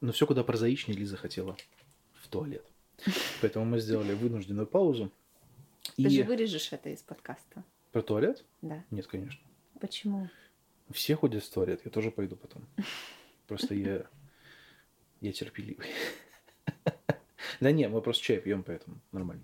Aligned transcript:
Но 0.00 0.12
все 0.12 0.26
куда 0.26 0.44
прозаичнее 0.44 0.96
Лиза 0.96 1.16
хотела 1.16 1.56
в 2.14 2.28
туалет. 2.28 2.64
Поэтому 3.40 3.64
мы 3.64 3.80
сделали 3.80 4.14
вынужденную 4.14 4.66
паузу. 4.66 5.10
Ты 5.96 6.02
И 6.02 6.08
же 6.08 6.24
вырежешь 6.24 6.72
это 6.72 6.90
из 6.90 7.02
подкаста. 7.02 7.64
про 7.92 8.02
туалет? 8.02 8.44
Да. 8.62 8.84
Нет, 8.90 9.06
конечно. 9.06 9.40
Почему? 9.80 10.28
Все 10.90 11.16
ходят 11.16 11.42
в 11.44 11.50
туалет, 11.52 11.80
я 11.84 11.90
тоже 11.90 12.10
пойду 12.10 12.36
потом. 12.36 12.66
Просто 13.46 13.74
я... 13.74 14.06
Я 15.20 15.32
терпеливый. 15.32 15.86
Да 17.60 17.72
не, 17.72 17.88
мы 17.88 18.00
просто 18.02 18.22
чай 18.22 18.38
пьем, 18.40 18.62
поэтому 18.62 19.00
нормально. 19.10 19.42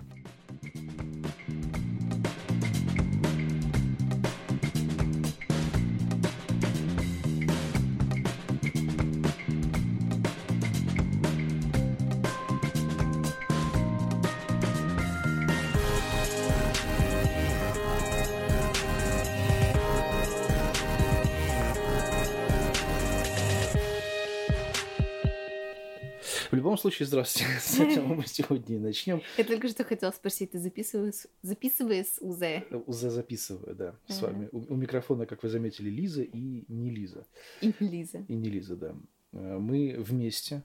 Любом 26.74 26.78
случае, 26.82 27.06
здравствуйте. 27.06 27.50
С 27.60 27.78
этого 27.80 28.14
мы 28.14 28.26
сегодня 28.26 28.76
и 28.76 28.78
начнем. 28.78 29.22
Я 29.38 29.44
только 29.44 29.68
что 29.68 29.84
хотела 29.84 30.10
спросить, 30.10 30.52
ты 30.52 30.58
записываешь, 30.58 31.26
записываешь 31.42 32.18
УЗ? 32.20 32.42
Уже 32.86 33.10
записываю, 33.10 33.74
да, 33.74 33.94
с 34.08 34.20
вами. 34.20 34.48
У, 34.52 34.58
у 34.72 34.76
микрофона, 34.76 35.26
как 35.26 35.42
вы 35.42 35.48
заметили, 35.48 35.88
Лиза 35.90 36.22
и 36.22 36.64
не 36.68 36.90
Лиза. 36.90 37.26
И 37.60 37.72
Лиза. 37.80 38.24
И 38.28 38.34
не 38.34 38.48
Лиза, 38.50 38.76
да. 38.76 38.94
Э, 39.32 39.58
Мы 39.58 39.96
вместе. 39.98 40.62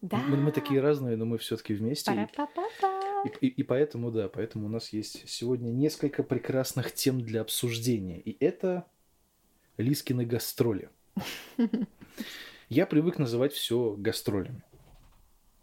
Да. 0.00 0.18
Мы, 0.28 0.36
мы 0.36 0.52
такие 0.52 0.80
разные, 0.80 1.16
но 1.16 1.24
мы 1.24 1.38
все-таки 1.38 1.74
вместе. 1.74 2.10
И, 3.40 3.46
и- 3.46 3.48
и 3.48 3.62
поэтому, 3.62 4.10
да, 4.10 4.28
поэтому 4.28 4.66
у 4.66 4.68
нас 4.68 4.90
есть 4.92 5.26
сегодня 5.28 5.70
несколько 5.70 6.22
прекрасных 6.22 6.92
тем 6.92 7.20
для 7.22 7.40
обсуждения. 7.40 8.20
И 8.20 8.36
это 8.44 8.84
Лискины 9.78 10.24
гастроли. 10.26 10.90
Я 12.68 12.86
привык 12.86 13.18
называть 13.18 13.52
все 13.52 13.94
гастролями. 13.96 14.62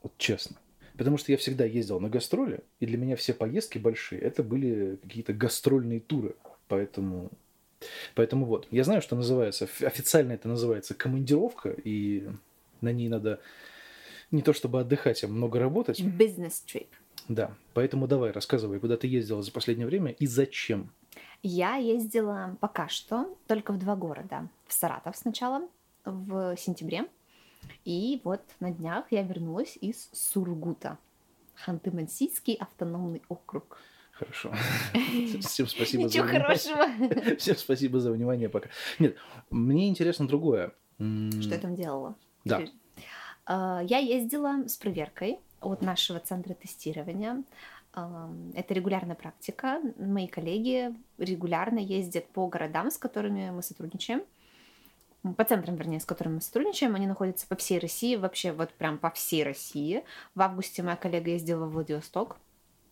Вот 0.04 0.14
честно. 0.18 0.58
Потому 0.98 1.18
что 1.18 1.32
я 1.32 1.38
всегда 1.38 1.66
ездил 1.66 2.00
на 2.00 2.10
гастроли, 2.10 2.62
и 2.80 2.86
для 2.86 2.98
меня 2.98 3.16
все 3.16 3.34
поездки 3.34 3.78
большие, 3.78 4.22
это 4.22 4.44
были 4.44 4.98
какие-то 5.02 5.34
гастрольные 5.34 6.00
туры. 6.00 6.36
Поэтому, 6.68 7.32
поэтому 8.16 8.46
вот. 8.46 8.68
Я 8.72 8.84
знаю, 8.84 9.02
что 9.02 9.16
называется, 9.16 9.66
офи- 9.66 9.86
официально 9.86 10.34
это 10.34 10.48
называется 10.48 10.94
командировка, 10.94 11.70
и 11.70 12.30
на 12.82 12.92
ней 12.92 13.10
надо 13.10 13.40
не 14.32 14.42
то 14.42 14.54
чтобы 14.54 14.80
отдыхать, 14.80 15.24
а 15.24 15.28
много 15.28 15.60
работать. 15.60 16.00
Business 16.00 16.64
trip. 16.66 16.88
Да, 17.28 17.56
поэтому 17.74 18.08
давай, 18.08 18.32
рассказывай, 18.32 18.80
куда 18.80 18.98
ты 18.98 19.08
ездила 19.08 19.42
за 19.42 19.52
последнее 19.52 19.88
время 19.88 20.12
и 20.12 20.28
зачем. 20.28 20.92
Я 21.44 21.76
ездила 21.76 22.58
пока 22.60 22.88
что 22.88 23.38
только 23.48 23.74
в 23.74 23.80
два 23.80 23.96
города. 23.96 24.48
В 24.68 24.74
Саратов 24.74 25.18
сначала, 25.18 25.68
в 26.06 26.56
сентябре. 26.58 27.06
И 27.86 28.22
вот 28.24 28.42
на 28.60 28.72
днях 28.72 29.06
я 29.12 29.24
вернулась 29.24 29.78
из 29.82 30.10
Сургута. 30.14 30.98
Ханты-Мансийский 31.66 32.56
автономный 32.56 33.22
округ. 33.30 33.78
Хорошо. 34.12 34.54
Всем 35.42 35.68
спасибо 35.68 36.08
за 36.08 36.20
Ничего 36.20 36.24
внимание. 36.26 36.42
хорошего. 36.42 37.36
Всем 37.38 37.56
спасибо 37.56 38.00
за 38.00 38.12
внимание 38.12 38.50
пока. 38.50 38.70
Нет, 39.00 39.18
мне 39.50 39.90
интересно 39.90 40.28
другое. 40.28 40.74
Что 40.98 41.50
я 41.50 41.58
там 41.60 41.76
делала? 41.76 42.16
Да. 42.46 42.62
А, 43.46 43.82
Я 43.84 43.98
ездила 43.98 44.68
с 44.68 44.78
проверкой 44.78 45.40
от 45.60 45.82
нашего 45.82 46.20
центра 46.20 46.54
тестирования. 46.54 47.44
Это 47.94 48.74
регулярная 48.74 49.16
практика. 49.16 49.82
Мои 49.98 50.28
коллеги 50.28 50.96
регулярно 51.18 51.80
ездят 51.80 52.28
по 52.30 52.48
городам, 52.48 52.90
с 52.90 52.98
которыми 52.98 53.50
мы 53.50 53.62
сотрудничаем. 53.64 54.24
По 55.38 55.44
центрам, 55.44 55.76
вернее, 55.76 56.00
с 56.00 56.06
которыми 56.06 56.36
мы 56.36 56.42
сотрудничаем. 56.42 56.96
Они 56.96 57.06
находятся 57.06 57.46
по 57.48 57.56
всей 57.56 57.78
России, 57.78 58.16
вообще 58.16 58.52
вот 58.54 58.72
прям 58.74 58.98
по 58.98 59.12
всей 59.12 59.44
России. 59.44 60.04
В 60.34 60.42
августе 60.42 60.82
моя 60.82 60.96
коллега 60.96 61.30
ездила 61.30 61.66
в 61.66 61.74
Владивосток. 61.74 62.38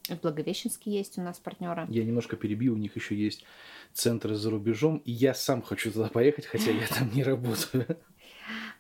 В 0.08 0.22
Благовещенске 0.22 0.92
есть 0.92 1.18
у 1.18 1.22
нас 1.22 1.40
партнеры. 1.40 1.86
Я 1.90 2.04
немножко 2.04 2.36
перебью, 2.36 2.74
у 2.74 2.78
них 2.78 2.96
еще 2.96 3.16
есть 3.16 3.46
центры 3.94 4.36
за 4.36 4.50
рубежом, 4.50 4.98
и 5.06 5.12
я 5.12 5.34
сам 5.34 5.62
хочу 5.62 5.92
туда 5.92 6.10
поехать, 6.10 6.46
хотя 6.46 6.72
я 6.72 6.88
там 6.88 7.12
не 7.14 7.24
работаю. 7.24 7.98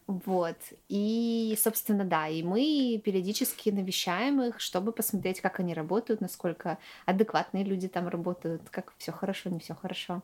Вот. 0.08 0.58
И, 0.88 1.56
собственно, 1.62 2.04
да, 2.04 2.28
и 2.28 2.42
мы 2.42 3.00
периодически 3.04 3.70
навещаем 3.70 4.42
их, 4.42 4.60
чтобы 4.60 4.92
посмотреть, 4.92 5.40
как 5.40 5.60
они 5.60 5.76
работают, 5.76 6.20
насколько 6.20 6.80
адекватные 7.06 7.64
люди 7.64 7.88
там 7.88 8.08
работают, 8.08 8.64
как 8.72 8.94
все 8.98 9.12
хорошо, 9.12 9.52
не 9.52 9.60
все 9.60 9.76
хорошо. 9.76 10.24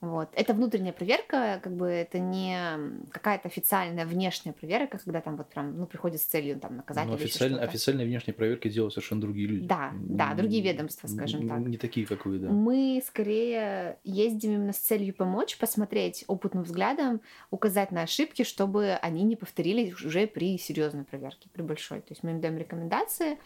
Вот. 0.00 0.30
Это 0.32 0.54
внутренняя 0.54 0.94
проверка, 0.94 1.60
как 1.62 1.74
бы 1.74 1.86
это 1.86 2.18
не 2.18 2.56
какая-то 3.10 3.48
официальная 3.48 4.06
внешняя 4.06 4.52
проверка, 4.52 4.96
когда 4.98 5.20
там 5.20 5.36
вот 5.36 5.50
прям, 5.50 5.76
ну, 5.76 5.86
приходит 5.86 6.22
с 6.22 6.24
целью 6.24 6.58
там 6.58 6.76
наказать 6.76 7.06
еще 7.06 7.16
официально, 7.16 7.56
что-то. 7.58 7.70
официальные 7.70 8.06
внешние 8.06 8.34
проверки 8.34 8.68
делают 8.68 8.94
совершенно 8.94 9.20
другие 9.20 9.46
люди. 9.48 9.66
Да, 9.66 9.92
да, 9.94 10.34
другие 10.34 10.62
ведомства, 10.62 11.06
скажем 11.06 11.46
так. 11.46 11.58
Не 11.60 11.76
такие, 11.76 12.06
как 12.06 12.24
вы, 12.24 12.38
да. 12.38 12.48
Мы 12.48 13.02
скорее 13.06 13.98
ездим 14.02 14.52
именно 14.52 14.72
с 14.72 14.78
целью 14.78 15.14
помочь, 15.14 15.58
посмотреть 15.58 16.24
опытным 16.28 16.62
взглядом, 16.62 17.20
указать 17.50 17.90
на 17.90 18.02
ошибки, 18.02 18.42
чтобы 18.42 18.92
они 19.02 19.22
не 19.22 19.36
повторились 19.36 19.92
уже 20.02 20.26
при 20.26 20.56
серьезной 20.56 21.04
проверке, 21.04 21.50
при 21.52 21.60
большой. 21.60 22.00
То 22.00 22.12
есть 22.12 22.22
мы 22.22 22.30
им 22.30 22.40
даем 22.40 22.56
рекомендации, 22.56 23.38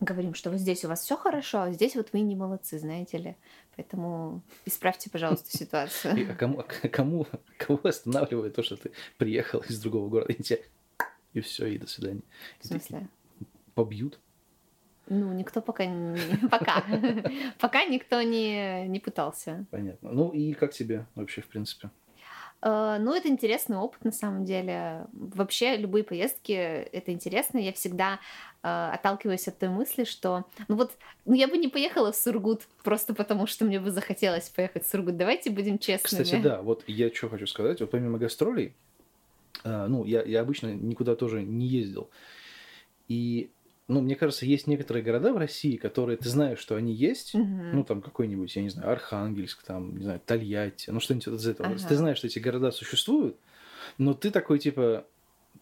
говорим, 0.00 0.34
что 0.34 0.50
вот 0.50 0.60
здесь 0.60 0.84
у 0.84 0.88
вас 0.88 1.02
все 1.02 1.16
хорошо, 1.16 1.62
а 1.62 1.72
здесь 1.72 1.96
вот 1.96 2.10
вы 2.12 2.20
не 2.20 2.36
молодцы, 2.36 2.78
знаете 2.78 3.18
ли. 3.18 3.36
Поэтому 3.76 4.42
исправьте, 4.64 5.10
пожалуйста, 5.10 5.48
И, 5.52 5.56
ситуацию. 5.56 6.30
а 6.30 6.34
кому, 6.34 6.60
а 6.60 6.88
кому, 6.88 7.26
кого 7.58 7.80
останавливает 7.84 8.54
то, 8.54 8.62
что 8.62 8.76
ты 8.76 8.92
приехал 9.18 9.60
из 9.68 9.80
другого 9.80 10.08
города, 10.08 10.32
и 10.32 10.42
тебя... 10.42 10.58
И 11.32 11.40
все, 11.40 11.66
и 11.66 11.78
до 11.78 11.86
свидания. 11.88 12.22
В 12.60 12.66
смысле? 12.66 13.08
Побьют. 13.74 14.20
Ну, 15.08 15.32
никто 15.32 15.60
пока 15.60 15.84
не... 15.84 16.16
Пока. 16.48 16.82
Пока 17.58 17.84
никто 17.84 18.22
не, 18.22 18.86
не 18.88 19.00
пытался. 19.00 19.66
Понятно. 19.70 20.12
Ну 20.12 20.30
и 20.30 20.54
как 20.54 20.72
тебе 20.72 21.06
вообще, 21.14 21.42
в 21.42 21.48
принципе? 21.48 21.90
Э, 22.62 22.96
Ну, 23.00 23.14
это 23.14 23.28
интересный 23.28 23.76
опыт, 23.76 24.04
на 24.04 24.12
самом 24.12 24.44
деле. 24.44 25.06
Вообще, 25.12 25.76
любые 25.76 26.04
поездки— 26.04 26.52
это 26.92 27.12
интересно. 27.12 27.58
Я 27.58 27.72
всегда 27.72 28.18
э, 28.64 28.90
отталкиваюсь 28.94 29.46
от 29.46 29.58
той 29.58 29.68
мысли, 29.68 30.04
что... 30.04 30.44
Ну 30.68 30.76
вот, 30.76 30.92
ну 31.26 31.34
я 31.34 31.46
бы 31.46 31.58
не 31.58 31.68
поехала 31.68 32.10
в 32.10 32.16
Сургут 32.16 32.62
просто 32.82 33.14
потому, 33.14 33.46
что 33.46 33.64
мне 33.64 33.78
бы 33.78 33.90
захотелось 33.90 34.48
поехать 34.48 34.84
в 34.84 34.90
Сургут. 34.90 35.16
Давайте 35.16 35.50
будем 35.50 35.78
честными. 35.78 36.22
Кстати, 36.24 36.42
да, 36.42 36.62
вот 36.62 36.82
я 36.86 37.14
что 37.14 37.28
хочу 37.28 37.46
сказать. 37.46 37.80
Вот 37.80 37.90
помимо 37.90 38.18
гастролей, 38.18 38.74
а, 39.62 39.86
ну, 39.86 40.04
я, 40.04 40.22
я 40.22 40.40
обычно 40.40 40.72
никуда 40.74 41.14
тоже 41.14 41.42
не 41.42 41.66
ездил. 41.66 42.08
И, 43.06 43.50
ну, 43.86 44.00
мне 44.00 44.16
кажется, 44.16 44.46
есть 44.46 44.66
некоторые 44.66 45.02
города 45.02 45.34
в 45.34 45.36
России, 45.36 45.76
которые 45.76 46.16
ты 46.16 46.30
знаешь, 46.30 46.58
что 46.58 46.74
они 46.74 46.94
есть. 46.94 47.34
Мгм. 47.34 47.76
Ну, 47.76 47.84
там 47.84 48.00
какой-нибудь, 48.00 48.56
я 48.56 48.62
не 48.62 48.70
знаю, 48.70 48.90
Архангельск, 48.90 49.62
там, 49.62 49.96
не 49.96 50.04
знаю, 50.04 50.20
Тольятти, 50.24 50.88
ну, 50.90 51.00
что-нибудь 51.00 51.28
из 51.28 51.46
этого. 51.46 51.68
Ага. 51.68 51.86
Ты 51.86 51.96
знаешь, 51.96 52.16
что 52.16 52.26
эти 52.26 52.38
города 52.38 52.70
существуют, 52.70 53.36
но 53.98 54.14
ты 54.14 54.30
такой, 54.30 54.58
типа, 54.58 55.06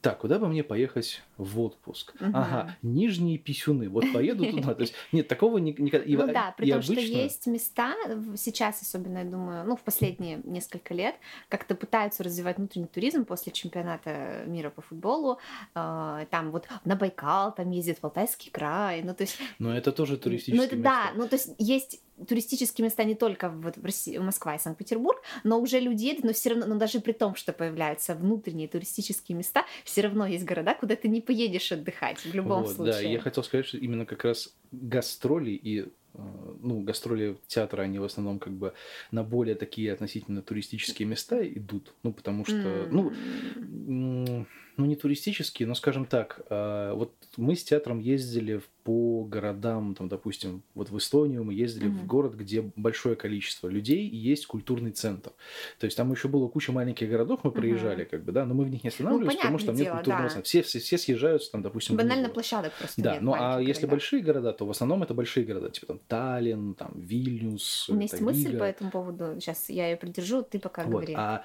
так, 0.01 0.19
куда 0.19 0.39
бы 0.39 0.49
мне 0.49 0.65
поехать 0.65 1.23
в 1.37 1.61
отпуск? 1.61 2.15
Мгм. 2.21 2.37
Ага, 2.37 2.77
Нижние 2.83 3.39
Писюны, 3.39 3.89
вот 3.89 4.05
поеду 4.13 4.45
туда. 4.51 4.75
То 4.75 4.81
есть, 4.83 4.95
нет, 5.13 5.29
такого 5.29 5.59
ни- 5.59 5.75
никогда... 5.79 6.27
ну 6.27 6.33
да, 6.33 6.55
при 6.57 6.71
том, 6.73 6.83
что 6.83 6.93
обычно- 6.93 7.13
есть 7.17 7.47
места, 7.47 7.95
сейчас 8.37 8.83
особенно, 8.83 9.19
я 9.19 9.25
думаю, 9.25 9.65
ну, 9.65 9.77
в 9.77 9.83
последние 9.83 10.41
несколько 10.45 10.95
лет, 10.95 11.15
как-то 11.49 11.75
пытаются 11.75 12.25
развивать 12.25 12.57
внутренний 12.59 12.87
туризм 12.89 13.25
после 13.25 13.53
чемпионата 13.53 14.43
мира 14.47 14.71
по 14.71 14.83
футболу. 14.83 15.39
Э, 15.75 16.27
Там 16.31 16.51
вот 16.51 16.67
на 16.85 16.97
Байкал, 16.97 17.55
там 17.55 17.71
ездит 17.71 17.99
в 18.01 18.05
Алтайский 18.05 18.51
край. 18.51 19.03
Ну, 19.03 19.15
то 19.15 19.23
есть 19.23 19.39
Но 19.59 19.77
это 19.77 19.93
тоже 19.93 20.17
туристические 20.17 20.57
Ну, 20.59 20.65
это 20.67 20.77
места. 20.77 20.91
да, 20.91 21.13
ну 21.17 21.29
то 21.29 21.37
есть 21.37 21.55
есть 21.59 22.01
туристические 22.29 22.85
места 22.85 23.05
не 23.05 23.15
только 23.15 23.51
вот 23.51 23.77
в 23.77 23.85
России, 23.85 24.17
Москва 24.19 24.55
и 24.55 24.59
Санкт-Петербург, 24.59 25.23
но 25.45 25.61
уже 25.61 25.81
люди 25.81 26.05
едут, 26.05 26.25
но 26.25 26.33
все 26.33 26.51
равно, 26.51 26.67
но 26.67 26.77
даже 26.77 27.01
при 27.01 27.13
том, 27.13 27.35
что 27.35 27.53
появляются 27.53 28.15
внутренние 28.15 28.69
туристические 28.69 29.37
места, 29.37 29.65
все 29.85 30.03
равно 30.03 30.27
есть 30.27 30.45
города, 30.45 30.75
куда 30.75 30.97
ты 30.97 31.09
не 31.09 31.21
поедешь 31.21 31.73
отдыхать 31.73 32.25
в 32.25 32.33
любом 32.35 32.65
Вот, 32.65 32.67
случае. 32.67 32.83
Да, 32.83 33.01
я 33.01 33.19
хотел 33.19 33.43
сказать, 33.45 33.67
что 33.67 33.79
именно 33.79 34.07
как 34.07 34.25
раз 34.25 34.57
гастроли 34.71 35.51
и 35.51 35.81
э, 35.83 35.87
ну, 36.15 36.81
гастроли 36.83 37.39
театра, 37.47 37.83
они 37.83 37.99
в 37.99 38.05
основном 38.05 38.39
как 38.39 38.53
бы 38.55 38.75
на 39.11 39.23
более 39.25 39.55
такие 39.55 39.93
относительно 39.93 40.43
туристические 40.43 41.07
места 41.09 41.47
идут. 41.47 41.95
Ну, 42.03 42.13
потому 42.13 42.45
что, 42.45 42.87
ну, 42.91 43.15
М. 43.57 43.73
м, 43.73 44.49
ну 44.77 44.87
не 44.87 44.97
туристические, 44.97 45.69
но 45.69 45.75
скажем 45.75 46.07
так, 46.07 46.41
э, 46.49 46.93
вот 46.95 47.15
мы 47.37 47.57
с 47.57 47.65
театром 47.65 47.99
ездили 47.99 48.63
по 48.85 49.25
городам, 49.25 49.95
там, 49.95 50.09
допустим, 50.09 50.63
вот 50.75 50.91
в 50.91 50.99
Эстонию 50.99 51.45
мы 51.45 51.55
ездили 51.55 51.87
mm-hmm. 51.87 52.03
в 52.03 52.07
город, 52.07 52.35
где 52.35 52.63
большое 52.75 53.15
количество 53.15 53.69
людей 53.69 54.09
и 54.09 54.17
есть 54.17 54.47
культурный 54.47 54.91
центр. 54.91 55.31
То 55.79 55.85
есть 55.85 55.97
там 55.97 56.11
еще 56.11 56.29
было 56.29 56.49
куча 56.49 56.73
маленьких 56.73 57.09
городов, 57.09 57.41
мы 57.45 57.53
проезжали, 57.53 58.05
mm-hmm. 58.05 58.09
как 58.09 58.25
бы, 58.25 58.33
да, 58.33 58.45
но 58.45 58.55
мы 58.55 58.65
в 58.65 58.71
них 58.71 58.83
не 58.83 58.89
останавливались, 58.89 59.35
ну, 59.35 59.41
потому 59.41 59.59
что 59.59 59.67
там 59.69 59.77
нет 59.77 59.91
культурного 59.93 60.25
да. 60.25 60.29
центра. 60.29 60.45
Все, 60.45 60.63
все, 60.63 60.79
все 60.81 60.99
съезжаются 60.99 61.53
там, 61.53 61.63
допустим, 61.63 61.97
банально 61.97 62.29
площадок 62.29 62.73
просто. 62.73 63.01
Да, 63.03 63.15
нет 63.15 63.23
ну 63.23 63.35
а 63.39 63.61
если 63.61 63.87
большие 63.87 64.23
города, 64.23 64.53
то 64.53 64.67
в 64.67 64.71
основном 64.71 65.03
это 65.03 65.15
большие 65.15 65.45
города, 65.45 65.71
типа 65.71 65.87
там 65.87 66.01
Таллин, 66.09 66.75
там 66.75 66.93
Вильнюс. 66.95 67.89
У 67.89 67.95
меня 67.95 68.05
есть 68.05 68.21
мысль 68.21 68.59
по 68.59 68.65
этому 68.65 68.91
поводу. 68.91 69.37
Сейчас 69.41 69.69
я 69.69 69.91
ее 69.91 69.97
придержу, 69.97 70.43
ты 70.43 70.59
пока 70.59 70.83
вот, 70.83 70.91
говори. 70.91 71.15
А 71.17 71.45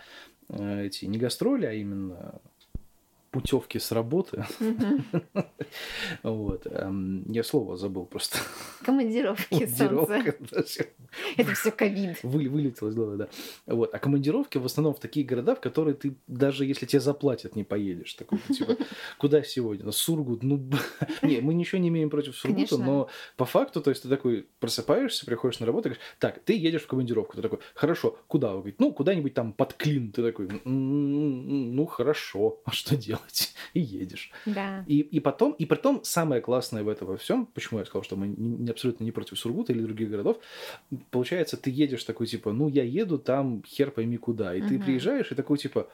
э, 0.50 0.86
эти 0.86 1.06
не 1.06 1.18
гастроли, 1.18 1.66
а 1.66 1.74
именно 1.74 2.42
путевки 3.32 3.80
с 3.80 3.92
работы. 3.92 4.46
Вот. 6.24 6.66
Эм, 6.66 7.30
я 7.32 7.44
слово 7.44 7.78
забыл 7.78 8.06
просто. 8.06 8.40
Командировки, 8.84 9.66
солнце. 9.66 10.36
Это 11.38 11.54
все 11.54 11.72
ковид. 11.72 12.18
Вылетело 12.24 12.90
из 12.90 12.96
головы, 12.96 13.18
да. 13.18 13.30
Вот. 13.66 13.94
А 13.94 14.00
командировки 14.00 14.58
в 14.58 14.66
основном 14.66 14.94
в 14.94 15.00
такие 15.00 15.26
города, 15.26 15.56
в 15.56 15.60
которые 15.60 15.96
ты 15.96 16.16
даже 16.28 16.66
если 16.66 16.86
тебе 16.86 17.00
заплатят, 17.00 17.56
не 17.56 17.64
поедешь. 17.64 18.14
Такой, 18.14 18.40
типа, 18.54 18.78
куда 19.18 19.44
сегодня? 19.44 19.86
На 19.86 19.92
Сургут? 19.92 20.44
Ну, 20.44 20.70
не, 21.22 21.42
мы 21.42 21.54
ничего 21.54 21.80
не 21.80 21.90
имеем 21.90 22.10
против 22.10 22.36
Сургута, 22.36 22.78
но 22.78 23.10
по 23.36 23.46
факту, 23.46 23.82
то 23.82 23.90
есть 23.90 24.04
ты 24.04 24.10
такой 24.10 24.48
просыпаешься, 24.60 25.26
приходишь 25.26 25.60
на 25.60 25.66
работу 25.66 25.88
говоришь, 25.88 26.04
так, 26.20 26.40
ты 26.40 26.58
едешь 26.58 26.84
в 26.84 26.88
командировку. 26.88 27.36
Ты 27.36 27.42
такой, 27.42 27.60
хорошо, 27.74 28.18
куда? 28.28 28.50
Он 28.50 28.60
говорит, 28.60 28.80
ну, 28.80 28.92
куда-нибудь 28.92 29.34
там 29.34 29.54
под 29.54 29.74
Клин. 29.74 30.12
Ты 30.12 30.24
такой, 30.24 30.50
ну, 30.64 31.86
хорошо, 31.86 32.62
а 32.66 32.72
что 32.72 32.96
делать? 32.96 33.17
Делать, 33.18 33.54
и 33.74 33.80
едешь. 33.80 34.32
Да. 34.46 34.84
И, 34.88 35.00
и 35.00 35.20
потом, 35.20 35.54
и 35.54 35.66
потом 35.66 36.04
самое 36.04 36.42
классное 36.42 36.84
в 36.84 36.90
этом 36.90 37.08
во 37.08 37.18
всем, 37.18 37.46
почему 37.46 37.80
я 37.80 37.86
сказал, 37.86 38.04
что 38.04 38.16
мы 38.16 38.28
не, 38.28 38.70
абсолютно 38.70 39.04
не 39.04 39.12
против 39.12 39.40
Сургута 39.40 39.74
или 39.74 39.82
других 39.82 40.10
городов, 40.10 40.38
получается, 41.12 41.58
ты 41.58 41.70
едешь 41.70 42.04
такой, 42.04 42.28
типа, 42.28 42.52
ну, 42.52 42.68
я 42.68 42.84
еду 42.84 43.18
там, 43.18 43.64
хер 43.66 43.92
пойми 43.92 44.18
куда, 44.18 44.56
и 44.56 44.62
угу. 44.62 44.70
ты 44.70 44.80
приезжаешь 44.80 45.32
и 45.32 45.36
такой, 45.36 45.58
типа, 45.58 45.90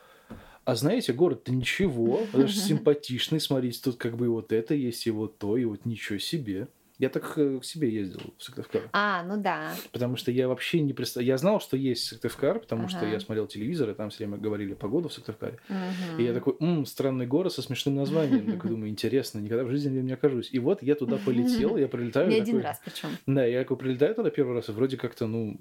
а 0.65 0.75
знаете, 0.75 1.13
город-то 1.13 1.51
ничего, 1.51 2.21
даже 2.31 2.53
симпатичный, 2.59 3.39
смотрите, 3.39 3.79
тут 3.83 3.97
как 3.97 4.15
бы 4.15 4.29
вот 4.29 4.51
это 4.51 4.73
есть, 4.73 5.05
и 5.07 5.11
вот 5.11 5.37
то, 5.37 5.57
и 5.57 5.65
вот 5.65 5.85
ничего 5.85 6.19
себе. 6.19 6.67
Я 6.99 7.09
так 7.09 7.33
э, 7.37 7.59
к 7.59 7.65
себе 7.65 7.89
ездил 7.89 8.21
в 8.37 8.43
Сыктывкар. 8.43 8.83
А, 8.93 9.23
ну 9.23 9.41
да. 9.41 9.73
Потому 9.91 10.15
что 10.15 10.31
я 10.31 10.47
вообще 10.47 10.79
не 10.79 10.93
представляю. 10.93 11.27
Я 11.27 11.37
знал, 11.37 11.59
что 11.59 11.75
есть 11.75 12.05
Сыктывкар, 12.05 12.59
потому 12.59 12.83
ага. 12.83 12.89
что 12.89 13.05
я 13.05 13.19
смотрел 13.19 13.47
телевизор, 13.47 13.89
и 13.89 13.93
там 13.93 14.11
все 14.11 14.19
время 14.19 14.37
говорили 14.37 14.73
погоду 14.75 15.09
в 15.09 15.13
Сыктывкаре. 15.13 15.59
Угу. 15.69 16.21
И 16.21 16.23
я 16.23 16.33
такой, 16.33 16.55
м 16.59 16.85
странный 16.85 17.25
город 17.25 17.51
со 17.51 17.61
смешным 17.61 17.95
названием. 17.95 18.45
Я 18.45 18.53
такой 18.53 18.69
думаю, 18.69 18.89
интересно, 18.89 19.39
никогда 19.39 19.63
в 19.63 19.69
жизни 19.69 19.99
не 19.99 20.13
окажусь. 20.13 20.49
И 20.51 20.59
вот 20.59 20.83
я 20.83 20.95
туда 20.95 21.17
полетел, 21.17 21.77
я 21.77 21.87
прилетаю. 21.87 22.29
Не 22.29 22.39
один 22.39 22.59
раз 22.59 22.79
причем. 22.83 23.09
Да, 23.25 23.43
я 23.43 23.63
прилетаю 23.65 24.13
туда 24.13 24.29
первый 24.29 24.55
раз, 24.55 24.69
и 24.69 24.71
вроде 24.71 24.97
как-то, 24.97 25.25
ну, 25.25 25.59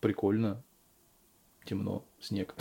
прикольно 0.00 0.62
темно, 1.64 2.04
снег. 2.20 2.54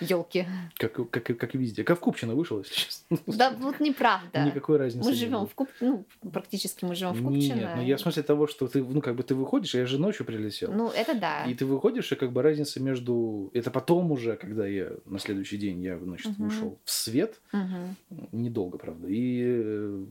Елки. 0.00 0.46
Как, 0.76 0.92
как, 1.10 1.24
как 1.24 1.54
и 1.54 1.58
везде. 1.58 1.84
Как 1.84 1.98
в 1.98 2.00
Купчино 2.00 2.34
вышел, 2.34 2.58
если 2.58 2.74
честно. 2.74 3.18
Да, 3.26 3.50
вот 3.58 3.80
неправда. 3.80 4.44
Никакой 4.44 4.78
разницы. 4.78 5.08
Мы 5.08 5.14
живем 5.14 5.46
в 5.46 5.54
Куп... 5.54 5.68
ну, 5.80 6.04
практически 6.32 6.84
мы 6.84 6.94
живем 6.94 7.12
в 7.12 7.22
Купчино. 7.22 7.54
Нет, 7.54 7.70
ну 7.76 7.82
я 7.82 7.96
в 7.96 8.00
смысле 8.00 8.22
того, 8.22 8.46
что 8.46 8.68
ты, 8.68 8.82
ну, 8.82 9.00
как 9.00 9.16
бы 9.16 9.22
ты 9.22 9.34
выходишь, 9.34 9.74
я 9.74 9.86
же 9.86 9.98
ночью 9.98 10.26
прилетел. 10.26 10.72
Ну, 10.72 10.90
это 10.90 11.14
да. 11.14 11.44
И 11.44 11.54
ты 11.54 11.66
выходишь, 11.66 12.10
и 12.12 12.16
как 12.16 12.32
бы 12.32 12.42
разница 12.42 12.80
между... 12.80 13.50
Это 13.54 13.70
потом 13.70 14.12
уже, 14.12 14.36
когда 14.36 14.66
я 14.66 14.92
на 15.04 15.18
следующий 15.18 15.56
день, 15.56 15.82
я, 15.82 15.98
значит, 15.98 16.32
угу. 16.32 16.44
вышел 16.44 16.78
в 16.84 16.90
свет. 16.90 17.40
Угу. 17.52 18.28
Недолго, 18.32 18.78
правда. 18.78 19.08
И 19.08 20.06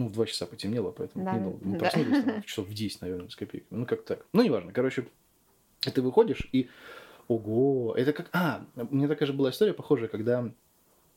ну, 0.00 0.08
в 0.08 0.12
два 0.12 0.26
часа 0.26 0.46
потемнело, 0.46 0.92
поэтому 0.92 1.24
да, 1.24 1.34
недолго. 1.34 1.58
Мы 1.62 1.72
да. 1.72 1.78
проснулись 1.78 2.24
там, 2.24 2.42
часов 2.42 2.68
в 2.68 2.72
10, 2.72 3.02
наверное, 3.02 3.28
с 3.28 3.36
копейками. 3.36 3.80
Ну, 3.80 3.86
как 3.86 4.02
так. 4.04 4.24
Ну, 4.32 4.42
неважно. 4.42 4.72
Короче, 4.72 5.06
и 5.86 5.90
ты 5.90 6.02
выходишь, 6.02 6.48
и 6.52 6.68
ого, 7.28 7.94
это 7.96 8.12
как... 8.12 8.28
А, 8.32 8.64
у 8.76 8.94
меня 8.94 9.08
такая 9.08 9.26
же 9.26 9.32
была 9.32 9.50
история 9.50 9.72
похожая, 9.72 10.08
когда 10.08 10.52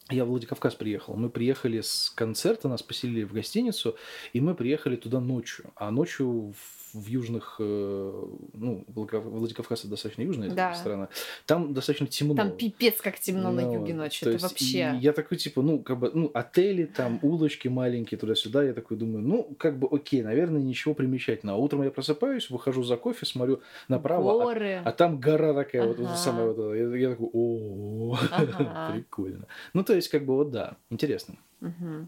я 0.10 0.26
в 0.26 0.30
Владикавказ 0.30 0.76
приехал. 0.76 1.16
Мы 1.16 1.30
приехали 1.30 1.82
с 1.82 2.12
концерта, 2.14 2.68
нас 2.68 2.84
поселили 2.84 3.24
в 3.24 3.34
гостиницу, 3.34 3.96
и 4.34 4.42
мы 4.42 4.56
приехали 4.56 4.96
туда 4.96 5.20
ночью. 5.20 5.66
А 5.76 5.92
ночью 5.92 6.54
в 6.94 7.08
южных, 7.08 7.56
э, 7.60 8.24
ну, 8.54 8.86
Владикавказ 8.88 9.86
достаточно 9.86 10.22
южная 10.22 10.52
да. 10.52 10.76
страна, 10.76 11.10
там 11.46 11.74
достаточно 11.74 12.08
темно. 12.08 12.36
Там 12.36 12.52
пипец 12.52 13.02
как 13.02 13.20
темно 13.20 13.52
ну, 13.52 13.62
на 13.62 13.74
юге 13.74 13.94
ночью, 13.94 14.30
это 14.30 14.44
вообще. 14.44 14.96
Я 15.00 15.14
такой, 15.14 15.38
типа, 15.38 15.62
ну, 15.62 15.80
как 15.80 16.00
бы, 16.00 16.12
ну, 16.14 16.30
отели, 16.34 16.86
там, 16.86 17.20
улочки 17.22 17.68
маленькие 17.68 18.20
туда-сюда, 18.20 18.64
я 18.64 18.74
такой 18.74 18.98
думаю, 18.98 19.24
ну, 19.24 19.56
как 19.58 19.80
бы, 19.80 19.88
окей, 19.92 20.22
наверное, 20.22 20.62
ничего 20.62 20.94
примечательного. 20.94 21.58
А 21.58 21.62
утром 21.62 21.84
я 21.84 21.92
просыпаюсь, 21.92 22.50
выхожу 22.50 22.84
за 22.84 22.98
кофе, 22.98 23.26
смотрю 23.26 23.62
направо, 23.88 24.42
а, 24.42 24.46
Горы. 24.46 24.82
А, 24.86 24.90
а 24.90 24.92
там 24.92 25.20
гора 25.20 25.54
такая, 25.54 25.84
ага. 25.84 26.04
вот 26.04 26.18
самая 26.18 26.52
вот, 26.52 26.76
я, 26.76 26.96
я 26.96 27.10
такой, 27.10 27.30
о, 27.34 27.83
прикольно. 28.92 29.48
Ну, 29.74 29.84
то 29.84 29.94
есть, 29.94 30.10
как 30.10 30.26
бы, 30.26 30.36
вот 30.36 30.52
да, 30.52 30.78
интересно. 30.90 31.36
Угу 31.62 32.08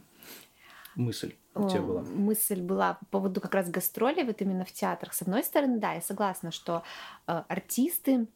мысль 0.96 1.34
у 1.54 1.70
тебя 1.70 1.82
была? 1.82 2.02
Мысль 2.02 2.62
была 2.62 2.96
по 2.96 3.06
поводу 3.06 3.42
как 3.42 3.54
раз 3.54 3.70
гастролей, 3.70 4.24
вот 4.24 4.42
именно 4.42 4.66
в 4.66 4.72
театрах. 4.72 5.14
С 5.14 5.22
одной 5.22 5.44
стороны, 5.44 5.80
да, 5.80 5.94
я 5.94 6.02
согласна, 6.02 6.52
что 6.52 6.84
э, 7.28 7.44
артисты, 7.48 8.28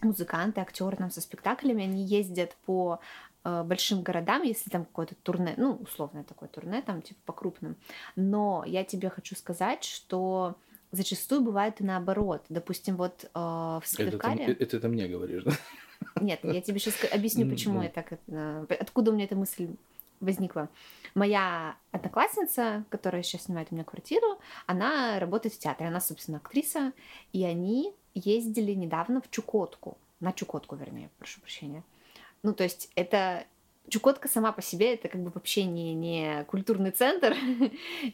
музыканты, 0.00 0.60
актеры 0.60 0.96
там 0.96 1.10
со 1.10 1.20
спектаклями, 1.20 1.84
они 1.84 2.04
ездят 2.04 2.56
по 2.66 3.00
э, 3.44 3.62
большим 3.64 4.02
городам, 4.02 4.42
если 4.42 4.70
там 4.70 4.84
какое-то 4.84 5.14
турне, 5.16 5.54
ну, 5.56 5.74
условное 5.76 6.24
такое 6.24 6.48
турне, 6.48 6.82
там, 6.82 7.02
типа, 7.02 7.20
по 7.24 7.32
крупным. 7.32 7.76
Но 8.16 8.64
я 8.66 8.84
тебе 8.84 9.10
хочу 9.10 9.34
сказать, 9.34 9.84
что 9.84 10.56
зачастую 10.92 11.40
бывает 11.40 11.80
и 11.80 11.84
наоборот. 11.84 12.44
Допустим, 12.48 12.96
вот 12.96 13.24
э, 13.24 13.28
в 13.34 13.82
Сыктывкаре... 13.84 14.44
Это, 14.44 14.62
это, 14.62 14.76
это 14.76 14.88
мне 14.88 15.08
говоришь, 15.08 15.44
да? 15.44 15.52
Нет, 16.20 16.40
я 16.42 16.60
тебе 16.60 16.78
сейчас 16.78 16.94
объясню, 17.12 17.48
почему 17.48 17.82
я 17.82 17.88
так... 17.88 18.12
Э, 18.28 18.66
откуда 18.80 19.10
у 19.10 19.14
меня 19.14 19.24
эта 19.24 19.36
мысль 19.36 19.68
возникла. 20.20 20.68
Моя 21.14 21.76
одноклассница, 21.90 22.84
которая 22.88 23.22
сейчас 23.22 23.44
снимает 23.44 23.68
у 23.70 23.74
меня 23.74 23.84
квартиру, 23.84 24.38
она 24.66 25.18
работает 25.18 25.54
в 25.54 25.58
театре, 25.58 25.88
она, 25.88 26.00
собственно, 26.00 26.38
актриса, 26.38 26.92
и 27.32 27.44
они 27.44 27.92
ездили 28.14 28.72
недавно 28.72 29.20
в 29.20 29.30
Чукотку, 29.30 29.98
на 30.20 30.32
Чукотку, 30.32 30.76
вернее, 30.76 31.10
прошу 31.18 31.40
прощения. 31.40 31.82
Ну, 32.42 32.54
то 32.54 32.64
есть 32.64 32.90
это 32.94 33.44
Чукотка 33.88 34.28
сама 34.28 34.52
по 34.52 34.62
себе 34.62 34.94
это 34.94 35.08
как 35.08 35.22
бы 35.22 35.30
вообще 35.34 35.64
не, 35.64 35.92
не 35.94 36.44
культурный 36.44 36.92
центр, 36.92 37.34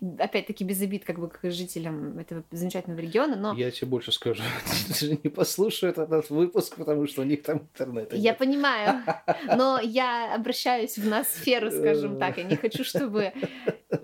опять-таки 0.19 0.65
без 0.65 0.81
обид 0.81 1.05
как 1.05 1.19
бы 1.19 1.29
к 1.29 1.51
жителям 1.51 2.19
этого 2.19 2.43
замечательного 2.51 3.01
региона, 3.01 3.37
но... 3.37 3.55
Я 3.55 3.71
тебе 3.71 3.87
больше 3.89 4.11
скажу, 4.11 4.43
даже 4.89 5.19
не 5.23 5.31
послушают 5.31 5.99
этот 5.99 6.31
выпуск, 6.31 6.77
потому 6.77 7.07
что 7.07 7.23
у 7.23 7.25
них 7.25 7.43
там 7.43 7.59
интернет. 7.59 8.13
Я 8.15 8.35
понимаю, 8.35 9.03
но 9.57 9.79
я 9.81 10.35
обращаюсь 10.35 10.97
в 10.99 11.07
ноосферу, 11.07 11.71
скажем 11.71 12.19
так, 12.19 12.39
я 12.39 12.45
не 12.45 12.57
хочу, 12.57 12.83
чтобы 12.83 13.33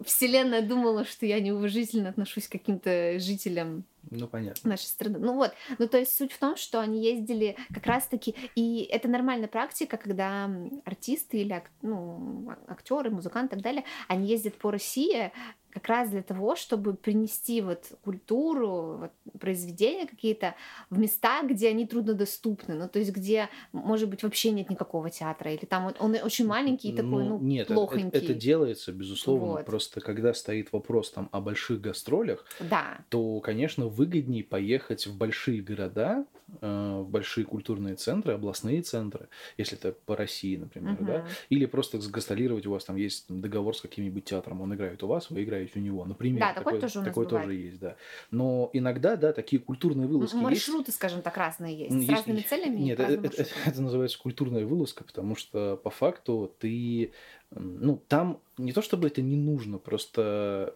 вселенная 0.04 0.62
думала, 0.62 1.04
что 1.04 1.26
я 1.26 1.40
неуважительно 1.40 2.10
отношусь 2.10 2.46
к 2.46 2.52
каким-то 2.52 3.18
жителям 3.18 3.84
ну, 4.10 4.28
понятно. 4.28 4.70
Нашей 4.70 4.86
страны. 4.86 5.18
Ну 5.18 5.34
вот, 5.34 5.52
ну 5.78 5.88
то 5.88 5.98
есть 5.98 6.16
суть 6.16 6.32
в 6.32 6.38
том, 6.38 6.56
что 6.56 6.80
они 6.80 7.02
ездили 7.02 7.56
как 7.72 7.86
раз-таки, 7.86 8.34
и 8.54 8.82
это 8.90 9.08
нормальная 9.08 9.48
практика, 9.48 9.96
когда 9.96 10.50
артисты 10.84 11.38
или 11.38 11.62
ну, 11.82 12.52
актеры, 12.68 13.10
музыканты 13.10 13.54
и 13.54 13.56
так 13.56 13.64
далее, 13.64 13.84
они 14.08 14.28
ездят 14.28 14.54
по 14.54 14.70
России, 14.70 15.32
как 15.74 15.88
раз 15.88 16.08
для 16.08 16.22
того, 16.22 16.54
чтобы 16.54 16.94
принести 16.94 17.60
вот 17.60 17.84
культуру, 18.02 18.98
вот 19.00 19.10
произведения 19.40 20.06
какие-то 20.06 20.54
в 20.88 20.98
места, 20.98 21.42
где 21.42 21.68
они 21.68 21.86
труднодоступны, 21.86 22.74
ну 22.74 22.88
то 22.88 23.00
есть 23.00 23.10
где, 23.10 23.48
может 23.72 24.08
быть, 24.08 24.22
вообще 24.22 24.52
нет 24.52 24.70
никакого 24.70 25.10
театра, 25.10 25.52
или 25.52 25.64
там 25.64 25.86
он, 25.86 25.94
он 25.98 26.16
очень 26.22 26.46
маленький 26.46 26.90
и 26.90 26.92
такой, 26.92 27.24
ну, 27.24 27.38
ну 27.38 27.40
нет, 27.40 27.66
плохонький. 27.66 28.08
Это, 28.08 28.18
это 28.18 28.34
делается, 28.34 28.92
безусловно, 28.92 29.46
вот. 29.46 29.66
просто 29.66 30.00
когда 30.00 30.32
стоит 30.32 30.72
вопрос 30.72 31.10
там 31.10 31.28
о 31.32 31.40
больших 31.40 31.80
гастролях, 31.80 32.44
да. 32.60 32.98
то, 33.08 33.40
конечно, 33.40 33.86
выгоднее 33.86 34.44
поехать 34.44 35.06
в 35.06 35.16
большие 35.16 35.60
города, 35.60 36.24
э, 36.60 37.00
в 37.00 37.08
большие 37.08 37.44
культурные 37.44 37.96
центры, 37.96 38.34
областные 38.34 38.82
центры, 38.82 39.28
если 39.56 39.76
это 39.76 39.92
по 40.06 40.14
России, 40.16 40.56
например, 40.56 40.94
угу. 40.94 41.04
да, 41.04 41.26
или 41.48 41.66
просто 41.66 41.98
гастролировать, 41.98 42.66
у 42.66 42.70
вас 42.70 42.84
там 42.84 42.96
есть 42.96 43.26
договор 43.28 43.76
с 43.76 43.80
каким-нибудь 43.80 44.24
театром, 44.24 44.60
он 44.60 44.74
играет 44.74 45.02
у 45.02 45.08
вас, 45.08 45.30
вы 45.30 45.42
играете 45.42 45.63
играете 45.64 45.78
у 45.78 45.82
него. 45.82 46.04
Например, 46.04 46.40
да, 46.40 46.48
такое, 46.48 46.74
такое 46.74 46.80
тоже, 46.80 47.00
у 47.00 47.04
такое 47.04 47.26
тоже 47.26 47.54
есть, 47.54 47.78
да. 47.78 47.96
Но 48.30 48.70
иногда, 48.72 49.16
да, 49.16 49.32
такие 49.32 49.60
культурные 49.60 50.06
вылазки 50.06 50.36
Маршруты, 50.36 50.88
есть. 50.88 50.96
скажем 50.96 51.22
так, 51.22 51.36
разные 51.36 51.76
есть. 51.76 51.94
есть 51.94 52.06
с 52.06 52.10
разными 52.10 52.40
целями. 52.40 52.80
Нет, 52.80 53.00
это, 53.00 53.26
это, 53.26 53.46
это 53.66 53.82
называется 53.82 54.18
культурная 54.18 54.64
вылазка, 54.64 55.04
потому 55.04 55.36
что 55.36 55.76
по 55.82 55.90
факту 55.90 56.54
ты 56.58 57.12
ну, 57.50 58.00
там 58.08 58.40
не 58.58 58.72
то 58.72 58.82
чтобы 58.82 59.06
это 59.08 59.22
не 59.22 59.36
нужно, 59.36 59.78
просто 59.78 60.74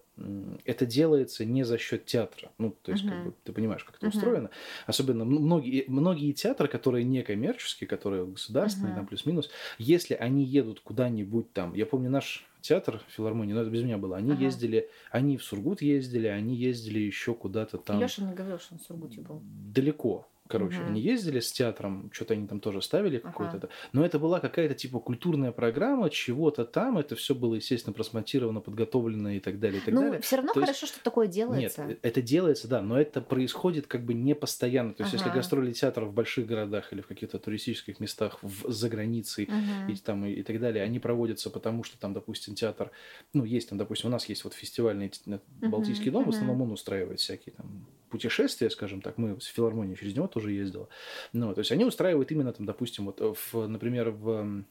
это 0.64 0.86
делается 0.86 1.44
не 1.44 1.64
за 1.64 1.78
счет 1.78 2.06
театра. 2.06 2.50
Ну, 2.58 2.74
то 2.82 2.92
есть, 2.92 3.04
uh-huh. 3.04 3.10
как 3.10 3.24
бы, 3.24 3.34
ты 3.44 3.52
понимаешь, 3.52 3.84
как 3.84 3.96
это 3.96 4.06
uh-huh. 4.06 4.10
устроено. 4.10 4.50
Особенно 4.86 5.24
многие, 5.24 5.84
многие 5.88 6.32
театры, 6.32 6.68
которые 6.68 7.04
не 7.04 7.22
коммерческие, 7.22 7.88
которые 7.88 8.26
государственные, 8.26 8.92
uh-huh. 8.92 8.96
там 8.96 9.06
плюс-минус, 9.06 9.50
если 9.78 10.14
они 10.14 10.44
едут 10.44 10.80
куда-нибудь 10.80 11.52
там, 11.52 11.74
я 11.74 11.86
помню 11.86 12.10
наш 12.10 12.46
театр 12.60 13.00
филармонии, 13.08 13.52
но 13.52 13.62
это 13.62 13.70
без 13.70 13.82
меня 13.82 13.98
было, 13.98 14.16
они 14.16 14.32
ага. 14.32 14.42
ездили, 14.42 14.90
они 15.10 15.36
в 15.36 15.44
Сургут 15.44 15.80
ездили, 15.80 16.26
они 16.26 16.54
ездили 16.54 16.98
еще 16.98 17.34
куда-то 17.34 17.78
там. 17.78 18.00
Леша 18.00 18.22
не 18.22 18.34
говорил, 18.34 18.58
что 18.58 18.74
он 18.74 18.80
в 18.80 18.82
Сургуте 18.82 19.20
был. 19.20 19.40
Далеко. 19.42 20.28
Короче, 20.48 20.78
угу. 20.78 20.88
они 20.88 21.00
ездили 21.00 21.40
с 21.40 21.52
театром, 21.52 22.10
что-то 22.12 22.34
они 22.34 22.46
там 22.46 22.60
тоже 22.60 22.80
ставили 22.80 23.18
какое-то. 23.18 23.58
Ага. 23.58 23.68
Но 23.92 24.04
это 24.04 24.18
была 24.18 24.40
какая-то 24.40 24.74
типа 24.74 24.98
культурная 24.98 25.52
программа, 25.52 26.10
чего-то 26.10 26.64
там. 26.64 26.98
Это 26.98 27.16
все 27.16 27.34
было, 27.34 27.54
естественно, 27.54 27.92
просмонтировано, 27.92 28.60
подготовлено 28.60 29.30
и 29.30 29.40
так 29.40 29.60
далее. 29.60 29.80
И 29.80 29.84
так 29.84 29.94
ну, 29.94 30.00
далее. 30.00 30.20
все 30.20 30.36
равно 30.36 30.52
То 30.54 30.60
хорошо, 30.60 30.86
есть... 30.86 30.94
что 30.94 31.04
такое 31.04 31.28
делается. 31.28 31.84
Нет, 31.84 31.98
это 32.02 32.22
делается, 32.22 32.66
да, 32.66 32.80
но 32.80 32.98
это 32.98 33.20
происходит 33.20 33.86
как 33.86 34.04
бы 34.04 34.14
не 34.14 34.34
постоянно. 34.34 34.94
То 34.94 35.02
есть, 35.02 35.14
ага. 35.14 35.24
если 35.24 35.38
гастроли 35.38 35.72
театра 35.72 36.06
в 36.06 36.12
больших 36.12 36.46
городах 36.46 36.92
или 36.92 37.02
в 37.02 37.06
каких-то 37.06 37.38
туристических 37.38 38.00
местах 38.00 38.38
в, 38.42 38.70
за 38.70 38.88
границей 38.88 39.48
ага. 39.50 39.92
и, 39.92 39.96
там, 39.96 40.24
и, 40.24 40.32
и 40.32 40.42
так 40.42 40.58
далее, 40.60 40.82
они 40.82 40.98
проводятся 40.98 41.50
потому, 41.50 41.84
что 41.84 41.98
там, 41.98 42.14
допустим, 42.14 42.54
театр, 42.54 42.90
ну, 43.34 43.44
есть 43.44 43.68
там, 43.68 43.78
допустим, 43.78 44.08
у 44.08 44.12
нас 44.12 44.28
есть 44.28 44.44
вот 44.44 44.54
фестивальный 44.54 45.12
Балтийский 45.60 46.10
дом, 46.10 46.24
в 46.24 46.30
основном 46.30 46.62
он 46.62 46.72
устраивает 46.72 47.20
всякие 47.20 47.54
там 47.54 47.86
путешествия, 48.08 48.70
скажем 48.70 49.00
так, 49.00 49.18
мы 49.18 49.40
с 49.40 49.44
филармонией 49.44 49.96
через 49.96 50.14
него 50.14 50.26
тоже 50.26 50.52
ездила. 50.52 50.88
Ну, 51.32 51.52
то 51.54 51.60
есть 51.60 51.72
они 51.72 51.84
устраивают 51.84 52.30
именно 52.30 52.52
там, 52.52 52.66
допустим, 52.66 53.06
вот, 53.06 53.20
в, 53.20 53.66
например, 53.66 54.10
в, 54.10 54.64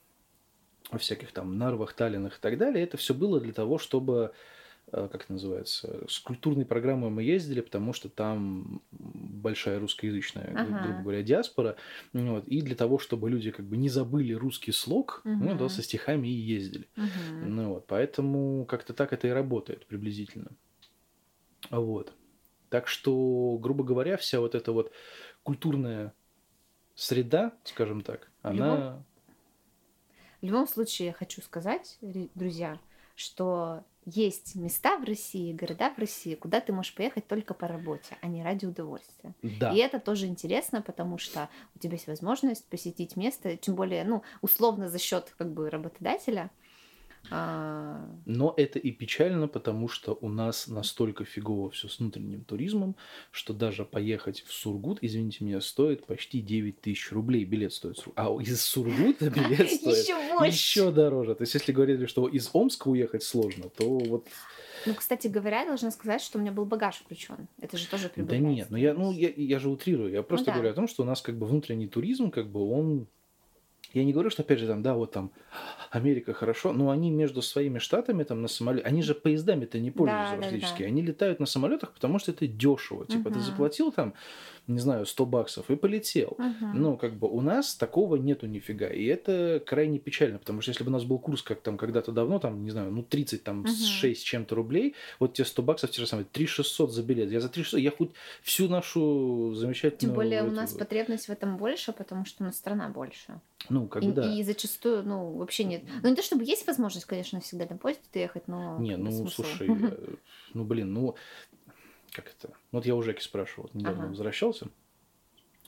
во 0.91 0.97
всяких 0.97 1.31
там 1.31 1.57
Нарвах, 1.57 1.93
Таллинах 1.93 2.37
и 2.37 2.41
так 2.41 2.57
далее. 2.57 2.83
Это 2.83 2.97
все 2.97 3.13
было 3.13 3.39
для 3.39 3.53
того, 3.53 3.77
чтобы 3.77 4.31
э, 4.91 5.09
как 5.11 5.23
это 5.23 5.33
называется, 5.33 6.05
с 6.07 6.19
культурной 6.19 6.65
программой 6.65 7.09
мы 7.09 7.23
ездили, 7.23 7.61
потому 7.61 7.93
что 7.93 8.09
там 8.09 8.81
большая 8.91 9.79
русскоязычная, 9.79 10.53
ага. 10.55 10.83
грубо 10.83 11.01
говоря, 11.01 11.23
диаспора, 11.23 11.75
вот, 12.13 12.47
и 12.47 12.61
для 12.61 12.75
того, 12.75 12.99
чтобы 12.99 13.29
люди 13.29 13.51
как 13.51 13.65
бы 13.65 13.77
не 13.77 13.89
забыли 13.89 14.33
русский 14.33 14.71
слог, 14.71 15.21
угу. 15.25 15.33
ну, 15.33 15.57
да, 15.57 15.69
со 15.69 15.81
стихами 15.81 16.27
и 16.27 16.31
ездили. 16.31 16.87
Угу. 16.95 17.45
Ну, 17.45 17.69
вот, 17.73 17.87
поэтому 17.87 18.65
как-то 18.65 18.93
так 18.93 19.13
это 19.13 19.27
и 19.27 19.31
работает 19.31 19.85
приблизительно. 19.85 20.51
Вот. 21.69 22.13
Так 22.69 22.87
что, 22.87 23.57
грубо 23.59 23.83
говоря, 23.83 24.17
вся 24.17 24.39
вот 24.39 24.55
эта 24.55 24.71
вот 24.71 24.91
культурная 25.43 26.13
среда, 26.95 27.53
скажем 27.63 28.01
так, 28.01 28.29
она... 28.41 28.53
В 28.53 28.57
любом, 28.57 29.05
в 30.41 30.45
любом 30.45 30.67
случае, 30.67 31.07
я 31.07 31.13
хочу 31.13 31.41
сказать, 31.41 31.97
друзья, 32.01 32.79
что 33.15 33.83
есть 34.05 34.55
места 34.55 34.97
в 34.97 35.03
России, 35.03 35.51
города 35.51 35.93
в 35.93 35.99
России, 35.99 36.35
куда 36.35 36.61
ты 36.61 36.71
можешь 36.71 36.95
поехать 36.95 37.27
только 37.27 37.53
по 37.53 37.67
работе, 37.67 38.17
а 38.21 38.27
не 38.27 38.43
ради 38.43 38.65
удовольствия. 38.65 39.33
Да. 39.41 39.73
И 39.73 39.77
это 39.77 39.99
тоже 39.99 40.27
интересно, 40.27 40.81
потому 40.81 41.17
что 41.17 41.49
у 41.75 41.79
тебя 41.79 41.93
есть 41.93 42.07
возможность 42.07 42.65
посетить 42.65 43.15
место, 43.17 43.57
тем 43.57 43.75
более, 43.75 44.03
ну, 44.03 44.23
условно 44.41 44.89
за 44.89 44.99
счет 44.99 45.33
как 45.37 45.51
бы 45.51 45.69
работодателя– 45.69 46.51
а. 47.29 48.05
Но 48.25 48.53
это 48.57 48.79
и 48.79 48.91
печально, 48.91 49.47
потому 49.47 49.87
что 49.87 50.17
у 50.21 50.29
нас 50.29 50.67
настолько 50.67 51.25
фигово 51.25 51.69
все 51.71 51.87
с 51.87 51.99
внутренним 51.99 52.43
туризмом, 52.43 52.95
что 53.31 53.53
даже 53.53 53.85
поехать 53.85 54.41
в 54.41 54.53
Сургут, 54.53 54.99
извините 55.01 55.43
меня, 55.43 55.61
стоит 55.61 56.05
почти 56.05 56.41
9 56.41 56.81
тысяч 56.81 57.11
рублей. 57.11 57.45
Билет 57.45 57.73
стоит. 57.73 58.03
А 58.15 58.29
из 58.41 58.61
Сургута 58.61 59.29
билет 59.29 59.71
стоит 59.71 60.07
еще 60.45 60.91
дороже. 60.91 61.35
То 61.35 61.43
есть, 61.43 61.53
если 61.53 61.71
говорили, 61.71 62.05
что 62.05 62.27
из 62.27 62.49
Омска 62.53 62.87
уехать 62.87 63.23
сложно, 63.23 63.69
то 63.69 63.97
вот... 63.99 64.27
Ну, 64.85 64.93
кстати 64.93 65.27
говоря, 65.27 65.61
я 65.61 65.67
должна 65.67 65.91
сказать, 65.91 66.21
что 66.21 66.37
у 66.37 66.41
меня 66.41 66.51
был 66.51 66.65
багаж 66.65 66.95
включен. 66.95 67.47
Это 67.59 67.77
же 67.77 67.87
тоже 67.87 68.09
прибавляется. 68.09 68.47
Да 68.47 68.53
нет, 68.53 68.67
ну 68.69 68.77
я, 68.77 68.93
ну, 68.93 69.11
я, 69.11 69.29
я 69.35 69.59
же 69.59 69.69
утрирую. 69.69 70.11
Я 70.11 70.23
просто 70.23 70.47
ну, 70.47 70.53
да. 70.53 70.53
говорю 70.53 70.71
о 70.71 70.75
том, 70.75 70.87
что 70.87 71.03
у 71.03 71.05
нас 71.05 71.21
как 71.21 71.37
бы 71.37 71.45
внутренний 71.45 71.87
туризм, 71.87 72.31
как 72.31 72.49
бы 72.49 72.61
он 72.69 73.07
я 73.93 74.03
не 74.03 74.13
говорю, 74.13 74.29
что, 74.29 74.41
опять 74.41 74.59
же, 74.59 74.67
там, 74.67 74.81
да, 74.83 74.93
вот 74.93 75.11
там 75.11 75.31
Америка 75.91 76.33
хорошо, 76.33 76.73
но 76.73 76.89
они 76.89 77.09
между 77.09 77.41
своими 77.41 77.79
штатами 77.79 78.23
там 78.23 78.41
на 78.41 78.47
самолете, 78.47 78.85
они 78.85 79.01
же 79.01 79.15
поездами-то 79.15 79.79
не 79.79 79.91
пользуются 79.91 80.35
да, 80.35 80.37
практически. 80.37 80.79
Да, 80.79 80.83
да. 80.83 80.85
Они 80.85 81.01
летают 81.01 81.39
на 81.39 81.45
самолетах, 81.45 81.93
потому 81.93 82.19
что 82.19 82.31
это 82.31 82.47
дешево. 82.47 83.05
Типа, 83.05 83.29
угу. 83.29 83.35
ты 83.35 83.39
заплатил 83.39 83.91
там, 83.91 84.13
не 84.67 84.79
знаю, 84.79 85.05
100 85.05 85.25
баксов 85.25 85.69
и 85.71 85.75
полетел. 85.75 86.35
Угу. 86.37 86.67
Ну, 86.73 86.97
как 86.97 87.13
бы 87.13 87.29
у 87.29 87.41
нас 87.41 87.75
такого 87.75 88.17
нету 88.17 88.47
нифига. 88.47 88.87
И 88.87 89.05
это 89.05 89.63
крайне 89.65 89.97
печально, 89.97 90.39
потому 90.39 90.61
что 90.61 90.71
если 90.71 90.83
бы 90.83 90.89
у 90.89 90.93
нас 90.93 91.05
был 91.05 91.19
курс, 91.19 91.41
как 91.41 91.61
там 91.61 91.77
когда-то 91.77 92.11
давно, 92.11 92.39
там, 92.39 92.63
не 92.63 92.71
знаю, 92.71 92.91
ну, 92.91 93.01
30, 93.01 93.43
там, 93.43 93.61
угу. 93.61 93.69
6 93.69 94.25
чем-то 94.25 94.55
рублей, 94.55 94.95
вот 95.19 95.33
те 95.33 95.45
100 95.45 95.63
баксов, 95.63 95.91
те 95.91 96.01
же 96.01 96.07
самые, 96.07 96.25
3 96.25 96.45
600 96.45 96.91
за 96.91 97.03
билет. 97.03 97.31
Я 97.31 97.39
за 97.39 97.49
3 97.49 97.63
600, 97.63 97.79
я 97.79 97.91
хоть 97.91 98.11
всю 98.41 98.67
нашу 98.67 99.53
замечательную... 99.55 99.99
Тем 99.99 100.13
более 100.13 100.43
у 100.43 100.51
нас 100.51 100.73
потребность 100.73 101.27
в 101.27 101.31
этом 101.31 101.57
больше, 101.57 101.93
потому 101.93 102.25
что 102.25 102.43
у 102.43 102.47
нас 102.47 102.57
страна 102.57 102.89
больше. 102.89 103.39
Ну, 103.69 103.87
как 103.87 104.03
бы, 104.03 104.09
и, 104.09 104.11
да. 104.11 104.33
И 104.33 104.43
зачастую, 104.43 105.03
ну, 105.03 105.31
вообще 105.31 105.63
нет. 105.63 105.83
Ну, 106.03 106.09
не 106.09 106.15
то 106.15 106.21
чтобы 106.21 106.43
есть 106.43 106.67
возможность, 106.67 107.05
конечно, 107.05 107.39
всегда 107.39 107.65
на 107.69 107.77
поезде 107.77 108.01
ехать, 108.13 108.47
но... 108.47 108.77
Не, 108.79 108.97
ну, 108.97 109.11
смысл. 109.11 109.43
слушай, 109.43 109.67
э, 109.69 110.15
ну, 110.53 110.63
блин, 110.63 110.93
ну, 110.93 111.15
как 112.11 112.33
это? 112.37 112.53
Вот 112.71 112.85
я 112.85 112.95
у 112.95 113.01
Жеки 113.01 113.21
спрашивал, 113.21 113.63
вот 113.63 113.73
недавно 113.73 114.03
ага. 114.03 114.09
возвращался. 114.09 114.67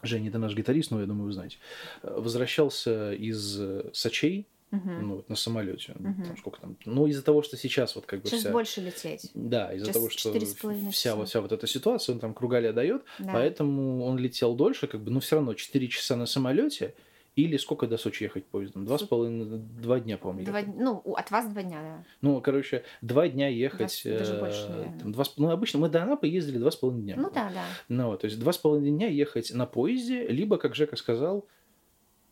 Женя, 0.02 0.30
это 0.30 0.38
наш 0.38 0.56
гитарист, 0.56 0.92
но 0.92 1.02
я 1.02 1.06
думаю, 1.06 1.26
вы 1.26 1.34
знаете. 1.34 1.58
Э, 2.04 2.20
возвращался 2.20 3.14
из 3.14 3.60
э, 3.60 3.90
Сочей, 3.94 4.48
Угу. 4.72 4.90
Ну, 5.02 5.26
на 5.28 5.36
самолете. 5.36 5.94
Угу. 5.94 6.26
Там, 6.26 6.38
сколько 6.38 6.62
там? 6.62 6.78
Ну, 6.86 7.08
из-за 7.08 7.24
того, 7.24 7.42
что 7.42 7.58
сейчас 7.58 7.96
вот 7.96 8.06
как 8.06 8.22
бы 8.22 8.28
сейчас 8.28 8.42
вся... 8.42 8.52
больше 8.52 8.82
лететь. 8.82 9.32
Да, 9.34 9.74
из-за 9.74 9.92
того, 9.92 10.10
что 10.10 10.32
вся, 10.92 11.16
вот, 11.16 11.28
вся 11.28 11.42
вот 11.42 11.52
эта 11.52 11.66
ситуация, 11.66 12.14
он 12.14 12.20
там 12.20 12.36
кругаля 12.36 12.72
дает, 12.72 13.04
да. 13.18 13.32
поэтому 13.34 14.06
он 14.06 14.20
летел 14.20 14.54
дольше, 14.54 14.86
как 14.86 15.02
бы, 15.02 15.10
но 15.10 15.22
все 15.22 15.38
равно 15.38 15.56
4 15.56 15.88
часа 15.88 16.16
на 16.16 16.28
самолете, 16.28 16.94
или 17.36 17.58
сколько 17.58 17.88
до 17.88 17.98
Сочи 17.98 18.24
ехать 18.24 18.46
поездом? 18.46 18.86
Два 18.86 18.98
с 18.98 19.04
половиной, 19.04 19.60
два 19.82 20.00
дня, 20.00 20.18
по-моему. 20.18 20.46
Два, 20.46 20.62
ну, 20.62 21.02
от 21.16 21.32
вас 21.32 21.48
два 21.48 21.64
дня, 21.64 21.82
да. 21.82 22.04
Ну, 22.22 22.42
короче, 22.42 22.84
два 23.02 23.28
дня 23.28 23.48
ехать. 23.48 24.02
Два, 24.04 24.18
даже 24.18 24.40
больше, 24.40 24.66
э, 24.66 24.70
наверное. 24.70 25.00
Там, 25.00 25.12
два, 25.12 25.24
ну, 25.38 25.50
обычно 25.52 25.80
мы 25.80 25.90
до 25.90 26.04
Анапы 26.04 26.28
ездили 26.28 26.58
два 26.58 26.72
с 26.72 26.76
половиной 26.76 27.04
дня. 27.04 27.16
Ну 27.18 27.30
да, 27.34 27.50
да. 27.54 27.64
Ну, 27.88 28.18
то 28.18 28.26
есть 28.26 28.40
два 28.40 28.52
с 28.52 28.58
половиной 28.58 28.92
дня 28.92 29.08
ехать 29.08 29.52
на 29.54 29.66
поезде, 29.66 30.28
либо, 30.28 30.58
как 30.58 30.76
Жека 30.76 30.96
сказал, 30.96 31.48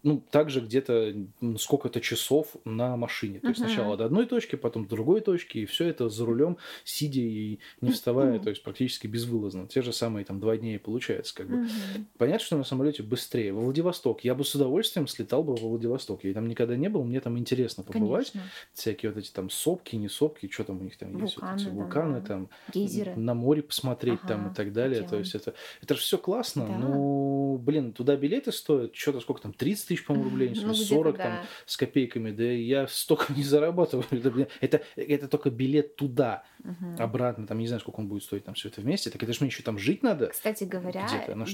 ну, 0.04 0.24
также 0.32 0.62
где-то 0.62 1.16
сколько-то 1.58 2.02
часов 2.02 2.56
на 2.66 2.96
машине. 2.96 3.40
То 3.40 3.50
есть 3.50 3.60
uh-huh. 3.60 3.66
сначала 3.66 3.98
до 3.98 4.06
одной 4.06 4.26
точки, 4.26 4.56
потом 4.56 4.84
до 4.84 4.90
другой 4.92 5.22
точки, 5.22 5.60
и 5.60 5.66
все 5.66 5.88
это 5.88 6.10
за 6.10 6.26
рулем, 6.26 6.58
сидя 6.84 7.22
и 7.22 7.60
не 7.82 7.92
вставая, 7.92 8.38
uh-huh. 8.38 8.44
то 8.44 8.50
есть 8.50 8.64
практически 8.64 9.08
безвылазно. 9.08 9.68
Те 9.68 9.82
же 9.82 9.94
самые 9.94 10.26
там 10.26 10.40
два 10.40 10.58
дня 10.58 10.76
и 10.76 10.78
получается. 10.78 11.36
Как 11.36 11.48
бы. 11.48 11.56
uh-huh. 11.56 12.04
Понятно, 12.18 12.46
что 12.46 12.58
на 12.58 12.64
самолете 12.64 13.04
быстрее. 13.04 13.54
Во 13.54 13.62
Владивосток. 13.62 14.24
Я 14.24 14.36
бы 14.36 14.44
с 14.44 14.54
удовольствием 14.56 15.08
слетал 15.08 15.44
бы 15.44 15.56
во 15.56 15.68
Владивосток. 15.68 16.24
Я 16.24 16.34
там 16.34 16.48
никогда 16.48 16.76
не 16.76 16.90
был, 16.90 17.04
мне 17.04 17.20
там 17.20 17.38
интересно 17.38 17.84
побывать. 17.84 18.32
Конечно. 18.32 18.52
Всякие 18.74 19.12
вот 19.12 19.20
эти 19.20 19.32
там 19.32 19.50
сопки, 19.50 19.96
не 19.96 20.10
сопки, 20.10 20.50
что 20.52 20.64
там 20.64 20.80
у 20.80 20.84
них 20.84 20.98
там 20.98 21.12
вулканы, 21.12 21.26
есть, 21.26 21.38
вот 21.38 21.62
эти 21.62 21.70
вулканы, 21.70 22.22
да. 22.22 22.28
там 22.28 22.50
Гейзеры. 22.74 23.16
на 23.16 23.34
море 23.34 23.64
посмотреть 23.64 24.20
ага, 24.24 24.28
там 24.28 24.52
и 24.52 24.56
так 24.56 24.74
далее. 24.74 25.00
Океан. 25.00 25.10
То 25.10 25.18
есть 25.18 25.36
это, 25.36 25.54
это 25.82 25.96
же 25.96 26.02
все 26.02 26.18
классно, 26.18 26.68
да. 26.68 26.78
но, 26.78 27.58
блин, 27.58 27.94
туда 27.94 28.16
билеты 28.16 28.52
стоят, 28.52 28.96
что-то 28.96 29.20
сколько 29.20 29.42
там, 29.42 29.54
30 29.54 29.88
тысяч, 29.88 29.97
по-моему, 30.06 30.30
рублей, 30.30 30.54
ну, 30.56 30.74
40 30.74 31.18
там 31.18 31.40
с 31.66 31.78
копейками, 31.78 32.32
да 32.32 32.44
я 32.44 32.88
столько 32.88 33.34
не 33.36 33.44
зарабатываю. 33.44 34.06
Это, 34.62 34.82
это 34.96 35.28
только 35.28 35.50
билет 35.50 35.96
туда, 35.96 36.44
угу. 36.64 36.96
обратно, 36.98 37.48
там 37.48 37.60
не 37.60 37.68
знаю, 37.68 37.82
сколько 37.82 38.00
он 38.00 38.08
будет 38.08 38.24
стоить 38.24 38.46
там 38.46 38.56
все 38.56 38.70
это 38.70 38.82
вместе. 38.82 39.10
Так 39.10 39.22
это 39.24 39.34
же 39.34 39.40
мне 39.42 39.50
еще 39.50 39.64
там 39.64 39.78
жить 39.78 40.04
надо. 40.04 40.28
Кстати 40.28 40.64
говоря, 40.64 41.08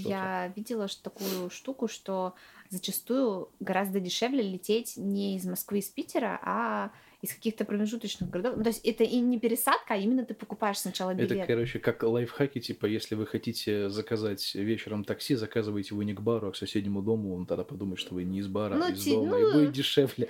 я 0.06 0.52
видела 0.56 0.88
такую 1.02 1.50
штуку, 1.50 1.88
что 1.88 2.36
зачастую 2.70 3.50
гораздо 3.60 4.00
дешевле 4.00 4.42
лететь 4.42 4.98
не 4.98 5.38
из 5.38 5.46
Москвы, 5.46 5.80
из 5.80 5.90
Питера, 5.90 6.40
а 6.42 6.92
из 7.24 7.34
каких-то 7.34 7.64
промежуточных 7.64 8.30
городов. 8.30 8.58
Ну, 8.58 8.64
то 8.64 8.70
есть 8.70 8.86
это 8.86 9.06
и 9.06 9.18
не 9.22 9.40
пересадка, 9.40 9.94
а 9.94 9.98
именно 9.98 10.26
ты 10.26 10.34
покупаешь 10.34 10.78
сначала 10.78 11.14
билет. 11.14 11.32
Это, 11.32 11.48
короче, 11.48 11.80
как 11.80 12.04
лайфхаки, 12.04 12.60
типа, 12.60 12.86
если 12.86 13.16
вы 13.16 13.26
хотите 13.26 13.90
заказать 13.90 14.54
вечером 14.56 15.06
такси, 15.06 15.36
заказывайте 15.36 15.96
вы 15.96 16.04
не 16.04 16.14
к 16.14 16.20
бару, 16.20 16.50
а 16.50 16.52
к 16.52 16.58
соседнему 16.58 17.02
дому, 17.02 17.34
он 17.34 17.46
тогда 17.46 17.64
подумает, 17.64 18.00
что 18.00 18.14
вы 18.14 18.26
не 18.26 18.40
из 18.40 18.48
бара, 18.48 18.76
ну, 18.76 18.86
а 18.86 18.90
из 18.90 19.06
дома, 19.06 19.40
ну... 19.40 19.50
и 19.50 19.54
будет 19.54 19.72
дешевле. 19.72 20.28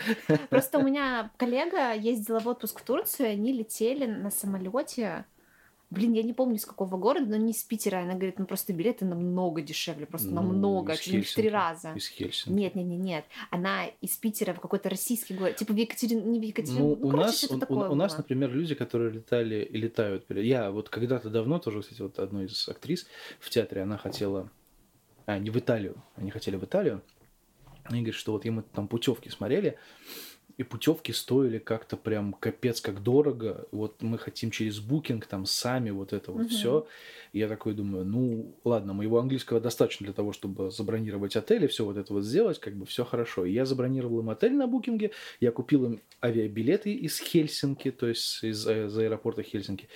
Просто 0.52 0.78
у 0.78 0.84
меня 0.88 1.32
коллега 1.38 1.94
ездила 1.96 2.40
в 2.40 2.48
отпуск 2.48 2.82
в 2.82 2.84
Турцию, 2.84 3.32
они 3.32 3.54
летели 3.54 4.06
на 4.06 4.30
самолете 4.30 5.26
блин, 5.94 6.14
я 6.14 6.24
не 6.24 6.34
помню, 6.34 6.56
из 6.56 6.66
какого 6.66 6.98
города, 6.98 7.26
но 7.26 7.38
не 7.38 7.52
из 7.52 7.64
Питера. 7.64 7.98
Она 7.98 8.14
говорит, 8.14 8.40
ну 8.40 8.46
просто 8.46 8.74
билеты 8.74 9.06
намного 9.06 9.62
дешевле, 9.62 10.06
просто 10.06 10.30
ну, 10.30 10.36
намного, 10.36 10.98
чуть 10.98 11.14
ли 11.14 11.22
в 11.22 11.34
три 11.34 11.50
раза. 11.50 11.94
Из 11.94 12.08
Хельсинки. 12.08 12.50
Нет, 12.50 12.76
нет, 12.76 12.86
нет, 12.86 13.00
нет. 13.00 13.26
Она 13.52 13.86
из 14.02 14.18
Питера 14.18 14.54
в 14.54 14.60
какой-то 14.60 14.90
российский 14.90 15.34
город, 15.34 15.56
типа 15.56 15.74
в 15.74 15.78
Екатерин... 15.78 16.32
не 16.32 16.40
в 16.40 16.44
Екатеринбург. 16.44 17.00
Ну, 17.00 17.06
ну, 17.06 17.08
у, 17.08 17.12
короче, 17.12 17.48
нас, 17.50 17.70
у, 17.70 17.74
у, 17.74 17.92
у 17.92 17.96
нас, 17.96 18.18
например, 18.18 18.52
люди, 18.52 18.76
которые 18.76 19.12
летали 19.12 19.64
и 19.64 19.78
летают. 19.78 20.26
Я 20.30 20.72
вот 20.72 20.90
когда-то 20.90 21.30
давно 21.30 21.60
тоже, 21.60 21.82
кстати, 21.82 22.02
вот 22.02 22.20
одной 22.20 22.46
из 22.46 22.68
актрис 22.68 23.08
в 23.40 23.50
театре, 23.50 23.84
она 23.84 23.98
хотела... 23.98 24.50
А, 25.26 25.40
не 25.40 25.52
в 25.52 25.58
Италию. 25.58 26.04
Они 26.16 26.32
хотели 26.32 26.58
в 26.58 26.64
Италию. 26.66 27.02
Они 27.86 28.02
говорят, 28.02 28.16
что 28.16 28.32
вот 28.32 28.46
им 28.46 28.64
там 28.74 28.88
путевки 28.88 29.30
смотрели, 29.30 29.78
и 30.58 30.64
путевки 30.64 31.12
стоили 31.12 31.58
как-то 31.58 31.98
прям 31.98 32.34
капец 32.34 32.80
как 32.82 33.02
дорого. 33.02 33.68
Вот 33.72 34.02
мы 34.02 34.18
хотим 34.18 34.52
через 34.52 34.80
букинг 34.80 35.26
там 35.26 35.46
сами 35.46 35.90
вот 35.90 36.14
это 36.14 36.32
вот 36.32 36.42
Мгм. 36.44 36.50
все. 36.50 36.88
Я 37.34 37.48
такой 37.48 37.74
думаю, 37.74 38.06
ну 38.06 38.56
ладно, 38.64 38.94
моего 38.94 39.18
английского 39.20 39.60
достаточно 39.60 40.06
для 40.06 40.14
того, 40.14 40.32
чтобы 40.34 40.70
забронировать 40.70 41.36
отель 41.36 41.64
и 41.64 41.68
все 41.68 41.84
вот 41.84 41.98
это 41.98 42.14
вот 42.14 42.24
сделать, 42.24 42.60
как 42.60 42.76
бы 42.76 42.86
все 42.86 43.04
хорошо. 43.04 43.46
И 43.46 43.52
я 43.52 43.66
забронировал 43.66 44.20
им 44.20 44.30
отель 44.30 44.54
на 44.54 44.68
букинге, 44.68 45.12
я 45.40 45.52
купил 45.52 45.86
им 45.86 46.02
авиабилеты 46.24 46.94
из 46.94 47.20
Хельсинки, 47.20 47.90
то 47.92 48.08
есть 48.08 48.44
из, 48.44 48.68
э, 48.68 48.86
из 48.86 48.98
аэропорта 48.98 49.42
Хельсинки. 49.42 49.88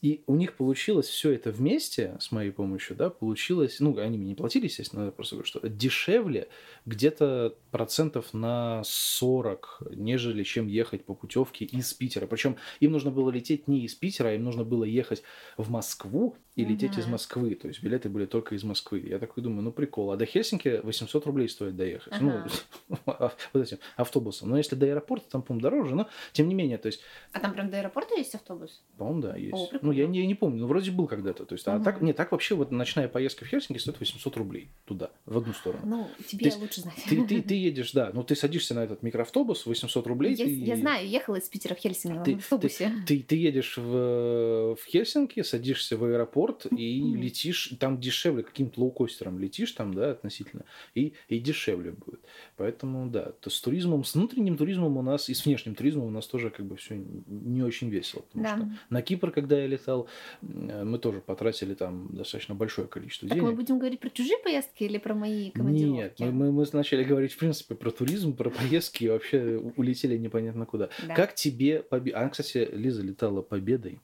И 0.00 0.22
у 0.28 0.36
них 0.36 0.54
получилось 0.54 1.08
все 1.08 1.32
это 1.32 1.50
вместе 1.50 2.16
с 2.20 2.30
моей 2.30 2.52
помощью, 2.52 2.94
да, 2.94 3.10
получилось, 3.10 3.80
ну, 3.80 3.98
они 3.98 4.16
мне 4.16 4.28
не 4.28 4.34
платили, 4.36 4.66
естественно, 4.66 5.06
я 5.06 5.10
просто 5.10 5.34
говорю, 5.34 5.48
что 5.48 5.68
дешевле 5.68 6.48
где-то 6.86 7.56
процентов 7.72 8.32
на 8.32 8.82
40, 8.84 9.82
нежели 9.96 10.44
чем 10.44 10.68
ехать 10.68 11.04
по 11.04 11.14
путевке 11.14 11.64
из 11.64 11.92
Питера. 11.94 12.28
Причем 12.28 12.56
им 12.78 12.92
нужно 12.92 13.10
было 13.10 13.30
лететь 13.30 13.66
не 13.66 13.84
из 13.84 13.94
Питера, 13.96 14.28
а 14.28 14.32
им 14.34 14.44
нужно 14.44 14.62
было 14.62 14.84
ехать 14.84 15.24
в 15.56 15.68
Москву 15.68 16.36
и 16.58 16.64
лететь 16.64 16.98
из 16.98 17.04
Мгм. 17.04 17.12
Москвы. 17.12 17.54
То 17.54 17.68
есть 17.68 17.82
билеты 17.82 18.08
были 18.08 18.26
только 18.26 18.54
из 18.56 18.64
Москвы. 18.64 18.98
Я 19.06 19.18
такой 19.18 19.42
думаю, 19.42 19.62
ну 19.62 19.70
прикол. 19.72 20.10
А 20.10 20.16
до 20.16 20.26
Хельсинки 20.26 20.80
800 20.82 21.24
рублей 21.26 21.48
стоит 21.48 21.76
доехать. 21.76 22.12
Ага. 22.12 22.48
Ну, 22.88 22.96
вот 23.52 23.62
этим 23.62 23.78
автобусом. 23.96 24.50
Но 24.50 24.58
если 24.58 24.74
до 24.74 24.86
аэропорта, 24.86 25.30
там, 25.30 25.42
по-моему, 25.42 25.62
дороже. 25.62 25.94
Но, 25.94 26.08
тем 26.32 26.48
не 26.48 26.54
менее, 26.54 26.78
то 26.78 26.86
есть 26.86 27.00
А 27.32 27.40
там 27.40 27.54
прям 27.54 27.70
до 27.70 27.78
аэропорта 27.78 28.16
есть 28.16 28.34
автобус? 28.34 28.82
по-моему, 28.96 29.20
да, 29.22 29.36
есть. 29.36 29.54
О, 29.54 29.68
ну, 29.82 29.92
я 29.92 30.06
не, 30.08 30.26
не 30.26 30.34
помню, 30.34 30.60
но 30.62 30.66
вроде 30.66 30.90
был 30.90 31.06
когда-то. 31.06 31.44
То 31.44 31.54
есть, 31.54 31.66
а 31.68 31.76
Мгм. 31.76 31.84
так, 31.84 32.00
не, 32.02 32.12
так 32.12 32.32
вообще 32.32 32.56
вот 32.56 32.72
ночная 32.72 33.06
поездка 33.06 33.44
в 33.44 33.48
Хельсинки 33.48 33.78
стоит 33.78 34.00
800 34.00 34.36
рублей 34.36 34.68
туда, 34.84 35.10
в 35.26 35.38
одну 35.38 35.52
сторону. 35.52 35.82
Ну, 35.86 36.08
тебе 36.26 36.46
есть 36.46 36.58
лучше 36.58 36.80
знать. 36.80 36.96
Ты, 37.08 37.24
ты, 37.24 37.40
ты 37.42 37.54
едешь, 37.70 37.92
да, 37.92 38.10
ну 38.12 38.24
ты 38.24 38.34
садишься 38.34 38.74
на 38.74 38.80
этот 38.84 39.02
микроавтобус, 39.04 39.64
800 39.66 40.06
рублей. 40.08 40.34
Я, 40.34 40.44
ты, 40.46 40.50
я 40.52 40.76
знаю, 40.76 41.08
ехала 41.08 41.36
из 41.36 41.48
Питера 41.48 41.74
в 41.74 41.78
Хельсинки 41.78 42.24
Ты- 42.24 42.34
в 42.34 42.38
автобусе. 42.38 42.92
Ты, 43.06 43.22
ты 43.22 43.36
едешь 43.36 43.76
в, 43.76 44.74
в 44.74 44.84
Хельсинки, 44.88 45.42
садишься 45.42 45.96
в 45.96 46.02
аэропорт 46.04 46.47
и 46.76 47.02
Мгм. 47.02 47.22
летишь, 47.22 47.72
там 47.78 48.00
дешевле, 48.00 48.42
каким-то 48.42 48.80
лоукостером 48.80 49.38
летишь 49.38 49.72
там, 49.72 49.92
да, 49.94 50.10
относительно, 50.12 50.64
и, 50.94 51.12
и 51.28 51.38
дешевле 51.38 51.92
будет. 51.92 52.20
Поэтому, 52.56 53.08
да, 53.10 53.32
то 53.40 53.50
с 53.50 53.60
туризмом, 53.60 54.04
с 54.04 54.14
внутренним 54.14 54.56
туризмом 54.56 54.96
у 54.96 55.02
нас 55.02 55.28
и 55.28 55.34
с 55.34 55.44
внешним 55.44 55.74
туризмом 55.74 56.06
у 56.06 56.10
нас 56.10 56.26
тоже 56.26 56.50
как 56.50 56.66
бы 56.66 56.76
все 56.76 56.96
не 57.26 57.62
очень 57.62 57.88
весело. 57.90 58.22
Потому 58.22 58.44
Да. 58.44 58.56
что 58.56 58.68
на 58.90 59.02
Кипр, 59.02 59.30
когда 59.30 59.58
я 59.60 59.66
летал, 59.66 60.08
м, 60.42 60.90
мы 60.90 60.98
тоже 60.98 61.20
потратили 61.20 61.74
там 61.74 62.08
достаточно 62.14 62.54
большое 62.54 62.88
количество 62.88 63.28
Так 63.28 63.36
денег. 63.38 63.50
мы 63.50 63.56
будем 63.56 63.78
говорить 63.78 64.00
про 64.00 64.10
чужие 64.10 64.38
поездки 64.38 64.84
или 64.84 64.98
про 64.98 65.14
мои 65.14 65.50
командировки? 65.50 65.98
Нет, 65.98 66.14
мы, 66.20 66.32
мы, 66.32 66.52
мы 66.52 66.66
начали 66.72 67.04
говорить, 67.04 67.32
в 67.32 67.38
принципе, 67.38 67.74
про 67.74 67.90
туризм, 67.90 68.34
про 68.36 68.50
поездки, 68.50 69.04
и 69.04 69.08
вообще 69.08 69.58
улетели 69.76 70.16
непонятно 70.16 70.66
куда. 70.66 70.88
Да. 71.06 71.14
Как 71.14 71.34
тебе 71.34 71.82
победа? 71.82 72.18
Она, 72.20 72.28
кстати, 72.30 72.68
Лиза 72.72 73.02
летала 73.02 73.42
победой. 73.42 74.00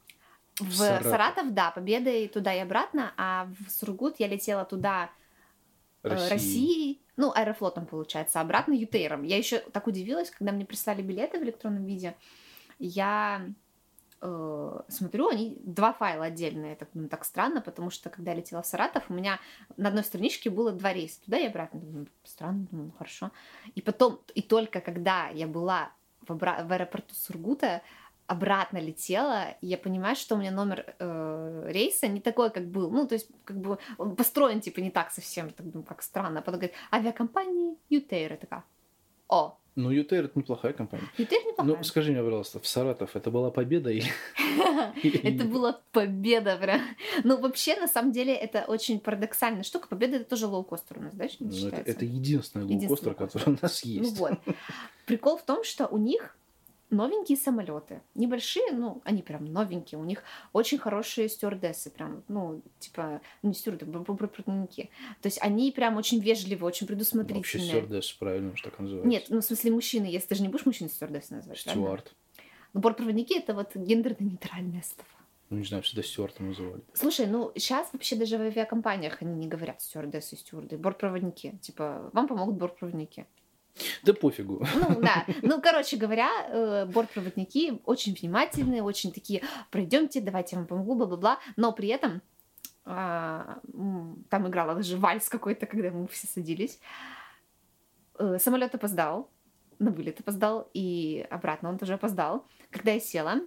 В 0.61 0.73
Саратов. 0.73 1.11
Саратов. 1.11 1.55
да, 1.55 1.71
победой 1.71 2.29
туда 2.29 2.55
и 2.55 2.61
обратно, 2.61 3.13
а 3.17 3.49
в 3.59 3.71
Сургут 3.71 4.17
я 4.21 4.29
летела 4.29 4.65
туда 4.65 5.11
э, 6.05 6.29
Россией, 6.29 7.01
ну, 7.17 7.33
аэрофлотом, 7.35 7.87
получается, 7.87 8.39
а 8.39 8.43
обратно 8.43 8.73
Ютейром. 8.73 9.25
Я 9.25 9.37
еще 9.37 9.59
так 9.59 9.87
удивилась, 9.87 10.31
когда 10.31 10.53
мне 10.53 10.65
прислали 10.65 11.03
билеты 11.03 11.41
в 11.41 11.43
электронном 11.43 11.85
виде. 11.85 12.15
Я 12.79 13.49
э, 14.21 14.81
смотрю, 14.89 15.29
они 15.29 15.59
два 15.61 15.93
файла 15.93 16.27
отдельные. 16.27 16.75
Это 16.75 16.87
ну, 16.95 17.09
так 17.09 17.25
странно, 17.25 17.61
потому 17.61 17.91
что 17.91 18.09
когда 18.09 18.31
я 18.31 18.39
летела 18.39 18.63
в 18.63 18.67
Саратов, 18.67 19.05
у 19.09 19.15
меня 19.15 19.41
на 19.77 19.89
одной 19.89 20.05
страничке 20.05 20.51
было 20.51 20.71
два 20.73 20.93
рейса 20.93 21.21
туда 21.25 21.39
и 21.39 21.47
обратно. 21.47 21.81
Думаю, 21.81 22.07
странно, 22.23 22.67
думаю, 22.71 22.87
ну, 22.87 22.93
хорошо. 22.97 23.33
И 23.75 23.83
потом, 23.83 24.21
и 24.35 24.43
только 24.43 24.81
когда 24.81 25.29
я 25.29 25.49
была 25.49 25.91
в, 26.27 26.31
обра- 26.31 26.67
в 26.67 26.73
аэропорту 26.73 27.15
Сургута, 27.15 27.83
обратно 28.27 28.79
летела, 28.79 29.57
и 29.61 29.67
я 29.67 29.77
понимаю, 29.79 30.17
что 30.17 30.35
у 30.35 30.39
меня 30.39 30.51
номер 30.51 30.95
э, 30.99 31.67
рейса 31.69 32.09
не 32.09 32.21
такой, 32.21 32.51
как 32.51 32.67
был. 32.67 32.91
Ну, 32.91 33.07
то 33.07 33.15
есть, 33.15 33.29
как 33.45 33.59
бы 33.61 33.79
он 33.99 34.17
построен, 34.17 34.61
типа, 34.61 34.81
не 34.81 34.91
так 34.91 35.13
совсем, 35.13 35.51
так 35.51 35.71
думаю, 35.71 35.87
как 35.87 36.03
странно. 36.03 36.39
А 36.41 36.43
потом 36.43 36.61
говорит, 36.61 36.77
авиакомпания 36.93 37.77
Ютейр. 37.91 38.33
Я 38.33 38.37
такая, 38.39 38.65
о, 39.29 39.59
Ну, 39.77 39.91
Ютейр 39.91 40.25
это 40.25 40.39
неплохая 40.39 40.73
компания. 40.73 41.05
Ютейр 41.19 41.45
неплохая. 41.47 41.77
Ну, 41.77 41.85
скажи 41.85 42.13
мне, 42.13 42.23
пожалуйста, 42.23 42.61
в 42.61 42.67
Саратов 42.67 43.15
это 43.17 43.31
была 43.31 43.51
победа 43.51 43.91
или... 43.91 44.09
Это 45.03 45.45
была 45.45 45.81
победа 45.93 46.57
прям. 46.57 46.81
Ну, 47.25 47.37
вообще, 47.39 47.77
на 47.81 47.89
самом 47.89 48.13
деле, 48.13 48.35
это 48.35 48.65
очень 48.69 49.01
парадоксальная 49.01 49.65
штука. 49.65 49.89
Победа— 49.89 50.17
это 50.19 50.25
тоже 50.25 50.47
лоукостер 50.47 50.99
у 50.99 51.03
нас, 51.03 51.15
да, 51.15 51.27
Ну, 51.41 51.69
это, 51.69 52.05
единственный 52.05 52.65
лоукостер, 52.65 53.15
который 53.15 53.55
у 53.55 53.59
нас 53.61 53.85
Ну 53.85 53.91
есть. 53.91 54.19
вот. 54.19 54.39
Прикол 55.07 55.37
в 55.37 55.43
том, 55.43 55.65
что 55.65 55.87
у 55.89 55.99
них 55.99 56.37
новенькие 56.95 57.37
самолеты. 57.37 58.01
Небольшие, 58.15 58.73
ну, 58.73 59.03
они 59.05 59.23
прям 59.23 59.45
новенькие. 59.45 59.99
У 59.99 60.05
них 60.05 60.23
очень 60.53 60.79
хорошие 60.79 61.29
стюардессы, 61.29 61.91
прям, 61.91 62.25
ну, 62.29 62.63
типа, 62.79 63.21
ну, 63.43 63.51
не 63.51 63.55
стюарды, 63.55 63.85
бортпроводники. 63.85 64.91
То 65.21 65.27
есть 65.27 65.41
они 65.43 65.71
прям 65.73 65.97
очень 65.97 66.21
вежливые, 66.21 66.67
очень 66.67 66.87
Вообще 66.87 66.87
предусмотрительные. 66.87 67.69
стюардесс, 67.69 68.13
правильно, 68.13 68.57
что 68.57 68.71
так 68.71 68.79
называется. 68.79 69.09
Нет, 69.09 69.25
ну, 69.29 69.41
в 69.41 69.45
смысле, 69.45 69.71
мужчины, 69.73 70.07
если 70.07 70.29
ты 70.29 70.35
же 70.37 70.43
не 70.43 70.49
будешь 70.49 70.67
мужчин 70.67 70.89
стюардессы 70.89 71.35
называть? 71.35 71.59
Стюард. 71.59 72.15
Ну, 72.73 72.81
бортпроводники— 72.81 73.35
это 73.39 73.55
вот 73.55 73.75
гендерно-нейтральное 73.77 74.83
слово. 74.83 75.09
Ну, 75.51 75.59
не 75.59 75.65
знаю, 75.65 75.83
всегда 75.83 76.03
стюардом 76.03 76.49
называли. 76.49 76.83
Слушай, 76.95 77.27
ну 77.27 77.53
сейчас 77.55 77.89
вообще 77.93 78.17
даже 78.17 78.39
в 78.39 78.41
авиакомпаниях 78.41 79.23
они 79.23 79.35
не 79.35 79.47
говорят 79.47 79.81
стюардессы 79.83 80.35
и 80.35 80.39
стюарды, 80.39 80.77
бортпроводники. 80.77 81.59
Типа, 81.61 82.11
вам 82.13 82.27
помогут 82.27 82.57
бортпроводники. 82.57 83.27
Да 84.03 84.13
пофигу. 84.15 84.65
Ну 84.75 85.01
да, 85.01 85.25
ну 85.43 85.61
короче 85.61 85.97
говоря, 85.97 86.29
э, 86.49 86.87
бортпроводники 86.87 87.81
очень 87.85 88.15
внимательные, 88.15 88.83
очень 88.83 89.13
такие, 89.13 89.43
пройдемте, 89.71 90.21
давайте 90.21 90.57
я 90.57 90.61
вам 90.61 90.69
помогу, 90.69 90.95
бла-бла-бла, 90.95 91.39
но 91.57 91.73
при 91.73 91.89
этом 91.89 92.23
а, 92.85 93.61
там 94.29 94.47
играла 94.49 94.75
даже 94.75 94.97
вальс 94.97 95.29
какой-то, 95.29 95.67
когда 95.67 95.91
мы 95.91 96.07
все 96.09 96.27
садились. 96.27 96.79
Э, 98.19 98.39
Самолет 98.39 98.75
опоздал, 98.75 99.29
на 99.79 99.91
вылет 99.91 100.21
опоздал, 100.21 100.69
и 100.73 101.27
обратно 101.31 101.69
он 101.71 101.79
тоже 101.79 101.95
опоздал. 101.95 102.47
Когда 102.71 102.93
я 102.93 103.01
села, 103.01 103.41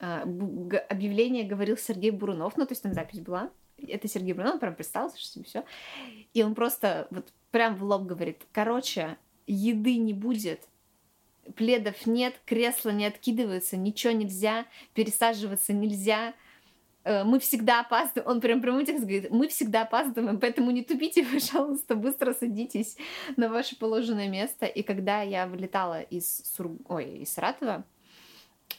г- 0.00 0.78
объявление 0.88 1.44
говорил 1.44 1.76
Сергей 1.76 2.10
Бурунов, 2.10 2.56
ну 2.56 2.66
то 2.66 2.72
есть 2.72 2.82
там 2.82 2.94
запись 2.94 3.20
была. 3.20 3.50
Это 3.86 4.08
Сергей 4.08 4.32
Бурунов, 4.32 4.54
он 4.54 4.60
прям 4.60 4.74
представился, 4.74 5.18
что 5.18 5.42
все. 5.42 5.64
И 6.32 6.42
он 6.42 6.54
просто 6.54 7.06
вот 7.10 7.32
прям 7.50 7.76
в 7.76 7.84
лоб 7.84 8.02
говорит, 8.04 8.42
короче, 8.52 9.18
еды 9.46 9.96
не 9.96 10.12
будет, 10.12 10.68
пледов 11.54 12.06
нет, 12.06 12.34
кресла 12.44 12.90
не 12.90 13.06
откидываются, 13.06 13.76
ничего 13.76 14.12
нельзя, 14.12 14.66
пересаживаться 14.94 15.72
нельзя. 15.72 16.34
Э, 17.04 17.24
Мы 17.24 17.38
всегда 17.38 17.80
опаздываем. 17.80 18.30
Он 18.30 18.40
прям 18.40 18.60
прямой 18.60 18.84
текст 18.84 19.02
говорит, 19.02 19.30
мы 19.30 19.48
всегда 19.48 19.82
опаздываем, 19.82 20.40
поэтому 20.40 20.70
не 20.70 20.82
тупите, 20.82 21.24
пожалуйста, 21.32 21.94
быстро 21.94 22.34
садитесь 22.34 22.96
на 23.36 23.48
ваше 23.48 23.76
положенное 23.78 24.28
место. 24.28 24.66
И 24.66 24.82
когда 24.82 25.22
я 25.22 25.46
вылетала 25.46 26.00
из, 26.00 26.42
Сур... 26.44 26.76
Ой, 26.88 27.18
из 27.18 27.32
Саратова, 27.32 27.84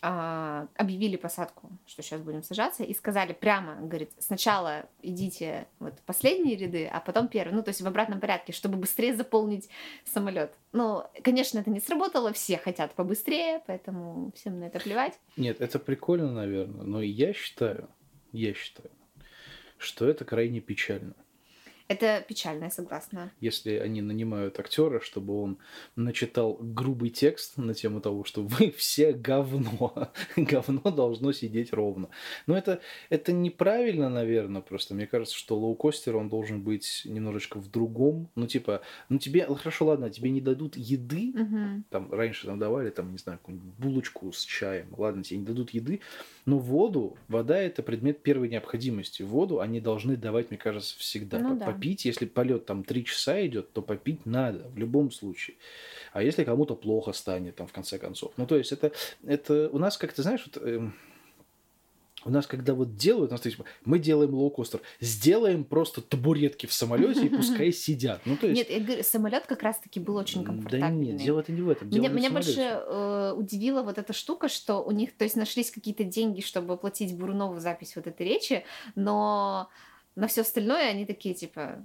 а, 0.01 0.67
объявили 0.75 1.15
посадку, 1.15 1.69
что 1.85 2.01
сейчас 2.01 2.21
будем 2.21 2.43
сажаться, 2.43 2.83
и 2.83 2.93
сказали 2.93 3.33
прямо, 3.33 3.75
говорит, 3.75 4.11
сначала 4.19 4.85
идите 5.01 5.67
вот 5.79 5.93
последние 6.05 6.55
ряды, 6.55 6.87
а 6.87 6.99
потом 6.99 7.27
первые, 7.27 7.55
ну 7.55 7.63
то 7.63 7.69
есть 7.69 7.81
в 7.81 7.87
обратном 7.87 8.19
порядке, 8.19 8.53
чтобы 8.53 8.77
быстрее 8.77 9.15
заполнить 9.15 9.69
самолет. 10.05 10.53
Ну, 10.71 11.03
конечно, 11.23 11.59
это 11.59 11.69
не 11.69 11.79
сработало, 11.79 12.33
все 12.33 12.57
хотят 12.57 12.93
побыстрее, 12.93 13.61
поэтому 13.67 14.31
всем 14.35 14.59
на 14.59 14.65
это 14.65 14.79
плевать. 14.79 15.19
Нет, 15.35 15.61
это 15.61 15.79
прикольно, 15.79 16.31
наверное, 16.31 16.83
но 16.83 17.01
я 17.01 17.33
считаю, 17.33 17.89
я 18.31 18.53
считаю, 18.53 18.91
что 19.77 20.07
это 20.07 20.25
крайне 20.25 20.59
печально. 20.59 21.15
Это 21.87 22.21
печально, 22.27 22.65
я 22.65 22.69
согласна. 22.69 23.31
Если 23.39 23.71
они 23.75 24.01
нанимают 24.01 24.59
актера, 24.59 24.99
чтобы 24.99 25.41
он 25.41 25.57
начитал 25.95 26.57
грубый 26.59 27.09
текст 27.09 27.57
на 27.57 27.73
тему 27.73 28.01
того, 28.01 28.25
что 28.25 28.43
вы 28.43 28.71
все 28.77 29.13
говно, 29.13 30.11
говно 30.35 30.91
должно 30.91 31.31
сидеть 31.31 31.71
ровно. 31.71 32.09
Но 32.45 32.57
это, 32.57 32.81
это 33.09 33.31
неправильно, 33.31 34.09
наверное, 34.09 34.61
просто. 34.61 34.95
Мне 34.95 35.07
кажется, 35.07 35.35
что 35.35 35.57
лоукостер, 35.57 36.17
он 36.17 36.27
должен 36.27 36.61
быть 36.61 37.03
немножечко 37.05 37.57
в 37.59 37.71
другом. 37.71 38.29
Ну, 38.35 38.47
типа, 38.47 38.81
ну 39.07 39.17
тебе, 39.17 39.45
хорошо, 39.45 39.85
ладно, 39.85 40.09
тебе 40.09 40.29
не 40.29 40.41
дадут 40.41 40.75
еды, 40.75 41.31
Мгм. 41.33 41.85
там 41.89 42.11
раньше 42.11 42.47
там 42.47 42.59
давали, 42.59 42.89
там, 42.89 43.13
не 43.13 43.17
знаю, 43.17 43.39
какую-нибудь 43.39 43.73
булочку 43.75 44.33
с 44.33 44.43
чаем. 44.43 44.87
Ладно, 44.97 45.23
тебе 45.23 45.39
не 45.39 45.45
дадут 45.45 45.69
еды, 45.69 46.01
но 46.45 46.59
воду, 46.59 47.15
вода 47.29 47.57
это 47.57 47.81
предмет 47.81 48.21
первой 48.23 48.49
необходимости. 48.49 49.23
Воду 49.23 49.61
они 49.61 49.79
должны 49.79 50.17
давать, 50.17 50.49
мне 50.49 50.57
кажется, 50.57 50.97
всегда. 50.99 51.39
Ну 51.39 51.53
По- 51.53 51.55
да. 51.55 51.76
Попить, 51.77 52.05
если 52.05 52.25
полет 52.25 52.65
там 52.65 52.83
три 52.83 53.05
часа 53.05 53.45
идет, 53.45 53.73
то 53.73 53.81
попить 53.81 54.25
надо 54.25 54.67
в 54.69 54.77
любом 54.77 55.11
случае. 55.11 55.57
А 56.13 56.23
если 56.23 56.43
кому-то 56.43 56.75
плохо 56.75 57.13
станет, 57.13 57.55
там, 57.55 57.67
в 57.67 57.73
конце 57.73 57.97
концов. 57.97 58.33
Ну, 58.37 58.45
то 58.45 58.57
есть 58.57 58.71
это, 58.71 58.91
это 59.25 59.69
у 59.71 59.79
нас 59.79 59.97
как-то, 59.97 60.21
знаешь, 60.21 60.43
вот, 60.45 60.63
эм, 60.63 60.93
у 62.27 62.29
нас, 62.29 62.45
когда 62.45 62.73
вот 62.73 62.95
делают, 62.95 63.31
у 63.31 63.33
нас, 63.33 63.41
типа, 63.41 63.63
мы 63.85 63.99
делаем 63.99 64.33
лоукостер, 64.33 64.81
сделаем 64.99 65.63
просто 65.63 66.01
табуретки 66.01 66.65
в 66.65 66.73
самолете 66.73 67.25
и 67.25 67.29
пускай 67.29 67.71
сидят. 67.71 68.21
Ну, 68.25 68.35
то 68.35 68.47
есть... 68.47 68.57
Нет, 68.57 68.69
я 68.69 68.83
говорю, 68.83 69.03
самолет 69.03 69.45
как 69.45 69.63
раз-таки 69.63 69.99
был 69.99 70.15
очень 70.15 70.43
комфортабельный. 70.43 71.05
Да 71.05 71.11
нет, 71.13 71.21
дело 71.21 71.39
это 71.39 71.51
не 71.51 71.61
в 71.61 71.69
этом. 71.69 71.89
Меня, 71.89 72.09
меня 72.09 72.29
больше 72.29 72.61
э, 72.61 73.33
удивила 73.35 73.81
вот 73.81 73.97
эта 73.97 74.13
штука, 74.13 74.49
что 74.49 74.83
у 74.83 74.91
них, 74.91 75.15
то 75.15 75.23
есть, 75.23 75.35
нашлись 75.35 75.71
какие-то 75.71 76.03
деньги, 76.03 76.41
чтобы 76.41 76.73
оплатить 76.73 77.15
Бурунову 77.15 77.59
запись 77.59 77.95
вот 77.95 78.07
этой 78.07 78.25
речи, 78.25 78.65
но 78.95 79.69
на 80.17 80.27
все 80.27 80.41
остальное 80.41 80.89
они 80.89 81.05
такие, 81.05 81.35
типа, 81.35 81.79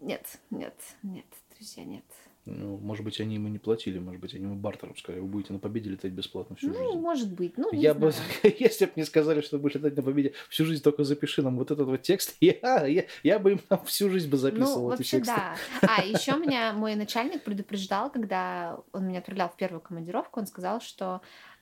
нет, 0.00 0.38
нет, 0.50 0.74
нет, 1.02 1.24
друзья, 1.56 1.82
нет. 1.84 2.04
Ну, 2.46 2.78
может 2.78 3.04
быть, 3.04 3.20
они 3.20 3.34
ему 3.34 3.48
не 3.48 3.58
платили, 3.58 3.98
может 3.98 4.20
быть, 4.20 4.34
они 4.34 4.44
ему 4.44 4.54
бартером 4.54 4.96
сказали, 4.96 5.20
вы 5.20 5.28
будете 5.28 5.52
на 5.52 5.58
победе 5.58 5.90
летать 5.90 6.12
бесплатно 6.12 6.56
всю 6.56 6.68
ну, 6.68 6.72
жизнь. 6.74 6.84
Ну, 6.84 6.98
может 6.98 7.32
быть, 7.32 7.56
ну, 7.56 7.72
не 7.72 7.80
я 7.80 7.94
знаю. 7.94 8.12
бы, 8.12 8.54
если 8.58 8.86
бы 8.86 8.92
мне 8.96 9.04
сказали, 9.04 9.40
что 9.40 9.58
будешь 9.58 9.76
летать 9.76 9.96
на 9.96 10.02
победе 10.02 10.32
всю 10.48 10.64
жизнь, 10.64 10.82
только 10.82 11.04
запиши 11.04 11.42
нам 11.42 11.56
вот 11.56 11.70
этот 11.70 11.86
вот 11.86 12.02
текст, 12.02 12.36
я, 12.40 12.86
я, 12.86 13.04
я 13.22 13.38
бы 13.38 13.52
им 13.52 13.58
там 13.58 13.84
всю 13.84 14.10
жизнь 14.10 14.28
бы 14.28 14.36
записывал 14.36 14.88
ну, 14.88 14.94
эти 14.94 14.98
вообще, 14.98 15.16
тексты. 15.18 15.34
да. 15.34 15.56
А, 15.82 16.02
еще 16.02 16.36
меня 16.36 16.72
мой 16.72 16.96
начальник 16.96 17.42
предупреждал, 17.44 18.10
когда 18.10 18.80
он 18.92 19.08
меня 19.08 19.20
отправлял 19.20 19.48
в 19.48 19.56
первую 19.56 19.80
командировку, 19.80 20.40
он 20.40 20.46
сказал, 20.46 20.80
что 20.80 21.20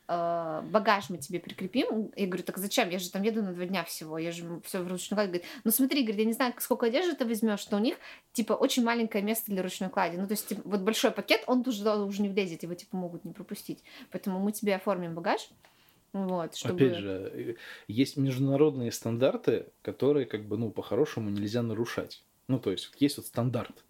э, 0.08 0.62
багаж 0.70 1.10
мы 1.10 1.18
тебе 1.18 1.38
прикрепим. 1.38 2.10
Я 2.16 2.26
говорю, 2.26 2.42
так 2.42 2.58
зачем? 2.58 2.88
Я 2.90 2.98
же 2.98 3.10
там 3.10 3.22
еду 3.22 3.42
на 3.42 3.52
два 3.52 3.66
дня 3.66 3.84
всего. 3.84 4.18
Я 4.18 4.32
же 4.32 4.60
все 4.64 4.80
в 4.82 4.88
ручной 4.88 5.16
кладе. 5.16 5.28
Говорит, 5.28 5.46
ну 5.64 5.70
смотри, 5.70 6.02
говорит, 6.02 6.20
я 6.20 6.24
не 6.24 6.32
знаю, 6.32 6.54
сколько 6.58 6.86
одежды 6.86 7.14
ты 7.14 7.24
возьмешь, 7.24 7.60
что 7.60 7.76
у 7.76 7.80
них, 7.80 7.96
типа, 8.32 8.54
очень 8.54 8.82
маленькое 8.82 9.22
место 9.22 9.52
для 9.52 9.62
ручной 9.62 9.90
клади. 9.90 10.16
Ну, 10.16 10.26
то 10.26 10.32
есть, 10.32 10.48
типа, 10.48 10.62
вот 10.64 10.80
большой 10.80 11.10
пакет, 11.10 11.44
он 11.46 11.62
уже, 11.66 11.88
уже 11.96 12.22
не 12.22 12.28
влезет, 12.28 12.62
его, 12.62 12.74
типа, 12.74 12.96
могут 12.96 13.24
не 13.24 13.32
пропустить. 13.32 13.82
Поэтому 14.10 14.38
мы 14.38 14.52
тебе 14.52 14.74
оформим 14.74 15.14
багаж. 15.14 15.48
Вот, 16.12 16.56
чтобы... 16.56 16.86
Опять 16.86 16.96
же, 16.96 17.30
э, 17.34 17.54
есть 17.86 18.16
международные 18.16 18.92
стандарты, 18.92 19.66
которые, 19.82 20.26
как 20.26 20.44
бы, 20.44 20.56
ну, 20.56 20.70
по-хорошему 20.70 21.30
нельзя 21.30 21.62
нарушать. 21.62 22.24
Ну, 22.48 22.58
то 22.58 22.70
есть, 22.70 22.90
есть 22.98 23.18
вот 23.18 23.26
стандарт. 23.26 23.84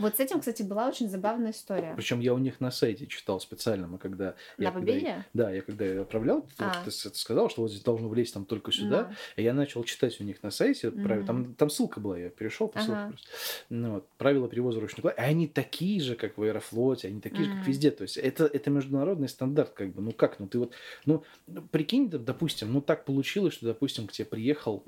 Вот 0.00 0.16
с 0.16 0.20
этим, 0.20 0.40
кстати, 0.40 0.62
была 0.62 0.88
очень 0.88 1.08
забавная 1.08 1.52
история. 1.52 1.92
Причем 1.94 2.20
я 2.20 2.34
у 2.34 2.38
них 2.38 2.60
на 2.60 2.70
сайте 2.70 3.06
читал 3.06 3.38
специально, 3.40 3.86
мы 3.86 3.98
когда... 3.98 4.34
На 4.58 4.64
я, 4.64 4.72
Победе? 4.72 5.00
Когда, 5.00 5.24
да, 5.34 5.50
я 5.52 5.62
когда 5.62 5.84
я 5.84 6.00
отправлял, 6.02 6.46
А. 6.58 6.82
ты, 6.84 6.90
ты 6.90 7.14
сказал, 7.14 7.50
что 7.50 7.62
вот 7.62 7.70
здесь 7.70 7.82
должно 7.82 8.08
влезть 8.08 8.34
там 8.34 8.44
только 8.46 8.72
сюда, 8.72 9.04
Да. 9.04 9.14
и 9.36 9.42
я 9.42 9.52
начал 9.54 9.84
читать 9.84 10.20
у 10.20 10.24
них 10.24 10.42
на 10.42 10.50
сайте, 10.50 10.90
Мгм. 10.90 11.02
правила- 11.04 11.26
там, 11.26 11.54
там 11.54 11.70
ссылка 11.70 12.00
была, 12.00 12.18
я 12.18 12.30
перешел 12.30 12.68
по 12.68 12.80
ссылке 12.80 12.92
Ага. 12.94 13.08
просто. 13.10 13.28
Ну, 13.68 13.92
вот, 13.94 14.08
правила 14.18 14.48
перевоза 14.48 14.80
ручной 14.80 15.02
клади, 15.02 15.16
они 15.18 15.46
такие 15.46 16.00
же, 16.00 16.16
как 16.16 16.38
в 16.38 16.42
Аэрофлоте, 16.42 17.08
они 17.08 17.20
такие 17.20 17.44
же, 17.44 17.50
как 17.54 17.66
везде, 17.66 17.90
то 17.90 18.02
есть 18.02 18.16
это, 18.16 18.46
это 18.46 18.70
международный 18.70 19.28
стандарт, 19.28 19.70
как 19.70 19.92
бы, 19.92 20.02
ну 20.02 20.12
как, 20.12 20.38
ну 20.40 20.48
ты 20.48 20.58
вот, 20.58 20.72
ну, 21.04 21.22
прикинь, 21.70 22.08
допустим, 22.08 22.72
ну 22.72 22.80
так 22.80 23.04
получилось, 23.04 23.54
что, 23.54 23.66
допустим, 23.66 24.06
к 24.06 24.12
тебе 24.12 24.24
приехал 24.26 24.82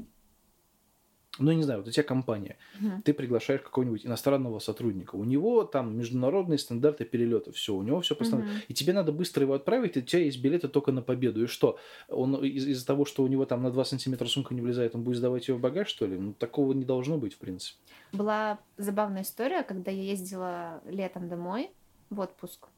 ну, 1.43 1.53
не 1.53 1.63
знаю, 1.63 1.81
вот 1.81 1.89
у 1.89 1.91
тебя 1.91 2.03
компания, 2.05 2.57
Мгм. 2.81 3.03
ты 3.03 3.13
приглашаешь 3.13 3.61
какого-нибудь 3.61 4.07
иностранного 4.07 4.59
сотрудника, 4.59 5.17
у 5.17 5.25
него 5.25 5.65
там 5.65 5.97
международные 5.97 6.59
стандарты 6.59 7.05
перелета, 7.05 7.53
все, 7.53 7.75
у 7.75 7.83
него 7.83 8.01
все 8.01 8.15
постоянно. 8.15 8.49
Мгм. 8.51 8.61
И 8.69 8.75
тебе 8.75 8.93
надо 8.93 9.13
быстро 9.13 9.43
его 9.43 9.55
отправить, 9.55 9.97
и 9.97 10.01
у 10.01 10.03
тебя 10.03 10.23
есть 10.23 10.41
билеты 10.41 10.69
только 10.69 10.93
на 10.93 11.03
победу. 11.03 11.45
И 11.45 11.47
что? 11.47 11.79
Он 12.09 12.37
из- 12.45 12.67
из-за 12.67 12.87
того, 12.87 13.05
что 13.05 13.23
у 13.23 13.27
него 13.27 13.45
там 13.45 13.63
на 13.63 13.71
2 13.71 13.85
сантиметра 13.85 14.27
сумка 14.27 14.55
не 14.55 14.61
влезает, 14.61 14.95
он 14.95 15.03
будет 15.03 15.17
сдавать 15.19 15.49
ее 15.49 15.55
в 15.55 15.61
багаж, 15.61 15.89
что 15.89 16.07
ли? 16.07 16.17
Ну, 16.19 16.33
такого 16.33 16.73
не 16.73 16.85
должно 16.85 17.19
быть, 17.19 17.35
в 17.35 17.39
принципе. 17.39 17.79
Была 18.13 18.59
забавная 18.77 19.23
история, 19.23 19.63
когда 19.63 19.91
я 19.91 20.03
ездила 20.03 20.83
летом 20.87 21.29
домой 21.29 21.71
в 22.11 22.21
отпуск 22.21 22.69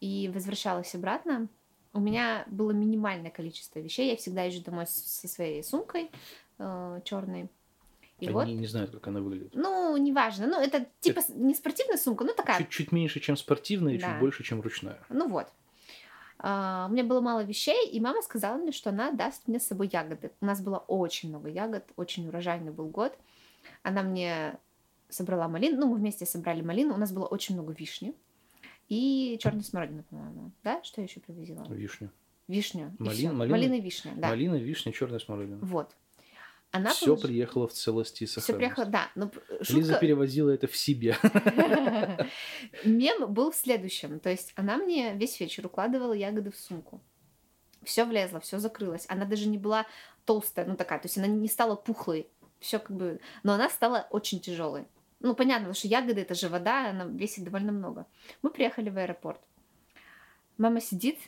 и 0.00 0.30
возвращалась 0.32 0.94
обратно. 0.94 1.48
У 1.92 2.00
меня 2.00 2.44
было 2.50 2.72
минимальное 2.72 3.30
количество 3.30 3.78
вещей. 3.78 4.10
Я 4.10 4.16
всегда 4.16 4.42
езжу 4.44 4.62
домой 4.62 4.86
со 4.86 5.26
своей 5.28 5.62
сумкой 5.62 6.10
черной. 7.04 7.48
И 8.18 8.26
Они 8.26 8.32
вот, 8.34 8.46
не 8.46 8.66
знают, 8.66 8.90
как 8.92 9.06
она 9.08 9.20
выглядит. 9.20 9.54
ну, 9.54 9.94
неважно. 9.98 10.46
Ну, 10.46 10.58
это 10.60 10.86
типа 11.00 11.20
с- 11.20 11.28
не 11.28 11.54
спортивная 11.54 11.98
сумка, 11.98 12.24
ну 12.24 12.32
такая. 12.34 12.58
Чуть-чуть 12.58 12.90
меньше, 12.92 13.20
чем 13.20 13.36
спортивная, 13.36 13.94
и 13.94 13.98
Да. 13.98 14.10
чуть 14.12 14.20
больше, 14.20 14.42
чем 14.42 14.60
ручная. 14.62 14.98
Ну 15.10 15.28
вот. 15.28 15.48
А, 16.38 16.86
у 16.88 16.92
меня 16.92 17.04
было 17.04 17.20
мало 17.20 17.42
вещей, 17.44 17.88
и 17.88 18.00
мама 18.00 18.22
сказала 18.22 18.56
мне, 18.56 18.72
что 18.72 18.90
она 18.90 19.10
даст 19.12 19.46
мне 19.48 19.58
с 19.60 19.66
собой 19.66 19.88
ягоды. 19.92 20.30
У 20.40 20.46
нас 20.46 20.60
было 20.62 20.78
очень 20.78 21.28
много 21.30 21.48
ягод, 21.48 21.84
очень 21.96 22.26
урожайный 22.28 22.72
был 22.72 22.86
год. 22.88 23.16
Она 23.82 24.02
мне 24.02 24.58
собрала 25.08 25.48
малину, 25.48 25.80
ну, 25.80 25.86
мы 25.88 25.96
вместе 25.96 26.26
собрали 26.26 26.62
малину, 26.62 26.94
у 26.94 26.98
нас 26.98 27.12
было 27.12 27.26
очень 27.26 27.54
много 27.54 27.72
вишни 27.72 28.14
и 28.88 29.38
черной 29.42 29.62
смородины, 29.62 30.02
по-моему. 30.04 30.52
Да? 30.62 30.82
Что 30.82 31.00
я 31.00 31.06
еще 31.06 31.20
привозила? 31.20 31.64
Вишню. 31.68 32.10
Вишню. 32.48 32.94
и 32.98 33.02
Малин- 33.02 33.12
всё. 33.16 33.32
малина- 33.32 33.50
Малина 33.56 33.74
и 33.74 33.80
вишня, 33.80 34.12
да. 34.16 34.28
Малина, 34.28 34.54
вишня, 34.56 34.92
черная 34.92 35.18
смородина. 35.18 35.58
Вот. 35.62 35.94
Она 36.72 36.90
Все 36.90 37.14
полож- 37.14 37.22
приехало 37.22 37.68
в 37.68 37.72
целости 37.72 38.24
и 38.24 38.26
Все 38.26 38.40
сохранности. 38.40 38.74
приехало, 38.74 38.86
да. 38.86 39.10
Но 39.14 39.30
Лиза 39.60 39.92
шутка... 39.92 40.00
перевозила 40.00 40.50
это 40.50 40.66
в 40.66 40.76
себе. 40.76 41.16
Мем 42.84 43.32
был 43.32 43.50
в 43.50 43.56
следующем. 43.56 44.20
То 44.20 44.30
есть 44.30 44.52
она 44.56 44.76
мне 44.76 45.14
весь 45.14 45.38
вечер 45.40 45.66
укладывала 45.66 46.12
ягоды 46.12 46.50
в 46.50 46.56
сумку. 46.56 47.00
Все 47.82 48.04
влезло, 48.04 48.40
все 48.40 48.58
закрылось. 48.58 49.06
Она 49.08 49.24
даже 49.24 49.48
не 49.48 49.58
была 49.58 49.86
толстая, 50.24 50.66
ну 50.66 50.76
такая, 50.76 50.98
то 50.98 51.06
есть 51.06 51.16
она 51.16 51.28
не 51.28 51.48
стала 51.48 51.76
пухлой. 51.76 52.28
Все 52.58 52.78
как 52.78 52.96
бы... 52.96 53.20
Но 53.42 53.52
она 53.54 53.70
стала 53.70 54.06
очень 54.10 54.40
тяжелой. 54.40 54.86
Ну, 55.20 55.34
понятно, 55.34 55.66
потому 55.66 55.74
что 55.74 55.88
ягоды 55.88 56.20
это 56.20 56.34
же 56.34 56.48
вода, 56.48 56.90
она 56.90 57.04
весит 57.04 57.44
довольно 57.44 57.72
много. 57.72 58.06
Мы 58.42 58.50
приехали 58.50 58.90
в 58.90 58.98
аэропорт. 58.98 59.40
Мама 60.58 60.80
сидит 60.80 61.18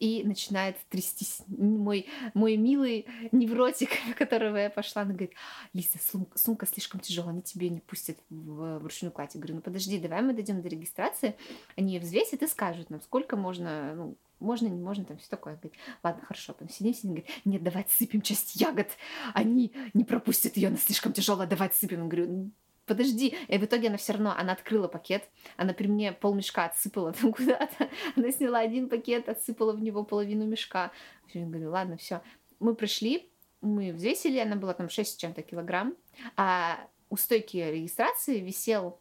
и 0.00 0.22
начинает 0.24 0.76
трястись. 0.88 1.42
Мой, 1.48 2.06
мой 2.34 2.56
милый 2.56 3.06
невротик, 3.32 3.90
на 4.08 4.14
которого 4.14 4.56
я 4.56 4.70
пошла, 4.70 5.02
она 5.02 5.12
говорит, 5.12 5.32
Лиса, 5.72 5.98
сумка, 6.34 6.66
слишком 6.66 7.00
тяжелая, 7.00 7.32
они 7.32 7.42
тебе 7.42 7.68
не 7.68 7.80
пустят 7.80 8.18
в, 8.30 8.78
в 8.78 8.82
ручную 8.82 9.12
кладь. 9.12 9.34
Я 9.34 9.40
говорю, 9.40 9.56
ну 9.56 9.60
подожди, 9.60 9.98
давай 9.98 10.22
мы 10.22 10.34
дойдем 10.34 10.62
до 10.62 10.68
регистрации, 10.68 11.36
они 11.76 11.94
ее 11.94 12.00
взвесят 12.00 12.42
и 12.42 12.46
скажут 12.46 12.90
нам, 12.90 13.00
сколько 13.00 13.36
можно, 13.36 13.94
ну, 13.94 14.16
можно, 14.40 14.68
не 14.68 14.80
можно, 14.80 15.04
там 15.04 15.18
все 15.18 15.28
такое. 15.28 15.56
Говорит, 15.56 15.74
ладно, 16.02 16.24
хорошо, 16.24 16.52
там 16.52 16.68
сидим, 16.68 16.94
сидим, 16.94 17.10
говорит, 17.10 17.30
нет, 17.44 17.62
давай 17.62 17.82
отсыпем 17.82 18.22
часть 18.22 18.56
ягод, 18.56 18.88
они 19.34 19.72
не 19.94 20.04
пропустят 20.04 20.56
ее, 20.56 20.68
она 20.68 20.76
слишком 20.76 21.12
тяжелая, 21.12 21.48
давай 21.48 21.68
отсыпем. 21.68 22.02
Я 22.02 22.06
говорю, 22.06 22.26
«Ну, 22.28 22.50
подожди. 22.88 23.36
И 23.46 23.58
в 23.58 23.64
итоге 23.64 23.88
она 23.88 23.96
все 23.96 24.14
равно, 24.14 24.34
она 24.36 24.52
открыла 24.52 24.88
пакет, 24.88 25.28
она 25.56 25.72
при 25.72 25.86
мне 25.86 26.12
полмешка 26.12 26.64
отсыпала 26.64 27.12
там 27.20 27.32
куда-то, 27.32 27.88
она 28.16 28.30
сняла 28.32 28.58
один 28.58 28.88
пакет, 28.88 29.28
отсыпала 29.28 29.72
в 29.72 29.80
него 29.80 30.04
половину 30.04 30.46
мешка. 30.46 30.90
Я 31.32 31.46
говорю, 31.46 31.70
ладно, 31.70 31.96
все. 31.96 32.22
Мы 32.58 32.74
пришли, 32.74 33.30
мы 33.60 33.92
взвесили, 33.92 34.38
она 34.38 34.56
была 34.56 34.74
там 34.74 34.88
6 34.88 35.12
с 35.12 35.16
чем-то 35.16 35.42
килограмм, 35.42 35.96
а 36.36 36.88
у 37.10 37.16
стойки 37.16 37.56
регистрации 37.56 38.40
висел, 38.40 39.00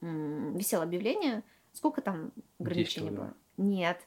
висело 0.00 0.84
объявление, 0.84 1.42
сколько 1.72 2.00
там 2.00 2.32
ограничений 2.58 3.10
было? 3.10 3.34
Нет. 3.56 4.00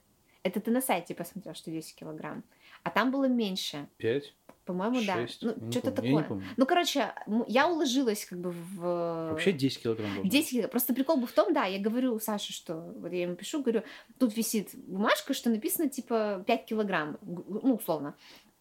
Это 0.44 0.60
ты 0.60 0.72
на 0.72 0.82
сайте 0.82 1.14
посмотрел, 1.14 1.54
что 1.54 1.70
10 1.70 1.96
килограмм. 1.96 2.44
А 2.84 2.90
там 2.90 3.12
было 3.12 3.26
меньше. 3.26 3.88
Пять, 3.98 4.34
По-моему, 4.66 5.02
да. 5.06 5.28
Ну, 5.42 5.72
что-то 5.72 5.92
такое. 5.92 6.28
Ну, 6.56 6.66
короче, 6.66 7.14
я 7.48 7.68
уложилась 7.68 8.26
как 8.26 8.40
бы 8.40 8.52
в... 8.52 9.30
Вообще 9.32 9.52
10 9.52 9.82
килограмм 9.82 10.14
должно 10.14 10.30
10 10.30 10.50
килограмм. 10.50 10.72
Просто 10.72 10.94
прикол 10.94 11.18
был 11.18 11.28
в 11.28 11.32
том, 11.32 11.54
да, 11.54 11.66
я 11.66 11.80
говорю 11.80 12.20
Саше, 12.20 12.54
что 12.54 12.94
вот 12.98 13.12
я 13.12 13.24
ему 13.24 13.36
пишу, 13.36 13.62
говорю, 13.62 13.84
тут 14.20 14.38
висит 14.38 14.70
бумажка, 14.74 15.34
что 15.34 15.50
написано 15.50 15.90
типа 15.90 16.44
5 16.46 16.66
килограмм, 16.66 17.18
ну, 17.22 17.76
условно. 17.76 18.16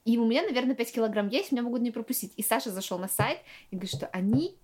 И 0.07 0.17
у 0.17 0.27
меня, 0.27 0.43
наверное, 0.43 0.75
5 0.75 0.93
килограмм 0.93 1.29
есть, 1.29 1.53
меня 1.53 1.63
могут 1.63 1.83
не 1.83 1.91
пропустить. 1.91 2.33
И 2.37 2.43
Саша 2.43 2.71
зашел 2.71 2.99
на 2.99 3.09
сайт 3.09 3.39
и 3.71 3.77
говорит, 3.77 3.95
что 3.95 4.07
они 4.07 4.57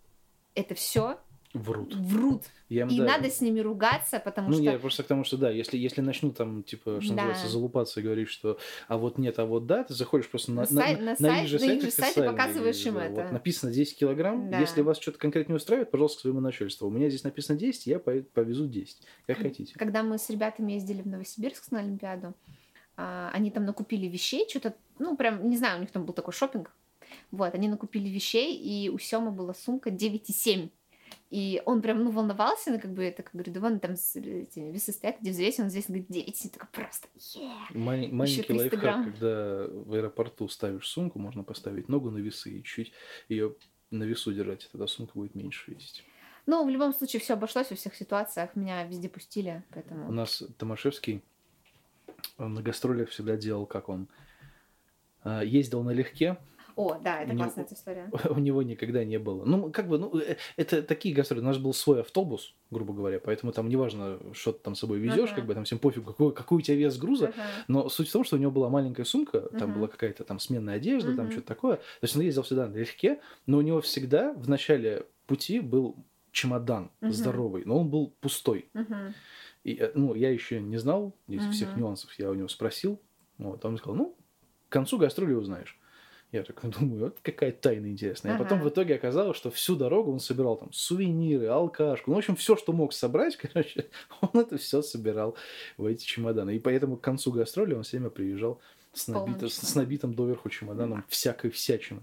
это 0.54 0.74
все 0.74 1.18
Врут. 1.58 1.94
врут. 1.94 2.42
Я 2.68 2.82
им, 2.82 2.88
И 2.88 2.98
да, 2.98 3.04
надо 3.04 3.30
с 3.30 3.40
ними 3.40 3.60
ругаться, 3.60 4.18
потому 4.18 4.48
Ну, 4.48 4.54
что... 4.54 4.62
я 4.64 4.78
просто 4.78 5.02
к 5.04 5.06
тому, 5.06 5.22
что 5.24 5.36
да, 5.36 5.50
если, 5.50 5.76
если 5.78 6.00
начну 6.00 6.32
там, 6.32 6.62
типа, 6.64 7.00
что 7.00 7.10
Да. 7.14 7.22
называется, 7.22 7.48
залупаться 7.48 8.00
и 8.00 8.02
говорить, 8.02 8.28
что 8.28 8.58
а 8.88 8.98
вот 8.98 9.18
нет, 9.18 9.38
а 9.38 9.44
вот 9.44 9.66
да, 9.66 9.84
ты 9.84 9.94
заходишь 9.94 10.28
просто 10.28 10.50
на, 10.52 10.62
На 10.62 10.66
сайт- 10.66 11.00
на 11.00 11.16
сайт- 11.16 11.44
их 11.44 11.48
же 11.48 11.58
на 11.58 11.64
их 11.64 11.68
сайт 11.70 11.82
же 11.84 11.90
сайте 11.92 12.22
показываешь 12.24 12.84
им 12.86 12.94
да, 12.94 13.04
это. 13.04 13.22
Вот 13.22 13.32
написано 13.32 13.72
10 13.72 13.96
килограмм, 13.98 14.50
Да. 14.50 14.58
если 14.58 14.80
вас 14.82 14.98
что-то 14.98 15.18
конкретно 15.18 15.52
не 15.52 15.56
устраивает, 15.56 15.90
пожалуйста, 15.90 16.18
к 16.18 16.20
своему 16.22 16.40
начальству. 16.40 16.88
У 16.88 16.90
меня 16.90 17.08
здесь 17.08 17.22
написано 17.24 17.58
10, 17.58 17.86
я 17.86 17.98
по- 18.00 18.22
повезу 18.34 18.66
10, 18.66 18.98
как 19.26 19.38
хотите. 19.38 19.78
когда 19.78 20.02
мы 20.02 20.18
с 20.18 20.28
ребятами 20.28 20.72
ездили 20.72 21.02
в 21.02 21.06
Новосибирск 21.06 21.70
на 21.70 21.78
Олимпиаду, 21.80 22.34
а, 22.96 23.30
они 23.32 23.50
там 23.50 23.64
накупили 23.64 24.06
вещей, 24.06 24.46
что-то, 24.48 24.74
ну, 24.98 25.16
прям, 25.16 25.48
не 25.48 25.56
знаю, 25.56 25.78
у 25.78 25.80
них 25.82 25.90
там 25.92 26.04
был 26.04 26.14
такой 26.14 26.32
шопинг. 26.32 26.72
Вот, 27.30 27.54
они 27.54 27.68
накупили 27.68 28.08
вещей, 28.08 28.56
и 28.56 28.88
у 28.88 28.98
Сёмы 28.98 29.30
была 29.30 29.54
сумка 29.54 29.90
9,7. 29.90 30.70
И 31.30 31.60
он 31.66 31.82
прям, 31.82 32.04
ну, 32.04 32.10
волновался, 32.10 32.70
ну, 32.70 32.80
как 32.80 32.92
бы, 32.92 33.02
это, 33.04 33.22
как 33.22 33.32
говорю, 33.32 33.52
да 33.52 33.60
вон 33.60 33.80
там 33.80 33.96
с- 33.96 34.16
эти 34.16 34.60
весы 34.60 34.92
стоят, 34.92 35.20
где 35.20 35.30
взвесил, 35.30 35.64
он 35.64 35.68
взвесил, 35.68 35.88
говорит, 35.88 36.06
9, 36.08 36.44
и 36.44 36.48
такой 36.48 36.68
просто, 36.70 37.08
yeah. 37.16 37.76
Маленький 37.76 38.42
300 38.42 38.54
лайфхак, 38.54 39.04
когда 39.04 39.66
в 39.68 39.92
аэропорту 39.92 40.48
ставишь 40.48 40.86
сумку, 40.86 41.18
можно 41.18 41.42
поставить 41.42 41.88
ногу 41.88 42.10
на 42.10 42.18
весы 42.18 42.50
и 42.58 42.62
чуть 42.62 42.92
ее 43.28 43.54
на 43.90 44.04
весу 44.04 44.32
держать, 44.32 44.68
тогда 44.70 44.86
сумка 44.86 45.12
будет 45.14 45.34
меньше 45.34 45.72
весить. 45.72 46.04
Ну, 46.46 46.64
в 46.64 46.68
любом 46.68 46.94
случае, 46.94 47.20
все 47.20 47.34
обошлось 47.34 47.70
во 47.70 47.76
всех 47.76 47.96
ситуациях, 47.96 48.54
меня 48.54 48.84
везде 48.84 49.08
пустили, 49.08 49.64
поэтому... 49.70 50.08
У 50.08 50.12
нас 50.12 50.44
Томашевский 50.58 51.22
он 52.38 52.54
на 52.54 52.62
гастролях 52.62 53.10
всегда 53.10 53.36
делал, 53.36 53.66
как 53.66 53.88
он 53.88 54.08
а, 55.22 55.42
ездил 55.42 55.82
налегке, 55.82 56.38
О, 56.76 56.98
да, 57.02 57.22
это 57.22 57.30
У 57.32 57.34
него- 57.34 57.44
классная 57.44 57.64
эта 57.64 57.74
история. 57.74 58.10
у 58.30 58.38
него 58.38 58.62
никогда 58.62 59.02
не 59.04 59.18
было. 59.18 59.44
Ну, 59.44 59.72
как 59.72 59.88
бы, 59.88 59.98
ну, 59.98 60.16
э, 60.18 60.36
это 60.56 60.82
такие 60.82 61.14
гастроли. 61.14 61.40
У 61.40 61.44
нас 61.44 61.58
был 61.58 61.72
свой 61.72 62.00
автобус, 62.02 62.54
грубо 62.70 62.92
говоря, 62.92 63.18
поэтому 63.18 63.50
там 63.52 63.68
неважно, 63.68 64.18
что 64.34 64.52
ты 64.52 64.58
там 64.62 64.74
с 64.74 64.80
собой 64.80 64.98
везешь, 64.98 65.30
Ага. 65.30 65.36
как 65.36 65.46
бы 65.46 65.54
там 65.54 65.64
всем 65.64 65.78
пофиг, 65.78 66.04
какой, 66.04 66.32
какой 66.34 66.58
у 66.58 66.60
тебя 66.60 66.76
вес 66.76 66.98
груза. 66.98 67.28
Ага. 67.28 67.42
Но 67.68 67.88
суть 67.88 68.08
в 68.08 68.12
том, 68.12 68.24
что 68.24 68.36
у 68.36 68.38
него 68.38 68.50
была 68.52 68.68
маленькая 68.68 69.04
сумка, 69.04 69.40
там 69.58 69.70
Мгм. 69.70 69.78
была 69.78 69.88
какая-то 69.88 70.22
там 70.24 70.38
сменная 70.38 70.76
одежда, 70.76 71.14
там 71.16 71.24
Мгм. 71.26 71.32
что-то 71.32 71.46
такое. 71.48 71.76
То 71.76 71.82
есть 72.02 72.14
он 72.14 72.22
ездил 72.22 72.42
всегда 72.42 72.68
налегке, 72.68 73.20
но 73.46 73.58
у 73.58 73.62
него 73.62 73.80
всегда 73.80 74.34
в 74.34 74.48
начале 74.48 75.06
пути 75.26 75.60
был 75.60 75.96
чемодан 76.32 76.90
Мгм. 77.00 77.12
здоровый, 77.12 77.62
но 77.64 77.78
он 77.80 77.88
был 77.88 78.12
пустой. 78.20 78.68
Мгм. 78.74 79.14
И, 79.64 79.74
э, 79.80 79.90
ну, 79.94 80.14
я 80.14 80.30
еще 80.30 80.60
не 80.60 80.76
знал 80.76 81.16
этих 81.26 81.50
всех 81.52 81.70
Мгм. 81.70 81.80
нюансов, 81.80 82.12
я 82.18 82.30
у 82.30 82.34
него 82.34 82.48
спросил. 82.48 83.00
Вот, 83.38 83.64
он 83.64 83.78
сказал, 83.78 83.96
ну, 83.96 84.16
к 84.68 84.72
концу 84.72 84.98
гастроли 84.98 85.32
узнаешь. 85.32 85.75
Я 86.32 86.42
так 86.42 86.60
думаю, 86.78 87.04
вот 87.04 87.18
какая 87.22 87.52
тайна 87.52 87.86
интересная. 87.86 88.34
А 88.34 88.38
потом 88.38 88.58
Ага. 88.58 88.66
в 88.66 88.70
итоге 88.70 88.96
оказалось, 88.96 89.36
что 89.36 89.50
всю 89.50 89.76
дорогу 89.76 90.12
он 90.12 90.20
собирал 90.20 90.56
там 90.56 90.72
сувениры, 90.72 91.46
алкашку. 91.46 92.10
Ну, 92.10 92.16
в 92.16 92.18
общем, 92.18 92.34
все, 92.36 92.56
что 92.56 92.72
мог 92.72 92.92
собрать, 92.92 93.36
короче, 93.52 93.86
он 94.20 94.40
это 94.40 94.58
все 94.58 94.82
собирал 94.82 95.36
в 95.76 95.86
эти 95.86 96.04
чемоданы. 96.04 96.56
И 96.56 96.58
поэтому 96.58 96.96
к 96.96 97.00
концу 97.00 97.30
гастроли 97.32 97.74
он 97.74 97.84
все 97.84 97.98
время 97.98 98.10
приезжал 98.10 98.60
с, 98.92 99.08
набито- 99.08 99.48
с 99.48 99.54
чемоданом. 99.60 99.74
набитым 99.76 100.14
доверху 100.14 100.48
чемоданом 100.48 101.04
всякой 101.08 101.50
всячины. 101.50 102.00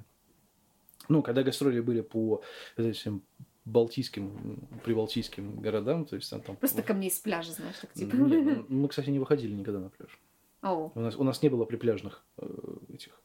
Ну, 1.09 1.21
когда 1.21 1.43
гастроли 1.43 1.81
были 1.81 1.99
по 2.01 2.41
этим 2.77 3.23
балтийским, 3.65 4.67
прибалтийским 4.83 5.59
городам, 5.59 6.05
то 6.05 6.15
есть 6.15 6.29
там... 6.29 6.41
там 6.41 6.55
Просто 6.55 6.81
ко 6.81 6.93
мне 6.93 7.07
из 7.07 7.19
пляжа, 7.19 7.51
знаешь, 7.51 7.75
так 7.79 7.91
типа. 7.93 8.15
Нет, 8.15 8.65
мы, 8.69 8.87
кстати, 8.87 9.09
не 9.09 9.19
выходили 9.19 9.53
никогда 9.53 9.79
на 9.79 9.89
пляж. 9.89 10.17
Оу. 10.61 10.91
У 10.95 10.99
нас, 10.99 11.15
у 11.17 11.23
нас 11.23 11.41
не 11.41 11.49
было 11.49 11.65
припляжных 11.65 12.23
э, 12.37 12.47
этих 12.93 13.19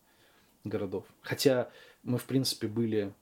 городов. 0.68 1.04
Хотя 1.22 1.70
мы, 2.02 2.18
в 2.18 2.24
принципе, 2.24 2.66
были 2.68 3.12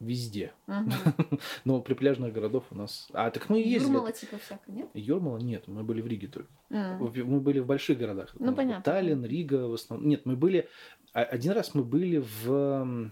везде. 0.00 0.52
Мгм. 0.66 0.92
Но 1.64 1.80
припляжных 1.80 2.32
городов 2.32 2.64
у 2.70 2.74
нас... 2.74 3.08
А, 3.12 3.30
так 3.30 3.48
мы 3.48 3.58
ездили. 3.58 3.92
Юрмала 3.94 4.12
типа 4.12 4.36
всяко, 4.38 4.70
нет? 4.70 4.88
Юрмала 4.94 5.38
нет, 5.38 5.66
мы 5.68 5.82
были 5.84 6.02
в 6.02 6.06
Риге 6.06 6.28
только. 6.28 6.50
В- 6.68 7.24
Мы 7.24 7.40
были 7.40 7.60
в 7.60 7.66
больших 7.66 7.98
городах. 7.98 8.34
Ну, 8.38 8.54
понятно. 8.54 8.82
Таллин, 8.82 9.24
Рига 9.24 9.66
в 9.68 9.72
основном. 9.74 10.08
Нет, 10.08 10.26
мы 10.26 10.36
были... 10.36 10.68
а- 11.14 11.22
Один 11.24 11.52
раз 11.52 11.74
мы 11.74 11.82
были 11.82 12.18
в... 12.18 13.10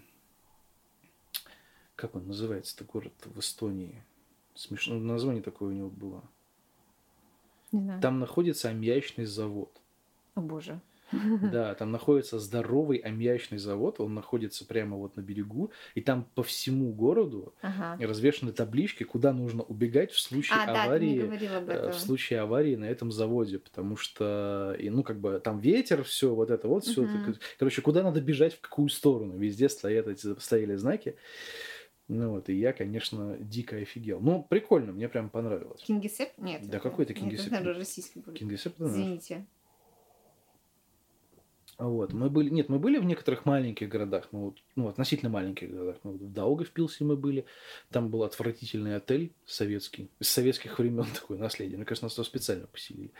Как 1.96 2.14
он 2.16 2.26
называется-то 2.26 2.84
город 2.84 3.12
в 3.24 3.38
Эстонии? 3.40 4.02
Смешно. 4.54 4.96
Название 4.98 5.42
такое 5.42 5.70
у 5.70 5.72
него 5.72 5.88
было. 5.88 6.22
Не 7.72 7.80
знаю. 7.80 8.00
Там 8.02 8.18
находится 8.20 8.68
аммиачный 8.68 9.24
завод. 9.24 9.70
О 10.34 10.40
боже. 10.40 10.80
Да, 11.12 11.74
там 11.74 11.90
находится 11.90 12.38
здоровый 12.38 12.98
аммиачный 12.98 13.58
завод, 13.58 14.00
он 14.00 14.14
находится 14.14 14.66
прямо 14.66 14.96
вот 14.96 15.16
на 15.16 15.20
берегу, 15.20 15.70
и 15.94 16.00
там 16.00 16.26
по 16.34 16.42
всему 16.42 16.92
городу 16.92 17.54
Ага. 17.62 17.96
развешаны 18.04 18.52
таблички, 18.52 19.04
куда 19.04 19.32
нужно 19.32 19.62
убегать 19.62 20.12
в 20.12 20.18
случае 20.18 20.58
А, 20.60 20.66
да, 20.66 20.84
аварии. 20.84 21.20
об 21.56 21.68
э. 21.70 21.90
В 21.90 21.98
случае 21.98 22.40
аварии 22.40 22.76
на 22.76 22.84
этом 22.86 23.12
заводе, 23.12 23.58
потому 23.58 23.96
что, 23.96 24.76
и, 24.78 24.90
ну, 24.90 25.02
как 25.02 25.20
бы 25.20 25.40
там 25.42 25.58
ветер, 25.60 26.02
все 26.04 26.34
вот 26.34 26.50
это 26.50 26.68
вот, 26.68 26.84
все. 26.84 27.02
Мгм. 27.02 27.36
Короче, 27.58 27.82
куда 27.82 28.02
надо 28.02 28.20
бежать, 28.20 28.54
в 28.54 28.60
какую 28.60 28.88
сторону. 28.88 29.36
Везде 29.36 29.68
стоят 29.68 30.06
эти, 30.08 30.38
стояли 30.38 30.76
знаки. 30.76 31.16
Ну 32.08 32.32
вот, 32.32 32.50
и 32.50 32.54
я, 32.54 32.72
конечно, 32.72 33.36
дико 33.38 33.76
офигел. 33.76 34.20
Ну, 34.20 34.42
прикольно, 34.42 34.92
мне 34.92 35.08
прям 35.08 35.30
понравилось. 35.30 35.80
Кингисепп? 35.82 36.36
Нет. 36.36 36.68
Да 36.68 36.78
какой 36.78 37.06
это 37.06 37.14
Кингисепп? 37.14 37.46
Это, 37.46 37.54
наверное, 37.54 37.78
российский 37.78 38.20
будет. 38.20 38.38
Кингисепп, 38.38 38.74
знаешь? 38.76 38.94
Извините. 38.94 39.46
Вот, 41.78 42.12
мы 42.12 42.30
были, 42.30 42.50
нет, 42.50 42.68
мы 42.68 42.78
были 42.78 42.98
в 42.98 43.04
некоторых 43.04 43.46
маленьких 43.46 43.88
городах, 43.88 44.28
ну, 44.30 44.40
вот, 44.46 44.58
ну, 44.76 44.88
относительно 44.88 45.30
маленьких 45.30 45.70
городах. 45.70 45.96
Мы 46.04 46.12
вот 46.12 46.20
в 46.20 46.32
Даугавпилсе 46.32 47.04
мы 47.04 47.16
были, 47.16 47.46
там 47.90 48.10
был 48.10 48.22
отвратительный 48.22 48.96
отель 48.96 49.32
советский, 49.44 50.08
из 50.20 50.28
советских 50.28 50.78
времен 50.78 51.06
такое 51.14 51.38
наследие. 51.38 51.76
Мне 51.76 51.84
кажется, 51.84 52.06
нас 52.06 52.14
туда 52.14 52.24
специально 52.24 52.66
поселили. 52.66 53.10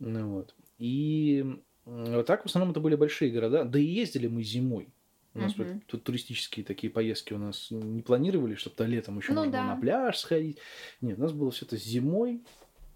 Ну, 0.00 0.34
вот. 0.34 0.54
И 0.78 1.44
вот 1.84 2.26
так 2.26 2.42
в 2.42 2.46
основном 2.46 2.72
это 2.72 2.80
были 2.80 2.96
большие 2.96 3.30
города, 3.30 3.64
да 3.64 3.78
и 3.78 3.84
ездили 3.84 4.26
мы 4.26 4.42
зимой. 4.42 4.88
У 5.34 5.40
нас 5.40 5.56
вот 5.56 5.68
тут 5.86 6.02
туристические 6.02 6.64
такие 6.64 6.90
поездки 6.90 7.32
у 7.32 7.38
нас 7.38 7.68
не 7.70 8.02
планировали, 8.02 8.56
чтобы 8.56 8.74
то 8.74 8.84
летом 8.84 9.18
еще 9.18 9.32
Ну 9.32 9.40
можно 9.44 9.52
да. 9.52 9.64
на 9.74 9.80
пляж 9.80 10.18
сходить. 10.18 10.58
Нет, 11.00 11.18
у 11.18 11.22
нас 11.22 11.32
было 11.32 11.52
все 11.52 11.64
это 11.64 11.76
зимой, 11.76 12.42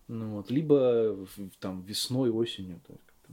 ну, 0.08 0.36
вот, 0.36 0.50
либо 0.50 1.16
там 1.60 1.82
весной, 1.82 2.30
осенью. 2.30 2.80
то 2.86 2.94
есть 2.94 3.04
как-то. 3.06 3.32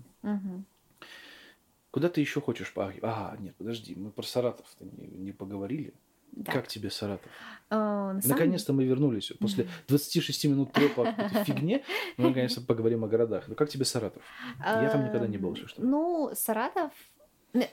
Куда 1.91 2.09
ты 2.09 2.21
еще 2.21 2.39
хочешь 2.41 2.73
поехать? 2.73 2.99
А, 3.03 3.35
нет, 3.39 3.55
подожди, 3.55 3.95
мы 3.95 4.11
про 4.11 4.23
Саратов-то 4.23 4.85
не, 4.85 5.07
не 5.07 5.31
поговорили. 5.31 5.93
Да. 6.31 6.51
Как 6.51 6.67
тебе 6.67 6.91
Саратов? 6.91 7.31
А, 7.71 8.13
на 8.13 8.21
самом- 8.21 8.37
Наконец-то 8.37 8.73
мы 8.73 8.85
вернулись. 8.85 9.31
После 9.39 9.67
26 9.87 10.45
минут 10.45 10.71
трепа 10.71 11.09
о 11.09 11.43
фигне, 11.43 11.83
мы 12.17 12.29
наконец-то 12.29 12.61
поговорим 12.61 13.03
о 13.03 13.07
городах. 13.07 13.47
Ну 13.47 13.55
как 13.55 13.69
тебе 13.69 13.85
Саратов? 13.85 14.21
Я 14.59 14.89
там 14.91 15.05
никогда 15.05 15.27
не 15.27 15.37
был, 15.37 15.55
что. 15.55 15.81
Ну, 15.81 16.31
Саратов... 16.35 16.91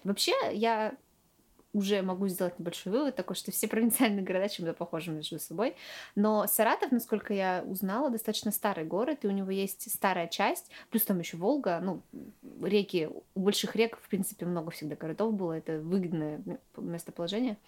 Вообще, 0.04 0.32
я 0.52 0.96
уже 1.76 2.00
могу 2.00 2.26
сделать 2.28 2.58
небольшой 2.58 2.90
вывод 2.90 3.16
такой, 3.16 3.36
что 3.36 3.52
все 3.52 3.68
провинциальные 3.68 4.24
города 4.24 4.48
чем-то 4.48 4.72
похожи 4.72 5.10
между 5.10 5.38
собой. 5.38 5.76
Но 6.14 6.46
Саратов, 6.46 6.90
насколько 6.90 7.34
я 7.34 7.62
узнала, 7.66 8.08
достаточно 8.08 8.50
старый 8.50 8.86
город, 8.86 9.18
и 9.22 9.26
у 9.26 9.30
него 9.30 9.50
есть 9.50 9.92
старая 9.92 10.26
часть, 10.26 10.70
плюс 10.90 11.02
там 11.02 11.18
еще 11.18 11.36
Волга, 11.36 11.80
ну, 11.82 12.00
реки, 12.62 13.10
у 13.34 13.40
больших 13.40 13.76
рек, 13.76 13.98
в 13.98 14.08
принципе, 14.08 14.46
много 14.46 14.70
всегда 14.70 14.96
городов 14.96 15.34
было, 15.34 15.52
это 15.52 15.78
выгодное 15.80 16.40
местоположение. 16.78 17.58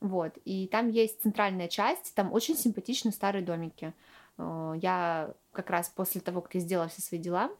Вот, 0.00 0.38
и 0.44 0.68
там 0.68 0.88
есть 0.88 1.20
центральная 1.22 1.66
часть, 1.66 2.14
там 2.14 2.32
очень 2.32 2.56
симпатичные 2.56 3.10
старые 3.10 3.44
домики. 3.44 3.92
Э, 4.38 4.74
Я 4.80 5.34
как 5.50 5.70
раз 5.70 5.88
после 5.88 6.20
того, 6.20 6.42
как 6.42 6.54
я 6.54 6.60
сделала 6.60 6.88
все 6.88 7.02
свои 7.02 7.18
дела, 7.18 7.50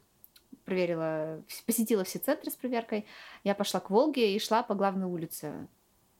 проверила, 0.63 1.43
посетила 1.65 2.05
все 2.05 2.19
центры 2.19 2.49
с 2.51 2.55
проверкой, 2.55 3.05
я 3.43 3.53
пошла 3.53 3.81
к 3.81 3.89
Волге 3.89 4.33
и 4.33 4.39
шла 4.39 4.63
по 4.63 4.75
главной 4.75 5.07
улице 5.07 5.67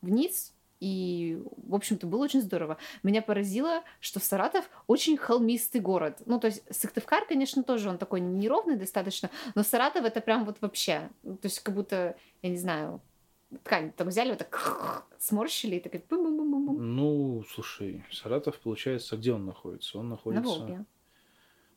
вниз, 0.02 0.54
и, 0.80 1.42
в 1.68 1.76
общем-то, 1.76 2.08
было 2.08 2.24
очень 2.24 2.42
здорово. 2.42 2.78
Меня 3.04 3.22
поразило, 3.22 3.84
что 4.00 4.20
Саратов 4.20 4.70
очень 4.88 5.18
холмистый 5.18 5.82
город. 5.82 6.22
Ну, 6.26 6.40
то 6.40 6.48
есть 6.48 6.64
Сыктывкар, 6.74 7.26
конечно, 7.26 7.64
тоже 7.64 7.90
он 7.90 7.98
такой 7.98 8.22
неровный 8.22 8.78
достаточно, 8.78 9.30
но 9.56 9.64
Саратов 9.64 10.06
это 10.06 10.22
прям 10.22 10.46
вот 10.46 10.58
вообще, 10.62 11.10
ну, 11.24 11.36
то 11.36 11.48
есть 11.48 11.60
как 11.60 11.76
будто, 11.76 12.16
я 12.42 12.50
не 12.50 12.58
знаю, 12.58 13.02
ткань 13.64 13.92
так 13.92 14.08
взяли, 14.08 14.30
вот 14.30 14.40
так 14.40 15.06
сморщили, 15.20 15.76
и 15.76 15.80
так. 15.80 15.94
Ну, 16.80 17.44
слушай, 17.50 18.04
Саратов, 18.12 18.60
получается, 18.60 19.18
где 19.18 19.34
он 19.34 19.46
находится? 19.46 19.98
Он 19.98 20.06
На 20.06 20.16
находится... 20.16 20.50
Волге. 20.50 20.86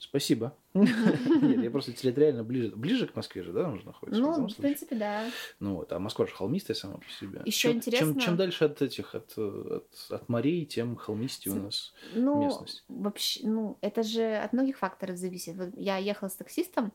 Спасибо. 0.02 0.56
Нет, 0.74 1.62
я 1.62 1.70
просто 1.70 1.92
территориально 1.92 2.42
ближе. 2.42 2.74
Ближе 2.74 3.06
к 3.06 3.14
Москве 3.14 3.42
же, 3.44 3.52
да, 3.52 3.68
он 3.68 3.78
же 3.78 3.86
находится? 3.86 4.20
в 4.20 4.24
Ну, 4.24 4.32
в 4.32 4.34
случае. 4.36 4.56
принципе, 4.56 4.96
да. 4.96 5.24
Ну 5.60 5.76
вот, 5.76 5.92
а 5.92 6.00
Москва 6.00 6.26
же 6.26 6.32
холмистая 6.32 6.74
сама 6.74 6.94
по 6.96 7.08
себе. 7.08 7.40
Ещё 7.44 7.68
чем, 7.68 7.76
интересно- 7.78 8.12
Чем, 8.14 8.18
чем 8.20 8.36
дальше 8.36 8.64
от 8.64 8.82
этих, 8.82 9.14
от, 9.14 9.38
от, 9.38 9.86
от 10.10 10.28
морей, 10.28 10.66
тем 10.66 10.96
холмистее 10.96 11.54
у 11.54 11.62
нас 11.62 11.94
Ну, 12.14 12.42
местность. 12.42 12.84
вообще, 12.88 13.46
ну, 13.46 13.78
это 13.80 14.02
же 14.02 14.36
от 14.38 14.52
многих 14.52 14.78
факторов 14.78 15.16
зависит. 15.18 15.56
Вот 15.56 15.70
я 15.76 15.98
ехала 15.98 16.28
с 16.28 16.34
таксистом, 16.34 16.92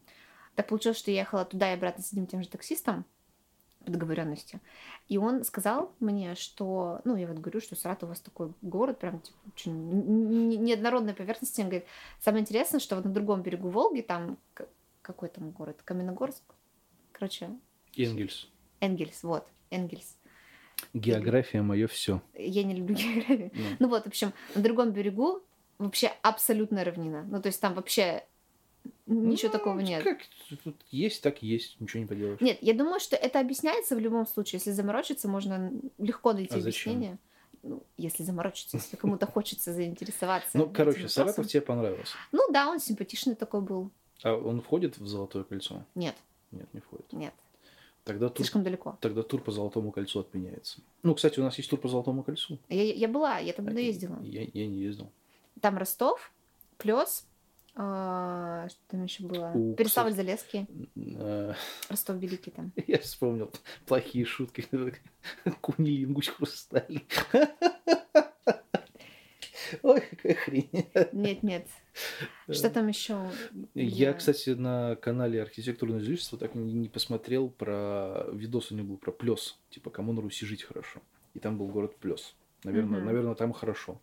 так 0.55 0.67
получилось, 0.67 0.97
что 0.97 1.09
я 1.11 1.21
ехала 1.21 1.45
туда 1.45 1.71
и 1.71 1.75
обратно 1.75 2.03
с 2.03 2.11
одним 2.11 2.27
тем 2.27 2.43
же 2.43 2.49
таксистом 2.49 3.05
по 3.87 3.91
договоренности. 3.93 4.59
И 5.07 5.17
он 5.17 5.45
сказал 5.45 5.93
мне, 6.01 6.35
что, 6.35 6.99
ну, 7.05 7.15
я 7.15 7.25
вот 7.27 7.39
говорю, 7.39 7.61
что 7.61 7.75
Саратов 7.77 8.07
у 8.07 8.09
вас 8.09 8.19
такой 8.19 8.51
город, 8.61 8.99
прям 8.99 9.21
типа, 9.21 9.37
очень 9.55 9.71
н- 9.71 10.51
н- 10.51 10.63
неоднородной 10.63 11.13
поверхности. 11.13 11.61
Он 11.61 11.67
говорит, 11.67 11.87
самое 12.19 12.41
интересное, 12.41 12.81
что 12.81 12.97
вот 12.97 13.05
на 13.05 13.11
другом 13.11 13.41
берегу 13.41 13.69
Волги, 13.69 14.01
там, 14.01 14.37
какой 15.01 15.29
там 15.29 15.51
город, 15.51 15.79
Каменногорск? 15.85 16.43
Короче, 17.13 17.49
Энгельс. 17.95 18.49
Энгельс, 18.81 19.23
вот, 19.23 19.47
Энгельс. 19.71 20.17
География 20.93 21.61
мое 21.61 21.87
все. 21.87 22.21
Я 22.33 22.63
не 22.63 22.75
люблю 22.75 22.95
географию. 22.97 23.51
Ну 23.79 23.87
вот, 23.87 24.03
в 24.03 24.07
общем, 24.07 24.33
на 24.53 24.61
другом 24.61 24.91
берегу 24.91 25.41
вообще 25.77 26.11
абсолютная 26.21 26.83
равнина. 26.83 27.23
Ну, 27.23 27.41
то 27.41 27.47
есть 27.47 27.61
там 27.61 27.73
вообще 27.73 28.25
ничего 29.05 29.51
такого 29.51 29.79
нет. 29.79 30.03
Ну, 30.05 30.11
Как 30.11 30.21
тут 30.63 30.75
есть, 30.91 31.21
так 31.21 31.41
есть, 31.41 31.79
ничего 31.79 32.01
не 32.01 32.07
поделаешь. 32.07 32.41
Нет, 32.41 32.57
я 32.61 32.73
думаю, 32.73 32.99
что 32.99 33.15
это 33.15 33.39
объясняется 33.39 33.95
в 33.95 33.99
любом 33.99 34.25
случае. 34.27 34.57
Если 34.59 34.71
заморочиться, 34.71 35.27
можно 35.27 35.71
легко 35.97 36.33
найти 36.33 36.55
А 36.55 36.57
объяснение. 36.57 37.17
Ну, 37.63 37.83
если 37.97 38.23
заморочиться, 38.23 38.77
если 38.77 38.95
кому-то 38.95 39.25
хочется 39.31 39.73
заинтересоваться. 39.73 40.57
Ну, 40.57 40.69
короче. 40.69 41.09
Саратов 41.09 41.47
тебе 41.47 41.61
понравился. 41.61 42.15
Ну 42.31 42.41
да, 42.51 42.69
он 42.69 42.79
симпатичный 42.79 43.35
такой 43.35 43.61
был. 43.61 43.89
А 44.23 44.35
он 44.35 44.61
входит 44.61 44.97
в 44.97 45.05
Золотое 45.07 45.43
кольцо? 45.43 45.83
Нет, 45.95 46.15
Нет, 46.51 46.67
не 46.73 46.79
входит. 46.79 47.11
нет, 47.13 47.33
Тогда 48.03 48.29
тур, 48.29 48.37
слишком 48.37 48.63
далеко. 48.63 48.97
тогда 49.01 49.21
тур 49.21 49.41
по 49.41 49.51
Золотому 49.51 49.91
кольцу 49.91 50.21
отменяется. 50.21 50.79
Ну, 51.03 51.13
кстати, 51.13 51.39
у 51.39 51.43
нас 51.43 51.57
есть 51.57 51.69
тур 51.69 51.79
по 51.79 51.87
Золотому 51.89 52.23
кольцу. 52.23 52.57
Я, 52.69 52.83
я 52.93 53.07
была, 53.07 53.37
я 53.39 53.53
там 53.53 53.67
А, 53.67 53.71
ездила. 53.71 54.17
Я, 54.23 54.43
я 54.53 54.65
не 54.65 54.79
ездил. 54.79 55.11
Там 55.61 55.77
Ростов, 55.77 56.31
Плес, 56.77 57.25
А, 57.79 58.67
что 58.69 58.79
там 58.87 59.03
еще 59.03 59.23
было? 59.23 59.51
У, 59.53 59.75
Переславль-Залесский, 59.75 60.65
Э, 60.95 61.53
Ростов-Великий 61.89 62.49
там. 62.49 62.71
Я 62.87 62.97
вспомнил 62.97 63.51
плохие 63.85 64.25
шутки. 64.25 64.65
Кунилингусь 65.61 66.29
хрусталь. 66.29 67.03
Ой, 69.83 70.01
какая 70.01 70.33
хрень. 70.33 70.89
Нет, 71.11 71.43
нет. 71.43 71.67
Что 72.49 72.69
там 72.71 72.87
еще? 72.87 73.29
Я, 73.75 74.13
кстати, 74.13 74.51
на 74.51 74.95
канале 74.95 75.41
Архитектурное 75.41 75.99
зрительство 75.99 76.39
так 76.39 76.55
не 76.55 76.89
посмотрел 76.89 77.49
про 77.49 78.25
видос 78.31 78.71
у 78.71 78.75
него 78.75 78.87
был 78.87 78.97
про 78.97 79.11
Плес. 79.11 79.59
Типа, 79.69 79.91
кому 79.91 80.13
на 80.13 80.21
Руси 80.21 80.45
жить 80.45 80.63
хорошо. 80.63 81.01
И 81.35 81.39
там 81.39 81.57
был 81.57 81.67
город 81.67 81.95
Плес. 81.97 82.33
Наверное, 82.63 83.01
наверное, 83.01 83.35
там 83.35 83.53
хорошо. 83.53 84.01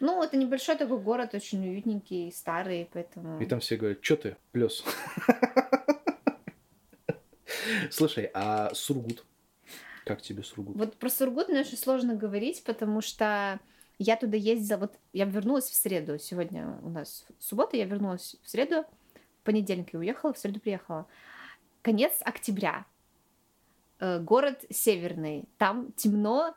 Ну, 0.00 0.22
это 0.22 0.36
небольшой 0.36 0.76
такой 0.76 0.98
город, 0.98 1.34
очень 1.34 1.66
уютненький, 1.68 2.32
старый, 2.32 2.88
поэтому... 2.92 3.40
И 3.40 3.46
там 3.46 3.60
все 3.60 3.76
говорят, 3.76 4.04
что 4.04 4.16
ты, 4.16 4.36
Плес? 4.52 4.84
Слушай, 7.90 8.30
а 8.34 8.72
Сургут? 8.74 9.24
Как 10.04 10.22
тебе 10.22 10.42
Сургут? 10.42 10.76
Вот 10.76 10.96
про 10.96 11.08
Сургут 11.08 11.48
мне 11.48 11.60
очень 11.60 11.76
сложно 11.76 12.14
говорить, 12.14 12.62
потому 12.64 13.00
что 13.00 13.60
я 13.98 14.16
туда 14.16 14.36
ездила, 14.36 14.78
вот 14.78 14.98
я 15.12 15.24
вернулась 15.24 15.68
в 15.68 15.74
среду, 15.74 16.18
сегодня 16.18 16.78
у 16.82 16.90
нас 16.90 17.26
суббота, 17.38 17.76
я 17.76 17.86
вернулась 17.86 18.36
в 18.42 18.48
среду, 18.48 18.84
в 19.40 19.44
понедельник 19.44 19.92
я 19.92 19.98
уехала, 19.98 20.32
в 20.32 20.38
среду 20.38 20.60
приехала. 20.60 21.06
Конец 21.82 22.12
октября. 22.20 22.84
Э, 23.98 24.20
Город 24.20 24.64
северный, 24.70 25.44
там 25.56 25.92
темно, 25.92 26.54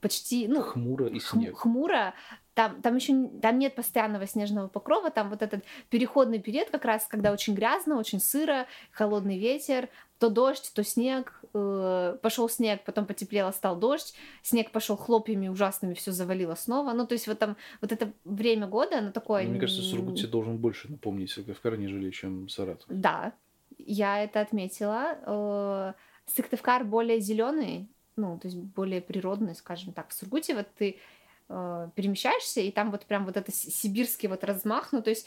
почти, 0.00 0.48
ну, 0.48 0.62
Хмуро 0.62 1.06
и 1.06 1.18
хм- 1.18 1.38
снег. 1.38 1.56
хмуро. 1.58 2.14
Там, 2.54 2.82
там 2.82 2.96
еще 2.96 3.28
там 3.40 3.58
нет 3.58 3.74
постоянного 3.74 4.26
снежного 4.26 4.68
покрова, 4.68 5.10
там 5.10 5.30
вот 5.30 5.40
этот 5.40 5.64
переходный 5.88 6.40
период, 6.40 6.68
как 6.68 6.84
раз 6.84 7.06
когда 7.06 7.32
очень 7.32 7.54
грязно, 7.54 7.96
очень 7.96 8.20
сыро, 8.20 8.66
холодный 8.90 9.38
ветер, 9.38 9.88
то 10.18 10.28
дождь, 10.28 10.70
то 10.74 10.84
снег, 10.84 11.42
пошел 11.52 12.48
снег, 12.50 12.84
потом 12.84 13.06
потеплело, 13.06 13.50
стал 13.52 13.76
дождь, 13.76 14.14
снег 14.42 14.72
пошел 14.72 14.96
хлопьями 14.96 15.48
ужасными, 15.48 15.94
все 15.94 16.12
завалило 16.12 16.54
снова. 16.56 16.92
Ну, 16.92 17.06
то 17.06 17.14
есть 17.14 17.26
вот 17.28 17.38
там 17.38 17.56
вот 17.80 17.92
это 17.92 18.12
время 18.24 18.66
года, 18.66 18.98
оно 18.98 19.12
такое... 19.12 19.46
Мне 19.46 19.58
кажется, 19.60 19.82
Сургут 19.82 20.18
тебе 20.18 20.28
должен 20.28 20.58
больше 20.58 20.90
напомнить 20.90 21.30
Сыктывкар, 21.30 21.78
нежели 21.78 22.10
чем 22.10 22.48
Саратов. 22.48 22.84
Да, 22.88 23.32
я 23.78 24.22
это 24.22 24.40
отметила. 24.40 25.16
Э, 25.24 25.92
Сыктывкар 26.26 26.84
более 26.84 27.20
зеленый, 27.20 27.88
ну, 28.20 28.38
то 28.38 28.46
есть 28.48 28.56
более 28.58 29.00
природный, 29.00 29.54
скажем 29.54 29.92
так. 29.92 30.10
В 30.10 30.12
Сургуте 30.12 30.54
вот 30.54 30.66
ты 30.78 30.96
э, 31.48 31.88
перемещаешься, 31.94 32.60
и 32.60 32.70
там 32.70 32.90
вот 32.90 33.06
прям 33.06 33.24
вот 33.26 33.36
это 33.36 33.50
си- 33.52 33.70
сибирский 33.70 34.28
вот 34.28 34.44
размах, 34.44 34.92
ну, 34.92 35.02
то 35.02 35.10
есть 35.10 35.26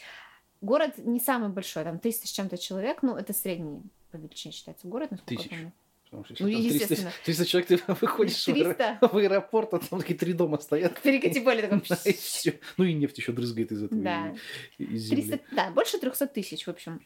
город 0.60 0.94
не 0.98 1.20
самый 1.20 1.48
большой, 1.50 1.84
там 1.84 1.98
300 1.98 2.26
с 2.26 2.30
чем-то 2.30 2.56
человек, 2.58 3.02
ну, 3.02 3.16
это 3.16 3.32
средний 3.32 3.82
по 4.10 4.16
величине 4.16 4.52
считается 4.52 4.86
город, 4.86 5.10
насколько 5.10 5.34
Тысяч. 5.36 5.50
я 5.50 5.56
помню. 5.56 5.72
Потому 6.04 6.24
что 6.26 6.34
Ну, 6.44 6.50
там 6.52 6.60
300, 6.62 6.74
естественно. 6.74 7.12
300 7.24 7.44
человек, 7.46 7.68
ты 7.68 7.80
выходишь 8.00 8.44
в 8.44 8.48
аэро- 8.48 8.74
300. 8.74 8.98
в 9.12 9.16
аэропорт, 9.16 9.74
а 9.74 9.78
там 9.80 10.00
такие 10.00 10.16
три 10.16 10.32
дома 10.32 10.58
стоят. 10.58 11.00
Перекати 11.02 11.40
поле 11.40 11.62
таком. 11.62 11.80
И 11.80 12.12
всё. 12.12 12.52
Ну 12.76 12.84
и 12.84 12.92
нефть 12.94 13.18
еще 13.18 13.32
дрызгает 13.32 13.72
из 13.72 13.82
этого, 13.82 14.00
Да. 14.00 14.34
из 14.78 15.02
земли. 15.02 15.22
300, 15.22 15.40
да, 15.56 15.70
больше 15.72 15.98
300 15.98 16.26
тысяч, 16.28 16.66
в 16.66 16.70
общем. 16.70 17.00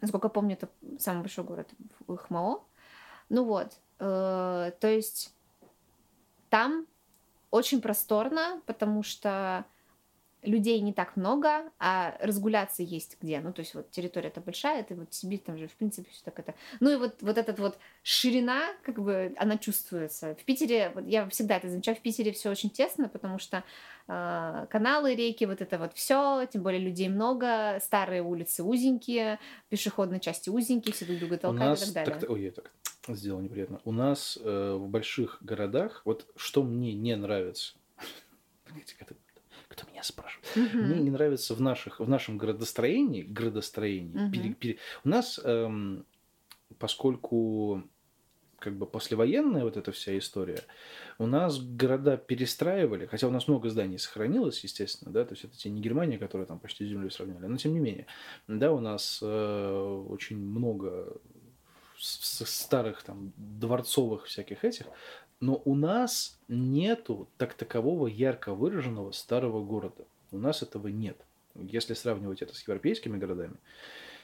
Насколько 0.00 0.26
я 0.26 0.30
помню, 0.30 0.52
это 0.54 0.68
самый 1.00 1.20
большой 1.22 1.44
город 1.44 1.68
в 2.06 2.16
ХМО. 2.16 2.62
Ну 3.28 3.44
вот, 3.44 3.72
э, 3.98 4.72
то 4.80 4.88
есть 4.88 5.34
там 6.48 6.86
очень 7.50 7.80
просторно, 7.80 8.60
потому 8.66 9.02
что 9.02 9.64
людей 10.46 10.80
не 10.80 10.92
так 10.92 11.16
много, 11.16 11.70
а 11.78 12.16
разгуляться 12.20 12.82
есть 12.82 13.16
где. 13.20 13.40
Ну, 13.40 13.52
то 13.52 13.60
есть 13.60 13.74
вот 13.74 13.90
территория-то 13.90 14.40
большая, 14.40 14.80
это 14.80 14.94
вот 14.94 15.12
Сибирь, 15.12 15.40
там 15.40 15.58
же, 15.58 15.68
в 15.68 15.74
принципе, 15.74 16.08
все 16.10 16.22
так 16.24 16.38
это... 16.38 16.54
Ну 16.80 16.90
и 16.90 16.96
вот, 16.96 17.16
вот 17.20 17.36
этот 17.36 17.58
вот 17.58 17.78
ширина, 18.02 18.62
как 18.82 18.98
бы, 19.00 19.34
она 19.36 19.58
чувствуется. 19.58 20.34
В 20.36 20.44
Питере, 20.44 20.92
вот 20.94 21.06
я 21.06 21.28
всегда 21.28 21.56
это 21.56 21.68
замечаю, 21.68 21.96
в 21.96 22.00
Питере 22.00 22.32
все 22.32 22.50
очень 22.50 22.70
тесно, 22.70 23.08
потому 23.08 23.38
что 23.38 23.64
э, 24.08 24.66
каналы, 24.70 25.14
реки, 25.14 25.44
вот 25.44 25.60
это 25.60 25.78
вот 25.78 25.92
все, 25.94 26.46
тем 26.52 26.62
более 26.62 26.80
людей 26.80 27.08
много, 27.08 27.78
старые 27.82 28.22
улицы 28.22 28.62
узенькие, 28.62 29.38
пешеходные 29.68 30.20
части 30.20 30.48
узенькие, 30.48 30.94
все 30.94 31.04
друг 31.04 31.18
друга 31.18 31.34
У 31.34 31.38
толкают 31.38 31.80
нас 31.80 31.90
и 31.90 31.92
так 31.92 32.04
далее. 32.06 32.20
так- 32.20 32.30
ой, 32.30 32.42
я 32.42 32.50
так 32.52 32.70
сделал 33.08 33.40
неприятно. 33.40 33.80
У 33.84 33.92
нас 33.92 34.38
э, 34.42 34.74
в 34.78 34.88
больших 34.88 35.38
городах, 35.40 36.02
вот 36.04 36.26
что 36.36 36.62
мне 36.62 36.92
не 36.94 37.14
нравится, 37.16 37.74
кто, 39.76 39.90
меня 39.90 40.02
спрашивает? 40.02 40.46
Мгм. 40.56 40.86
Мне 40.86 41.00
не 41.00 41.10
нравится 41.10 41.54
в, 41.54 41.60
наших, 41.60 42.00
в 42.00 42.08
нашем 42.08 42.38
градостроении, 42.38 43.22
градостроении, 43.22 44.18
Мгм. 44.18 44.30
пере- 44.32 44.54
пере- 44.54 44.78
у 45.04 45.08
нас, 45.08 45.38
эм, 45.44 46.06
поскольку 46.78 47.82
как 48.58 48.74
бы 48.74 48.86
послевоенная 48.86 49.64
вот 49.64 49.76
эта 49.76 49.92
вся 49.92 50.16
история, 50.16 50.62
у 51.18 51.26
нас 51.26 51.60
города 51.60 52.16
перестраивали, 52.16 53.04
хотя 53.06 53.28
у 53.28 53.30
нас 53.30 53.48
много 53.48 53.68
зданий 53.68 53.98
сохранилось, 53.98 54.64
естественно, 54.64 55.12
да, 55.12 55.24
то 55.24 55.34
есть 55.34 55.44
это 55.44 55.56
те 55.56 55.68
не 55.68 55.80
Германия, 55.82 56.18
которая 56.18 56.46
там 56.46 56.58
почти 56.58 56.86
с 56.86 56.88
землей 56.88 57.10
сравняли, 57.10 57.46
но 57.46 57.58
тем 57.58 57.74
не 57.74 57.80
менее, 57.80 58.06
да, 58.48 58.72
у 58.72 58.80
нас 58.80 59.20
э, 59.22 60.04
очень 60.08 60.38
много 60.38 61.18
старых 61.98 63.02
там 63.02 63.32
дворцовых 63.36 64.24
всяких 64.24 64.64
этих, 64.64 64.86
но 65.40 65.60
у 65.64 65.74
нас 65.74 66.38
нету 66.48 67.28
так 67.36 67.54
такового 67.54 68.06
ярко 68.06 68.54
выраженного 68.54 69.12
старого 69.12 69.64
города. 69.64 70.04
У 70.30 70.38
нас 70.38 70.62
этого 70.62 70.88
нет. 70.88 71.18
Если 71.54 71.94
сравнивать 71.94 72.42
это 72.42 72.54
с 72.54 72.66
европейскими 72.66 73.16
городами, 73.16 73.56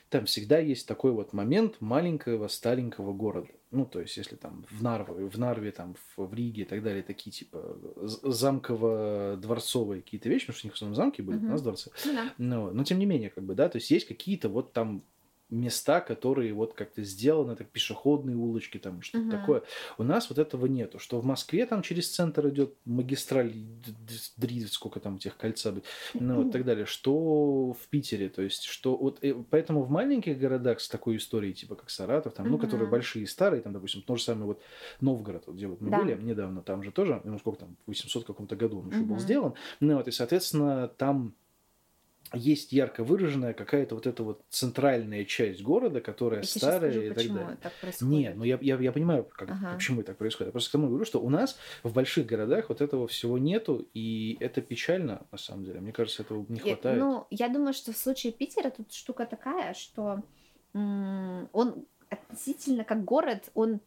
там 0.09 0.27
всегда 0.27 0.59
есть 0.59 0.87
такой 0.87 1.13
вот 1.13 1.33
момент 1.33 1.81
маленького 1.81 2.49
старенького 2.49 3.15
города. 3.15 3.49
Ну, 3.71 3.87
то 3.87 4.01
есть, 4.01 4.15
если 4.19 4.37
там 4.37 4.67
в 4.71 4.83
Нарве, 4.83 5.25
в 5.25 5.39
Нарве, 5.39 5.73
там, 5.73 5.97
в, 6.19 6.35
Риге 6.35 6.63
и 6.63 6.65
так 6.67 6.83
далее, 6.83 7.03
такие 7.03 7.33
типа 7.33 7.79
замково-дворцовые 7.97 10.03
какие-то 10.03 10.29
вещи, 10.29 10.47
потому 10.47 10.59
что 10.59 10.67
у 10.67 10.69
них 10.69 10.75
в 10.75 10.77
основном 10.77 10.97
замки 10.97 11.23
были, 11.23 11.37
у 11.37 11.41
Мгм. 11.41 11.51
нас 11.51 11.63
дворцы. 11.63 11.91
Ну 12.05 12.13
да. 12.13 12.35
Но, 12.37 12.71
но 12.71 12.85
тем 12.85 12.99
не 12.99 13.07
менее, 13.07 13.31
как 13.31 13.45
бы, 13.45 13.55
да, 13.55 13.71
то 13.71 13.79
есть 13.79 13.91
есть 13.91 14.07
какие-то 14.07 14.51
вот 14.51 14.75
там 14.75 15.03
места, 15.53 16.01
которые 16.01 16.53
вот 16.55 16.75
как-то 16.75 17.03
сделаны, 17.05 17.55
так 17.57 17.69
пешеходные 17.71 18.37
улочки, 18.37 18.79
там 18.79 19.03
что-то 19.03 19.19
Мгм. 19.25 19.31
такое. 19.31 19.63
У 19.99 20.03
нас 20.03 20.29
вот 20.31 20.39
этого 20.39 20.67
нету. 20.67 20.99
Что 20.99 21.21
в 21.21 21.25
Москве 21.25 21.67
там 21.67 21.83
через 21.83 22.11
центр 22.11 22.49
идет 22.49 22.75
магистраль, 22.85 23.53
дри, 24.37 24.65
сколько 24.67 25.01
там 25.01 25.17
этих 25.17 25.37
кольца, 25.37 25.73
быть, 25.73 25.85
ну 26.15 26.37
вот 26.37 26.51
так 26.51 26.65
далее. 26.65 26.87
Что 26.87 27.73
в 27.73 27.89
Питере, 27.91 28.29
то 28.29 28.43
есть, 28.43 28.65
что 28.65 28.97
вот, 28.97 29.19
э, 29.23 29.35
поэтому 29.51 29.83
в 29.83 29.91
маленьких 29.91 30.39
городах 30.39 30.81
с 30.81 30.89
такой 30.89 31.17
историей, 31.17 31.53
типа 31.55 31.75
как 31.75 31.91
Саратов, 31.91 32.35
там, 32.35 32.51
ну, 32.51 32.59
которые 32.59 32.89
большие 32.89 33.25
и 33.25 33.27
старые, 33.27 33.61
там, 33.63 33.73
допустим, 33.73 34.03
то 34.03 34.17
же 34.17 34.23
самое 34.23 34.47
вот 34.47 34.63
Новгород, 35.01 35.47
вот, 35.47 35.57
где 35.57 35.67
вот 35.67 35.81
мы 35.81 35.91
Да. 35.91 35.99
были 35.99 36.15
недавно, 36.21 36.63
там 36.63 36.83
же 36.83 36.93
тоже, 36.93 37.21
ну, 37.25 37.39
сколько 37.39 37.61
там, 37.61 37.77
в 37.85 37.89
800 37.89 38.25
каком-то 38.25 38.57
году 38.57 38.81
он 38.81 38.89
еще 38.89 39.05
был 39.05 39.19
сделан, 39.19 39.55
ну, 39.81 39.97
вот, 39.97 40.09
и, 40.09 40.11
соответственно, 40.11 40.89
там 40.89 41.35
есть 42.35 42.73
ярко 42.73 43.05
выраженная 43.05 43.53
какая-то 43.55 43.95
вот 43.95 44.07
эта 44.07 44.23
вот 44.23 44.43
центральная 44.49 45.25
часть 45.25 45.63
города, 45.63 46.01
которая 46.01 46.41
Я 46.41 46.47
старая 46.47 46.91
скажу, 46.91 47.01
и 47.07 47.09
так 47.09 47.17
далее. 47.17 47.57
так 47.63 47.73
происходит. 47.81 48.13
Не, 48.13 48.35
ну 48.35 48.45
я, 48.45 48.59
я, 48.61 48.77
я 48.79 48.93
понимаю, 48.93 49.25
как, 49.25 49.51
Ага. 49.51 49.75
почему 49.75 50.01
это 50.01 50.09
так 50.09 50.19
происходит. 50.19 50.49
Я 50.49 50.53
просто 50.53 50.71
к 50.71 50.73
тому 50.73 50.89
говорю, 50.89 51.05
что 51.05 51.21
у 51.21 51.29
нас 51.31 51.59
в 51.83 51.93
больших 51.93 52.27
городах 52.27 52.69
вот 52.69 52.81
этого 52.81 53.07
всего 53.09 53.39
нету, 53.39 53.87
и 53.95 54.37
это 54.41 54.61
печально, 54.61 55.27
на 55.31 55.39
самом 55.39 55.65
деле. 55.65 55.81
Мне 55.81 55.93
кажется, 55.93 56.23
этого 56.23 56.45
не 56.49 56.57
Я- 56.59 56.75
хватает. 56.75 56.99
ну, 56.99 57.27
я 57.31 57.49
думаю, 57.49 57.73
что 57.75 57.93
в 57.93 57.97
случае 57.97 58.33
Питера 58.33 58.71
тут 58.71 58.93
штука 58.93 59.27
такая, 59.27 59.75
что 59.75 60.23
м, 60.75 61.49
он 61.53 61.85
относительно 62.09 62.85
как 62.85 63.05
город, 63.05 63.51
он, 63.55 63.81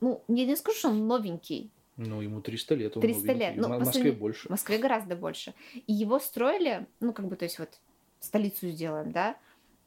ну, 0.00 0.22
я 0.28 0.46
не 0.46 0.56
скажу, 0.56 0.78
что 0.78 0.88
он 0.88 1.06
новенький. 1.06 1.70
Ну, 1.96 2.20
ему 2.20 2.40
300 2.40 2.74
лет. 2.74 2.96
он 2.96 3.02
300 3.02 3.26
новенький. 3.26 3.46
лет. 3.46 3.56
Ну, 3.56 3.74
В 3.74 3.78
Москве 3.78 4.12
больше. 4.12 4.48
В 4.48 4.50
Москве 4.50 4.78
гораздо 4.78 5.16
больше. 5.16 5.54
И 5.86 5.92
его 5.92 6.18
строили, 6.18 6.86
ну, 7.00 7.12
как 7.12 7.26
бы, 7.28 7.36
то 7.36 7.44
есть 7.44 7.58
вот 7.58 7.80
столицу 8.20 8.68
сделаем, 8.68 9.12
да, 9.12 9.36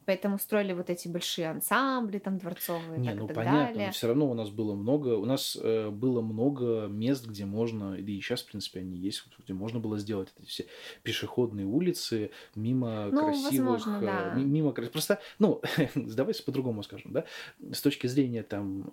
поэтому 0.06 0.38
строили 0.38 0.72
вот 0.72 0.90
эти 0.90 1.06
большие 1.06 1.48
ансамбли 1.50 2.18
там 2.18 2.38
дворцовые 2.38 2.98
Не, 2.98 3.10
так, 3.10 3.18
ну 3.18 3.26
так 3.28 3.36
понятно, 3.36 3.60
далее. 3.66 3.86
но 3.86 3.92
все 3.92 4.06
равно 4.08 4.28
у 4.30 4.34
нас 4.34 4.50
было 4.50 4.74
много, 4.74 5.08
у 5.16 5.24
нас 5.24 5.56
э, 5.60 5.90
было 5.90 6.20
много 6.20 6.86
мест, 6.88 7.26
где 7.26 7.44
можно, 7.44 7.90
да 7.92 7.98
и 7.98 8.20
сейчас, 8.20 8.42
в 8.42 8.46
принципе, 8.46 8.80
они 8.80 8.96
есть, 8.96 9.24
где 9.38 9.52
можно 9.52 9.78
было 9.78 9.98
сделать 9.98 10.32
эти 10.40 10.46
все 10.48 10.66
пешеходные 11.04 11.66
улицы 11.66 12.30
мимо 12.56 13.06
Ну, 13.12 13.20
красивых, 13.20 13.52
возможно, 13.86 13.98
э, 13.98 14.06
да. 14.06 14.34
ми- 14.34 14.44
мимо 14.44 14.72
просто, 14.72 15.20
ну, 15.38 15.60
давайте 15.94 16.42
по-другому 16.42 16.82
скажем, 16.82 17.12
да, 17.12 17.24
с 17.72 17.80
точки 17.80 18.06
зрения 18.08 18.42
там 18.42 18.92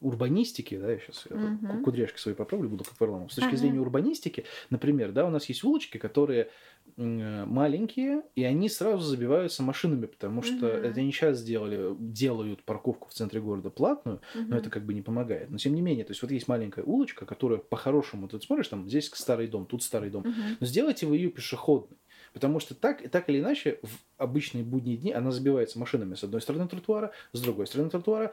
урбанистики, 0.00 0.76
да, 0.78 0.92
я 0.92 0.98
сейчас 0.98 1.26
Мгм. 1.34 1.82
кудряшки 1.82 2.18
свои 2.18 2.34
поправлю, 2.34 2.68
буду 2.68 2.84
как 2.84 3.00
Варламов. 3.00 3.32
С 3.32 3.34
точки 3.36 3.54
Ага. 3.54 3.56
зрения 3.56 3.80
урбанистики, 3.80 4.44
например, 4.70 5.12
да, 5.12 5.26
у 5.26 5.30
нас 5.30 5.46
есть 5.48 5.64
улочки, 5.64 5.98
которые 5.98 6.50
м, 6.96 7.48
маленькие, 7.48 8.22
и 8.34 8.44
они 8.44 8.68
сразу 8.68 9.02
забиваются 9.04 9.62
машинами, 9.62 10.06
потому 10.06 10.42
что 10.42 10.66
Мгм. 10.66 10.68
это 10.68 11.00
они 11.00 11.12
сейчас 11.12 11.38
сделали, 11.38 11.94
делают 11.98 12.64
парковку 12.64 13.08
в 13.08 13.12
центре 13.14 13.40
города 13.40 13.70
платную, 13.70 14.20
но 14.50 14.56
Мгм. 14.56 14.58
это 14.58 14.70
как 14.70 14.84
бы 14.86 14.94
не 14.94 15.02
помогает. 15.02 15.50
Но 15.50 15.58
тем 15.58 15.74
не 15.74 15.80
менее, 15.82 16.04
то 16.04 16.12
есть 16.12 16.22
вот 16.22 16.30
есть 16.30 16.48
маленькая 16.48 16.84
улочка, 16.84 17.26
которая 17.26 17.58
по-хорошему, 17.58 18.28
ты 18.28 18.40
смотришь, 18.40 18.68
там 18.68 18.88
здесь 18.88 19.10
старый 19.14 19.48
дом, 19.48 19.66
тут 19.66 19.82
старый 19.82 20.10
дом, 20.10 20.24
Мгм. 20.24 20.58
но 20.60 20.66
сделайте 20.66 21.06
вы 21.06 21.16
ее 21.16 21.30
пешеходной. 21.30 21.98
Потому 22.32 22.60
что 22.60 22.74
так, 22.74 23.08
так 23.10 23.28
или 23.28 23.40
иначе 23.40 23.78
в 23.82 23.98
обычные 24.16 24.64
будние 24.64 24.96
дни 24.96 25.12
она 25.12 25.30
забивается 25.30 25.78
машинами 25.78 26.14
с 26.14 26.24
одной 26.24 26.40
стороны 26.40 26.68
тротуара, 26.68 27.12
с 27.32 27.40
другой 27.40 27.66
стороны 27.66 27.90
тротуара, 27.90 28.32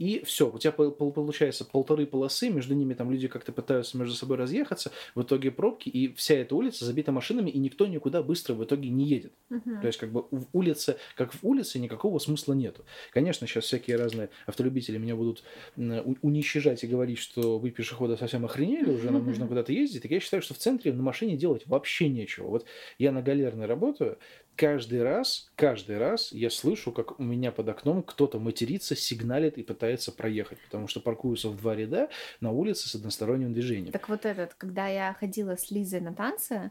и 0.00 0.24
все, 0.24 0.50
у 0.50 0.58
тебя 0.58 0.72
получается 0.72 1.64
полторы 1.64 2.06
полосы, 2.06 2.48
между 2.48 2.74
ними 2.74 2.94
там 2.94 3.10
люди 3.10 3.28
как-то 3.28 3.52
пытаются 3.52 3.98
между 3.98 4.14
собой 4.14 4.38
разъехаться, 4.38 4.90
в 5.14 5.22
итоге 5.22 5.50
пробки, 5.50 5.90
и 5.90 6.14
вся 6.14 6.34
эта 6.34 6.56
улица 6.56 6.84
забита 6.86 7.12
машинами, 7.12 7.50
и 7.50 7.58
никто 7.58 7.86
никуда 7.86 8.22
быстро 8.22 8.54
в 8.54 8.64
итоге 8.64 8.88
не 8.88 9.04
едет. 9.06 9.34
Мгм. 9.50 9.80
То 9.80 9.86
есть, 9.86 9.98
как 9.98 10.10
бы 10.12 10.26
в 10.30 10.46
улице, 10.52 10.96
как 11.14 11.32
в 11.34 11.44
улице, 11.44 11.78
никакого 11.78 12.18
смысла 12.18 12.54
нету. 12.54 12.84
Конечно, 13.12 13.46
сейчас 13.46 13.64
всякие 13.64 13.96
разные 13.96 14.30
автолюбители 14.46 14.98
меня 14.98 15.16
будут 15.16 15.44
м, 15.76 15.92
у- 16.04 16.16
уничижать 16.22 16.82
и 16.84 16.86
говорить, 16.86 17.18
что 17.18 17.58
вы 17.58 17.70
пешеходы 17.70 18.16
совсем 18.16 18.44
охренели, 18.44 18.90
уже 18.90 19.10
нам 19.10 19.24
нужно 19.26 19.46
куда-то 19.46 19.72
ездить. 19.72 20.02
Так 20.02 20.10
я 20.10 20.20
считаю, 20.20 20.42
что 20.42 20.54
в 20.54 20.58
центре 20.58 20.92
на 20.92 21.02
машине 21.02 21.36
делать 21.36 21.66
вообще 21.66 22.08
нечего. 22.08 22.48
Вот 22.48 22.66
я 22.98 23.12
на 23.12 23.22
галерной 23.22 23.66
работаю, 23.66 24.18
каждый 24.56 25.02
раз, 25.02 25.50
каждый 25.56 25.98
раз 25.98 26.32
я 26.32 26.50
слышу, 26.50 26.92
как 26.92 27.18
у 27.18 27.22
меня 27.22 27.52
под 27.52 27.68
окном 27.68 28.02
кто-то 28.02 28.38
матерится, 28.38 28.94
сигналит 28.94 29.58
и 29.58 29.62
пытается 29.62 30.12
проехать, 30.12 30.58
потому 30.60 30.88
что 30.88 31.00
паркуются 31.00 31.48
в 31.48 31.56
два 31.56 31.74
ряда 31.74 32.08
на 32.40 32.50
улице 32.50 32.88
с 32.88 32.94
односторонним 32.94 33.52
движением. 33.52 33.92
Так 33.92 34.08
вот 34.08 34.26
этот, 34.26 34.54
когда 34.54 34.86
я 34.88 35.14
ходила 35.18 35.56
с 35.56 35.70
Лизой 35.70 36.00
на 36.00 36.14
танцы, 36.14 36.70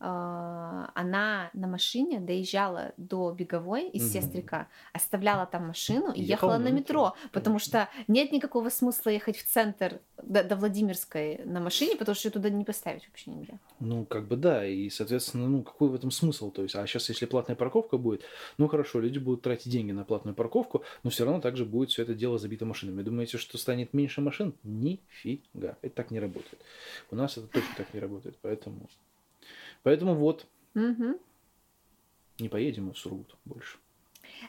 она 0.00 1.50
на 1.52 1.66
машине 1.66 2.20
доезжала 2.20 2.92
до 2.96 3.32
Беговой 3.32 3.88
из 3.88 4.02
Мгм. 4.02 4.12
Сестрика, 4.12 4.68
оставляла 4.92 5.46
там 5.46 5.66
машину 5.66 6.12
и 6.12 6.22
Ехала 6.22 6.52
ехала 6.52 6.58
на 6.58 6.70
метро, 6.70 7.06
метро, 7.06 7.16
потому 7.32 7.58
что 7.58 7.88
нет 8.06 8.32
никакого 8.32 8.68
смысла 8.70 9.10
ехать 9.10 9.36
в 9.36 9.46
центр 9.46 10.00
до, 10.22 10.44
до 10.44 10.56
Владимирской 10.56 11.40
на 11.44 11.60
машине, 11.60 11.96
потому 11.96 12.14
что 12.14 12.28
её 12.28 12.32
туда 12.32 12.50
не 12.50 12.64
поставить 12.64 13.06
вообще 13.08 13.30
нельзя. 13.30 13.58
Ну, 13.80 14.04
как 14.04 14.26
бы 14.26 14.36
да, 14.36 14.66
и, 14.66 14.90
соответственно, 14.90 15.48
ну, 15.48 15.62
какой 15.62 15.88
в 15.88 15.94
этом 15.94 16.10
смысл? 16.10 16.50
То 16.50 16.62
есть, 16.62 16.74
а 16.74 16.86
сейчас, 16.86 17.08
если 17.08 17.26
платная 17.26 17.56
парковка 17.56 17.98
будет, 17.98 18.22
ну, 18.58 18.68
хорошо, 18.68 19.00
люди 19.00 19.18
будут 19.18 19.42
тратить 19.42 19.72
деньги 19.72 19.92
на 19.92 20.04
платную 20.04 20.34
парковку, 20.34 20.82
но 21.02 21.10
все 21.10 21.24
равно 21.24 21.40
также 21.40 21.64
будет 21.64 21.90
все 21.90 22.02
это 22.02 22.14
дело 22.14 22.38
забито 22.38 22.64
машинами. 22.66 23.02
Думаете, 23.02 23.38
что 23.38 23.58
станет 23.58 23.94
меньше 23.94 24.20
машин? 24.20 24.54
Нифига. 24.62 25.76
Это 25.82 25.94
так 25.94 26.10
не 26.10 26.20
работает. 26.20 26.62
У 27.10 27.16
нас 27.16 27.36
это 27.36 27.46
точно 27.46 27.74
так 27.76 27.94
не 27.94 28.00
работает, 28.00 28.36
поэтому... 28.42 28.88
Поэтому 29.82 30.14
вот, 30.14 30.46
Мгм. 30.74 31.16
не 32.38 32.48
поедем 32.48 32.86
мы 32.86 32.92
в 32.92 32.98
Сургут 32.98 33.36
больше. 33.44 33.78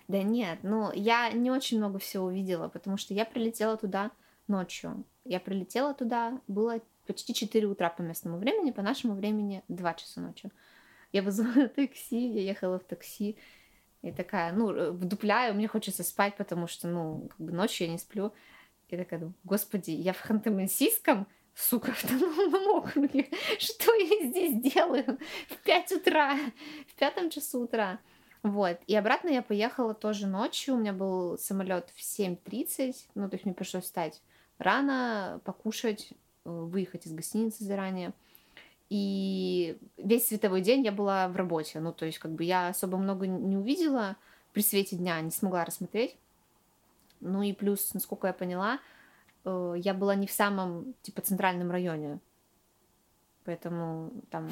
Да 0.08 0.22
нет, 0.22 0.60
ну 0.64 0.92
я 0.94 1.32
не 1.32 1.52
очень 1.52 1.78
много 1.78 2.00
всего 2.00 2.26
увидела, 2.26 2.68
потому 2.68 2.98
что 2.98 3.14
я 3.14 3.26
прилетела 3.26 3.78
туда 3.78 4.12
ночью. 4.48 5.04
Я 5.24 5.40
прилетела 5.40 5.94
туда, 5.94 6.42
было 6.48 6.82
почти 7.08 7.34
4 7.34 7.68
утра 7.68 7.90
по 7.90 8.02
местному 8.02 8.38
времени, 8.38 8.72
по 8.72 8.82
нашему 8.82 9.16
времени 9.16 9.64
2 9.68 9.94
часа 9.94 10.22
ночи. 10.22 10.52
Я 11.12 11.22
вызвала 11.24 11.68
такси, 11.76 12.28
я 12.28 12.42
ехала 12.42 12.80
в 12.80 12.84
такси, 12.84 13.38
и 14.02 14.12
такая, 14.12 14.54
ну, 14.54 14.72
э, 14.72 14.92
вдупляю, 14.92 15.56
мне 15.56 15.68
хочется 15.68 16.04
спать, 16.04 16.38
потому 16.38 16.68
что, 16.68 16.88
ну, 16.88 17.28
как 17.30 17.40
бы 17.40 17.52
ночью 17.52 17.88
я 17.88 17.94
не 17.94 18.00
сплю. 18.00 18.32
И 18.88 18.98
такая 18.98 19.20
думаю, 19.20 19.36
господи, 19.44 19.92
я 19.92 20.14
в 20.14 20.24
Ханты-Мансийском, 20.24 21.26
сука, 21.56 21.92
автономном 21.92 22.78
округе. 22.78 23.30
Что 23.58 23.94
я 23.94 24.30
здесь 24.30 24.62
делаю 24.62 25.18
в 25.50 25.58
5 25.64 25.92
утра, 25.94 26.38
в 26.88 26.96
пятом 26.96 27.30
часу 27.30 27.62
утра? 27.62 28.00
Вот. 28.42 28.80
И 28.88 28.96
обратно 28.96 29.30
я 29.30 29.42
поехала 29.42 29.94
тоже 29.94 30.28
ночью. 30.28 30.76
У 30.76 30.78
меня 30.78 30.94
был 30.94 31.38
самолет 31.38 31.92
в 31.96 32.00
7.30. 32.00 32.96
Ну, 33.16 33.30
то 33.30 33.36
есть 33.36 33.46
мне 33.46 33.54
пришлось 33.54 33.84
встать 33.84 34.22
рано, 34.58 35.42
покушать, 35.44 36.10
э, 36.46 36.50
выехать 36.50 37.06
из 37.06 37.12
гостиницы 37.12 37.64
заранее. 37.64 38.14
И 38.90 39.78
весь 39.98 40.28
световой 40.28 40.62
день 40.62 40.84
я 40.84 40.92
была 40.92 41.28
в 41.28 41.36
работе. 41.36 41.80
Ну, 41.80 41.94
то 41.94 42.06
есть, 42.06 42.20
как 42.20 42.32
бы 42.32 42.44
я 42.44 42.70
особо 42.70 42.98
много 42.98 43.28
не 43.28 43.58
увидела 43.58 44.16
при 44.54 44.62
свете 44.62 44.96
дня, 44.96 45.20
не 45.22 45.32
смогла 45.32 45.66
рассмотреть. 45.66 46.16
Ну 47.22 47.42
и 47.44 47.54
плюс, 47.54 47.94
насколько 47.94 48.28
я 48.28 48.34
поняла, 48.34 48.80
э, 49.46 49.74
я 49.78 49.94
была 49.94 50.16
не 50.16 50.28
в 50.28 50.32
самом, 50.32 50.94
типа, 51.02 51.22
центральном 51.22 51.72
районе. 51.72 52.20
Поэтому 53.46 54.12
там 54.30 54.50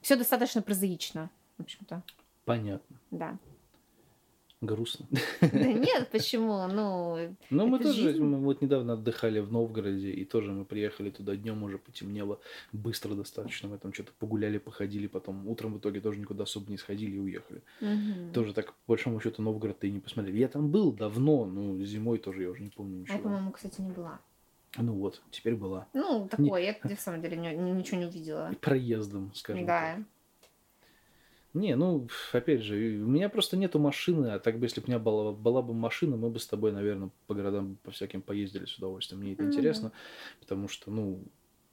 все 0.00 0.16
достаточно 0.16 0.62
прозаично, 0.62 1.30
в 1.58 1.62
общем-то. 1.62 2.02
Понятно. 2.44 2.96
Да. 3.10 3.38
Грустно. 4.64 5.06
Да 5.40 5.48
нет, 5.62 6.08
почему? 6.10 6.66
Ну, 6.68 7.18
Ну, 7.50 7.66
мы 7.66 7.78
тоже, 7.78 8.02
жизнь. 8.02 8.22
мы 8.22 8.38
вот 8.38 8.62
недавно 8.62 8.94
отдыхали 8.94 9.40
в 9.40 9.52
Новгороде, 9.52 10.10
и 10.10 10.24
тоже 10.24 10.52
мы 10.52 10.64
приехали 10.64 11.10
туда 11.10 11.36
днем, 11.36 11.62
уже 11.62 11.78
потемнело, 11.78 12.38
быстро 12.72 13.14
достаточно, 13.14 13.68
мы 13.68 13.78
там 13.78 13.92
что-то 13.92 14.12
погуляли, 14.18 14.58
походили, 14.58 15.06
потом 15.06 15.46
утром 15.48 15.74
в 15.74 15.78
итоге 15.78 16.00
тоже 16.00 16.18
никуда 16.18 16.44
особо 16.44 16.70
не 16.70 16.78
сходили 16.78 17.16
и 17.16 17.18
уехали. 17.18 17.62
мгм. 17.80 18.32
Тоже 18.32 18.54
так, 18.54 18.66
по 18.72 18.92
большому 18.92 19.20
счету, 19.20 19.42
Новгород-то 19.42 19.86
и 19.86 19.90
не 19.90 20.00
посмотрели. 20.00 20.38
Я 20.38 20.48
там 20.48 20.70
был 20.70 20.92
давно, 20.92 21.44
ну, 21.44 21.84
зимой 21.84 22.18
тоже, 22.18 22.42
я 22.42 22.50
уже 22.50 22.62
не 22.62 22.70
помню 22.70 22.96
А 22.96 23.00
ничего. 23.00 23.16
я, 23.16 23.22
по-моему, 23.22 23.50
кстати, 23.52 23.80
не 23.80 23.90
была. 23.90 24.18
Ну 24.76 24.92
вот, 24.94 25.22
теперь 25.30 25.54
была. 25.54 25.86
Ну, 25.94 26.26
такое, 26.28 26.62
я 26.62 26.76
на 26.82 26.96
самом 26.96 27.22
деле 27.22 27.36
ни- 27.36 27.54
ни- 27.54 27.70
ничего 27.78 27.98
не 28.00 28.06
увидела. 28.06 28.50
Проездом, 28.60 29.30
скажем 29.34 29.66
так. 29.66 29.98
Не, 31.54 31.76
ну, 31.76 32.08
опять 32.32 32.62
же, 32.62 32.74
у 32.74 33.06
меня 33.06 33.28
просто 33.28 33.56
нету 33.56 33.78
машины, 33.78 34.26
а 34.28 34.40
так 34.40 34.58
бы, 34.58 34.66
если 34.66 34.80
бы 34.80 34.86
у 34.86 34.88
меня 34.90 34.98
была, 34.98 35.32
была 35.32 35.62
бы 35.62 35.72
машина, 35.72 36.16
мы 36.16 36.28
бы 36.30 36.40
с 36.40 36.48
тобой, 36.48 36.72
наверное, 36.72 37.10
по 37.28 37.34
городам 37.34 37.76
по 37.84 37.92
всяким 37.92 38.22
поездили 38.22 38.64
с 38.66 38.76
удовольствием. 38.76 39.20
Мне 39.20 39.34
это 39.34 39.44
Мгм. 39.44 39.48
интересно, 39.48 39.92
потому 40.40 40.66
что, 40.66 40.90
ну, 40.90 41.24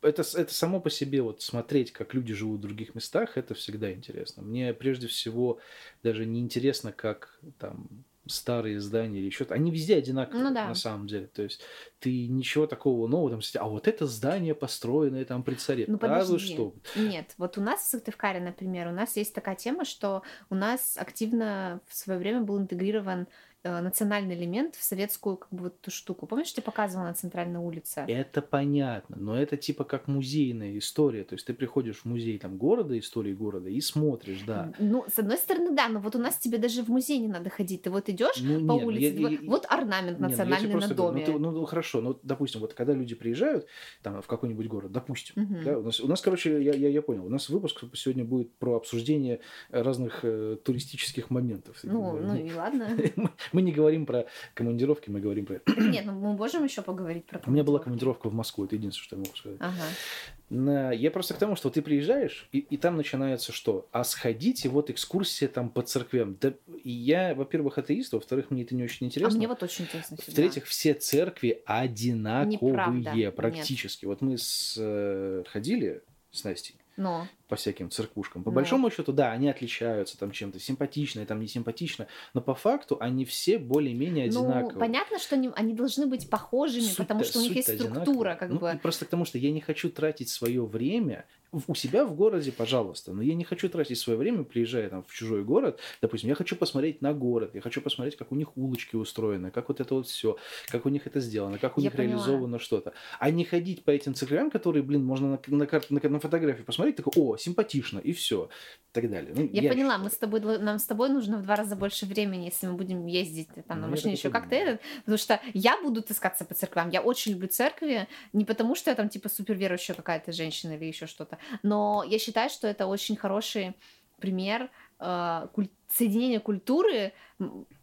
это, 0.03 0.21
это 0.21 0.53
само 0.53 0.81
по 0.81 0.91
себе, 0.91 1.23
вот 1.23 1.41
смотреть, 1.41 1.91
как 1.91 2.13
люди 2.13 2.33
живут 2.33 2.59
в 2.59 2.61
других 2.61 2.93
местах, 2.93 3.37
это 3.37 3.55
всегда 3.55 3.91
интересно. 3.91 4.43
Мне 4.43 4.73
прежде 4.75 5.07
всего 5.07 5.59
даже 6.03 6.25
не 6.27 6.39
интересно, 6.41 6.91
как 6.91 7.39
там 7.57 8.05
старые 8.27 8.79
здания 8.79 9.19
или 9.19 9.29
что-то. 9.29 9.55
Они 9.55 9.71
везде 9.71 9.97
одинаковые, 9.97 10.43
Ну 10.43 10.53
да. 10.53 10.67
на 10.67 10.75
самом 10.75 11.07
деле. 11.07 11.27
То 11.27 11.41
есть 11.43 11.61
ты 11.99 12.27
ничего 12.27 12.67
такого 12.67 13.07
нового 13.07 13.41
там, 13.41 13.63
а 13.63 13.67
вот 13.67 13.87
это 13.87 14.05
здание 14.07 14.53
построенное 14.53 15.25
там 15.25 15.43
при 15.43 15.55
царе. 15.55 15.85
Ну, 15.87 15.97
а 16.01 16.23
вы 16.23 16.39
что? 16.39 16.73
Нет, 16.95 17.33
вот 17.37 17.57
у 17.57 17.61
нас 17.61 17.81
в 17.81 17.89
Сыктывкаре, 17.89 18.39
например, 18.39 18.87
у 18.87 18.91
нас 18.91 19.15
есть 19.17 19.33
такая 19.33 19.55
тема, 19.55 19.85
что 19.85 20.21
у 20.49 20.55
нас 20.55 20.97
активно 20.97 21.81
в 21.87 21.95
свое 21.95 22.19
время 22.19 22.41
был 22.41 22.59
интегрирован 22.59 23.27
национальный 23.63 24.35
элемент 24.35 24.75
в 24.75 24.83
советскую 24.83 25.37
как 25.37 25.49
бы 25.51 25.63
вот 25.65 25.75
эту 25.81 25.91
штуку. 25.91 26.25
Помнишь, 26.25 26.51
тебе 26.53 26.63
показывала 26.63 27.07
на 27.07 27.13
центральной 27.13 27.59
улице? 27.59 28.05
Это 28.07 28.41
понятно, 28.41 29.17
но 29.19 29.37
это 29.37 29.57
типа 29.57 29.83
как 29.83 30.07
музейная 30.07 30.77
история. 30.77 31.23
То 31.23 31.35
есть 31.35 31.45
ты 31.45 31.53
приходишь 31.53 31.97
в 31.99 32.05
музей 32.05 32.39
там 32.39 32.57
города, 32.57 32.97
истории 32.97 33.33
города 33.33 33.69
и 33.69 33.79
смотришь, 33.81 34.41
да. 34.47 34.73
Ну, 34.79 35.05
с 35.13 35.19
одной 35.19 35.37
стороны, 35.37 35.71
да, 35.75 35.87
но 35.89 35.99
вот 35.99 36.15
у 36.15 36.19
нас 36.19 36.37
тебе 36.37 36.57
даже 36.57 36.83
в 36.83 36.89
музей 36.89 37.19
не 37.19 37.27
надо 37.27 37.49
ходить. 37.49 37.83
Ты 37.83 37.89
вот 37.91 38.09
идешь 38.09 38.37
Ну, 38.41 38.55
по 38.55 38.73
нет, 38.73 38.81
ну, 38.81 38.85
улице, 38.87 39.03
я- 39.03 39.11
ты 39.11 39.21
вот- 39.21 39.31
я- 39.31 39.49
вот 39.49 39.65
орнамент 39.69 40.17
Не, 40.19 40.23
ну, 40.23 40.29
национальный 40.29 40.67
на 40.67 40.71
просто 40.79 40.95
говорю, 40.95 41.13
доме. 41.13 41.25
Ну, 41.27 41.33
ты- 41.33 41.39
ну, 41.39 41.51
ну, 41.51 41.65
хорошо, 41.65 42.01
ну, 42.01 42.19
допустим, 42.23 42.61
вот 42.61 42.73
когда 42.73 42.93
люди 42.93 43.13
приезжают 43.15 43.67
там 44.01 44.21
в 44.21 44.27
какой-нибудь 44.27 44.67
город, 44.67 44.91
допустим, 44.91 45.35
Мгм. 45.41 45.63
да, 45.63 45.77
у, 45.77 45.83
нас, 45.83 45.99
у 45.99 46.07
нас, 46.07 46.21
короче, 46.21 46.61
я, 46.63 46.73
я, 46.73 46.89
я 46.89 47.01
понял, 47.01 47.25
у 47.25 47.29
нас 47.29 47.49
выпуск 47.49 47.83
сегодня 47.93 48.25
будет 48.25 48.51
про 48.55 48.75
обсуждение 48.77 49.39
разных 49.69 50.21
э, 50.23 50.57
туристических 50.63 51.29
моментов. 51.29 51.79
Ну, 51.83 52.17
ну 52.17 52.35
и 52.35 52.51
ладно. 52.53 52.87
мы, 53.53 53.61
не 53.61 53.71
говорим 53.71 54.05
про 54.05 54.25
командировки, 54.53 55.09
мы 55.09 55.19
говорим 55.19 55.45
про... 55.45 55.61
Нет, 55.77 56.05
ну 56.05 56.13
мы 56.13 56.33
можем 56.33 56.63
еще 56.63 56.81
поговорить 56.81 57.25
про 57.25 57.41
У 57.45 57.51
меня 57.51 57.63
была 57.63 57.79
командировка 57.79 58.29
в 58.29 58.33
Москву, 58.33 58.65
это 58.65 58.75
единственное, 58.75 59.05
что 59.05 59.15
я 59.15 59.19
могу 59.21 59.35
сказать. 59.35 59.59
Ага. 59.59 60.91
Я 60.93 61.11
просто 61.11 61.33
к 61.33 61.37
тому, 61.37 61.55
что 61.55 61.69
ты 61.69 61.81
приезжаешь, 61.81 62.47
и, 62.51 62.59
и 62.59 62.75
там 62.77 62.97
начинается 62.97 63.53
что? 63.53 63.87
А 63.91 64.03
сходите, 64.03 64.67
вот 64.67 64.89
экскурсия 64.89 65.47
там 65.47 65.69
по 65.69 65.81
церквям. 65.81 66.37
Да, 66.41 66.53
и 66.83 66.91
я, 66.91 67.33
во-первых, 67.35 67.77
атеист, 67.77 68.11
во-вторых, 68.13 68.51
мне 68.51 68.63
это 68.63 68.75
не 68.75 68.83
очень 68.83 69.05
А 69.05 69.07
интересно. 69.07 69.37
мне 69.37 69.47
вот 69.47 69.63
очень 69.63 69.85
интересно. 69.85 70.17
В-третьих, 70.17 70.65
все 70.65 70.93
церкви 70.93 71.61
одинаковые 71.65 72.71
Неправда, 72.71 73.13
нет. 73.13 73.35
практически. 73.35 74.05
Вот 74.05 74.21
мы 74.21 74.37
с, 74.37 74.75
э, 74.77 75.43
ходили 75.47 76.03
с 76.31 76.43
Настей 76.43 76.75
Но, 76.97 77.27
по 77.51 77.57
всяким 77.57 77.89
церквушкам. 77.91 78.43
По 78.45 78.49
Ну. 78.49 78.55
большому 78.55 78.89
счету, 78.89 79.11
да, 79.11 79.33
они 79.33 79.49
отличаются 79.49 80.17
там 80.17 80.31
чем-то 80.31 80.57
симпатично, 80.57 81.25
там 81.25 81.41
не 81.41 81.47
симпатично, 81.47 82.07
но 82.33 82.39
по 82.39 82.55
факту 82.55 82.95
они 83.01 83.25
все 83.25 83.57
более-менее 83.59 84.31
ну, 84.31 84.45
одинаковые. 84.45 84.79
понятно, 84.79 85.19
что 85.19 85.35
они, 85.35 85.49
они 85.55 85.73
должны 85.73 86.05
быть 86.07 86.29
похожими, 86.29 86.79
Суть-то- 86.83 87.03
потому 87.03 87.25
что 87.25 87.39
у 87.39 87.41
них 87.41 87.53
есть 87.53 87.67
суть-то 87.67 87.83
структура, 87.89 88.35
как 88.39 88.51
Ну, 88.51 88.59
бы. 88.59 88.79
просто 88.81 89.03
к 89.03 89.09
тому, 89.09 89.25
что 89.25 89.37
я 89.37 89.51
не 89.51 89.59
хочу 89.59 89.89
тратить 89.89 90.29
свое 90.29 90.63
время 90.65 91.25
у 91.67 91.75
себя 91.75 92.05
в 92.05 92.15
городе, 92.15 92.53
пожалуйста, 92.53 93.11
но 93.11 93.21
я 93.21 93.35
не 93.35 93.43
хочу 93.43 93.67
тратить 93.67 93.99
свое 93.99 94.17
время, 94.17 94.43
приезжая 94.45 94.89
там 94.89 95.03
в 95.05 95.11
чужой 95.13 95.43
город, 95.43 95.81
допустим, 96.01 96.29
я 96.29 96.35
хочу 96.35 96.55
посмотреть 96.55 97.01
на 97.01 97.13
город, 97.13 97.51
я 97.55 97.59
хочу 97.59 97.81
посмотреть, 97.81 98.15
как 98.15 98.31
у 98.31 98.35
них 98.35 98.55
улочки 98.55 98.95
устроены, 98.95 99.51
как 99.51 99.67
вот 99.67 99.81
это 99.81 99.95
вот 99.95 100.07
все, 100.07 100.37
как 100.69 100.85
у 100.85 100.89
них 100.89 101.05
это 101.07 101.19
сделано, 101.19 101.57
как 101.57 101.77
у 101.77 101.81
Я 101.81 101.87
них 101.87 101.97
поняла. 101.97 102.13
реализовано 102.13 102.57
что-то, 102.59 102.93
а 103.19 103.29
не 103.31 103.43
ходить 103.43 103.83
по 103.83 103.91
этим 103.91 104.13
церквям, 104.13 104.49
которые, 104.49 104.81
блин, 104.81 105.03
можно 105.03 105.27
на, 105.31 105.39
на, 105.57 105.67
на, 105.89 106.09
на 106.09 106.19
фотографии 106.21 106.61
посмотреть, 106.63 106.95
такой, 106.95 107.11
о, 107.17 107.35
симпатично, 107.41 107.99
и 107.99 108.13
все, 108.13 108.45
и 108.45 108.93
так 108.93 109.09
далее. 109.09 109.33
Ну, 109.35 109.49
Я, 109.51 109.69
поняла, 109.69 109.91
считаю. 109.91 110.03
мы 110.03 110.09
с 110.09 110.17
тобой, 110.17 110.59
нам 110.59 110.79
с 110.79 110.85
тобой 110.85 111.09
нужно 111.09 111.37
в 111.37 111.43
два 111.43 111.55
раза 111.55 111.75
больше 111.75 112.05
времени, 112.05 112.45
если 112.45 112.67
мы 112.67 112.73
будем 112.73 113.05
ездить 113.05 113.47
там 113.47 113.63
на 113.67 113.75
Ну, 113.75 113.83
я 113.85 113.91
машине 113.91 114.13
еще 114.13 114.29
как-то 114.29 114.55
этот, 114.55 114.81
потому 114.99 115.17
что 115.17 115.39
я 115.53 115.81
буду 115.81 116.01
таскаться 116.01 116.45
по 116.45 116.53
церквям. 116.53 116.89
Я 116.89 117.01
очень 117.01 117.33
люблю 117.33 117.47
церкви, 117.47 118.07
не 118.33 118.45
потому 118.45 118.75
что 118.75 118.89
я 118.89 118.95
там 118.95 119.09
типа 119.09 119.29
суперверующая 119.29 119.95
какая-то 119.95 120.31
женщина 120.31 120.73
или 120.73 120.85
еще 120.85 121.07
что-то, 121.07 121.37
но 121.63 122.03
я 122.07 122.19
считаю, 122.19 122.49
что 122.49 122.67
это 122.67 122.87
очень 122.87 123.15
хороший 123.15 123.75
пример 124.19 124.69
э, 124.99 125.47
куль... 125.53 125.69
соединение 125.87 126.39
культуры, 126.39 127.13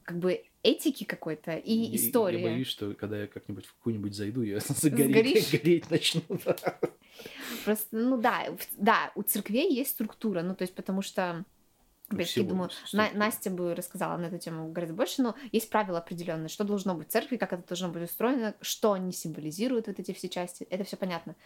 как 0.09 0.19
бы 0.21 0.43
этики 0.63 1.05
какой-то 1.05 1.53
и 1.53 1.75
Я- 1.75 1.97
истории. 1.97 2.41
Я 2.41 2.49
боюсь, 2.49 2.67
что 2.67 2.95
когда 2.95 3.21
я 3.21 3.27
как-нибудь 3.27 3.67
в 3.67 3.75
какую-нибудь 3.75 4.15
зайду, 4.15 4.41
я 4.41 4.59
загореть, 4.67 5.11
Сгоришь? 5.11 5.51
гореть 5.53 5.91
начну. 5.91 6.23
да. 6.47 6.57
Просто, 7.67 7.89
ну 7.95 8.17
да, 8.17 8.47
да, 8.79 9.13
у 9.17 9.23
церквей 9.23 9.71
есть 9.71 9.91
структура, 9.91 10.41
ну 10.41 10.55
то 10.55 10.63
есть 10.63 10.75
потому 10.75 11.03
что 11.03 11.45
всего 12.25 12.49
думаю, 12.49 12.71
На-. 12.95 13.11
Настя 13.13 13.51
бы 13.51 13.75
рассказала 13.75 14.17
на 14.17 14.27
эту 14.27 14.39
тему 14.39 14.73
гораздо 14.73 14.95
больше, 14.97 15.21
но 15.21 15.35
есть 15.53 15.69
правила 15.69 15.99
определенные, 15.99 16.49
что 16.49 16.65
должно 16.65 16.95
быть 16.95 17.09
в 17.09 17.13
церкви, 17.13 17.37
как 17.37 17.53
это 17.53 17.69
должно 17.69 17.91
быть 17.91 18.05
устроено, 18.05 18.55
что 18.63 18.93
они 18.95 19.13
символизируют, 19.13 19.89
вот 19.89 20.01
эти 20.01 20.13
все 20.15 20.31
части. 20.31 20.67
Это 20.71 20.85
все 20.85 20.97
понятно. 20.97 21.37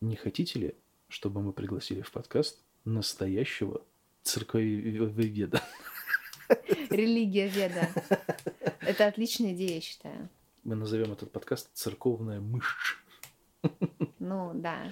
Не 0.00 0.14
хотите 0.14 0.60
ли, 0.60 0.74
чтобы 1.08 1.42
мы 1.42 1.52
пригласили 1.52 2.02
в 2.02 2.12
подкаст 2.12 2.60
настоящего 2.84 3.80
церковеведа? 4.22 5.60
Религия 6.90 7.48
веда. 7.48 7.88
Это 8.80 9.06
отличная 9.06 9.52
идея, 9.54 9.74
я 9.76 9.80
считаю. 9.80 10.28
Мы 10.62 10.74
назовем 10.76 11.12
этот 11.12 11.30
подкаст 11.30 11.70
«Церковная 11.74 12.40
мышь». 12.40 13.04
Ну, 14.18 14.52
да. 14.54 14.90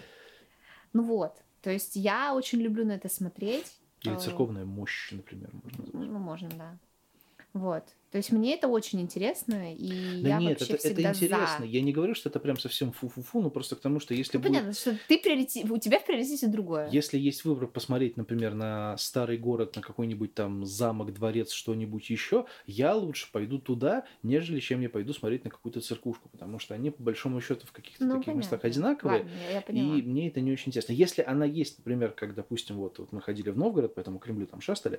Ну 0.92 1.02
вот. 1.04 1.36
То 1.62 1.70
есть 1.70 1.96
я 1.96 2.34
очень 2.34 2.60
люблю 2.60 2.84
на 2.84 2.92
это 2.92 3.08
смотреть. 3.08 3.78
Или 4.02 4.14
А, 4.14 4.18
«Церковная 4.18 4.64
мощь», 4.64 5.12
например, 5.12 5.50
можно 5.52 5.84
назвать. 5.84 6.10
Ну, 6.10 6.18
можно, 6.18 6.48
да. 6.50 6.78
Вот. 7.52 7.84
То 8.12 8.18
есть 8.18 8.30
мне 8.30 8.54
это 8.54 8.68
очень 8.68 9.00
интересно, 9.00 9.74
и 9.74 10.20
Да 10.22 10.28
я 10.28 10.38
нет, 10.38 10.60
вообще 10.60 10.74
это, 10.74 10.88
это 10.88 10.94
всегда 10.94 11.10
интересно. 11.12 11.56
за. 11.60 11.64
Я 11.64 11.80
не 11.80 11.92
говорю, 11.92 12.14
что 12.14 12.28
это 12.28 12.38
прям 12.40 12.58
совсем 12.58 12.92
фу-фу-фу, 12.92 13.40
но 13.40 13.48
просто 13.50 13.74
к 13.74 13.80
тому, 13.80 14.00
что 14.00 14.12
если 14.14 14.36
Ну, 14.36 14.42
будет- 14.42 14.52
понятно, 14.52 14.72
что 14.74 14.96
ты 15.08 15.18
приоритет... 15.18 15.70
у 15.70 15.78
тебя 15.78 15.98
в 15.98 16.04
приоритете 16.04 16.46
другое. 16.46 16.88
Если 16.90 17.18
есть 17.18 17.44
выбор 17.46 17.66
посмотреть, 17.68 18.18
например, 18.18 18.52
на 18.54 18.96
старый 18.98 19.38
город, 19.38 19.76
на 19.76 19.82
какой-нибудь 19.82 20.34
там 20.34 20.66
замок, 20.66 21.12
дворец, 21.14 21.52
что-нибудь 21.52 22.10
еще, 22.10 22.44
я 22.66 22.94
лучше 22.94 23.32
пойду 23.32 23.58
туда, 23.58 24.04
нежели 24.22 24.60
чем 24.60 24.82
я 24.82 24.90
пойду 24.90 25.14
смотреть 25.14 25.44
на 25.44 25.50
какую-то 25.50 25.80
церквушку, 25.80 26.28
потому 26.28 26.58
что 26.58 26.74
они, 26.74 26.90
по 26.90 27.02
большому 27.02 27.40
счету, 27.40 27.66
в 27.66 27.72
каких-то 27.72 28.04
Ну, 28.04 28.18
таких 28.18 28.34
местах 28.34 28.60
понятно. 28.60 28.68
одинаковые. 28.68 29.18
Ладно, 29.22 29.30
я, 29.48 29.54
я 29.54 29.60
поняла. 29.62 29.96
И 29.96 30.02
мне 30.02 30.28
это 30.28 30.40
не 30.42 30.52
очень 30.52 30.68
интересно. 30.68 30.92
Если 30.92 31.22
она 31.22 31.46
есть, 31.46 31.78
например, 31.78 32.10
как, 32.10 32.34
допустим, 32.34 32.76
вот, 32.76 32.98
вот 32.98 33.10
мы 33.10 33.22
ходили 33.22 33.48
в 33.48 33.56
Новгород, 33.56 33.94
по 33.94 34.00
этому 34.00 34.18
Кремлю 34.18 34.46
там 34.46 34.60
шастали, 34.60 34.98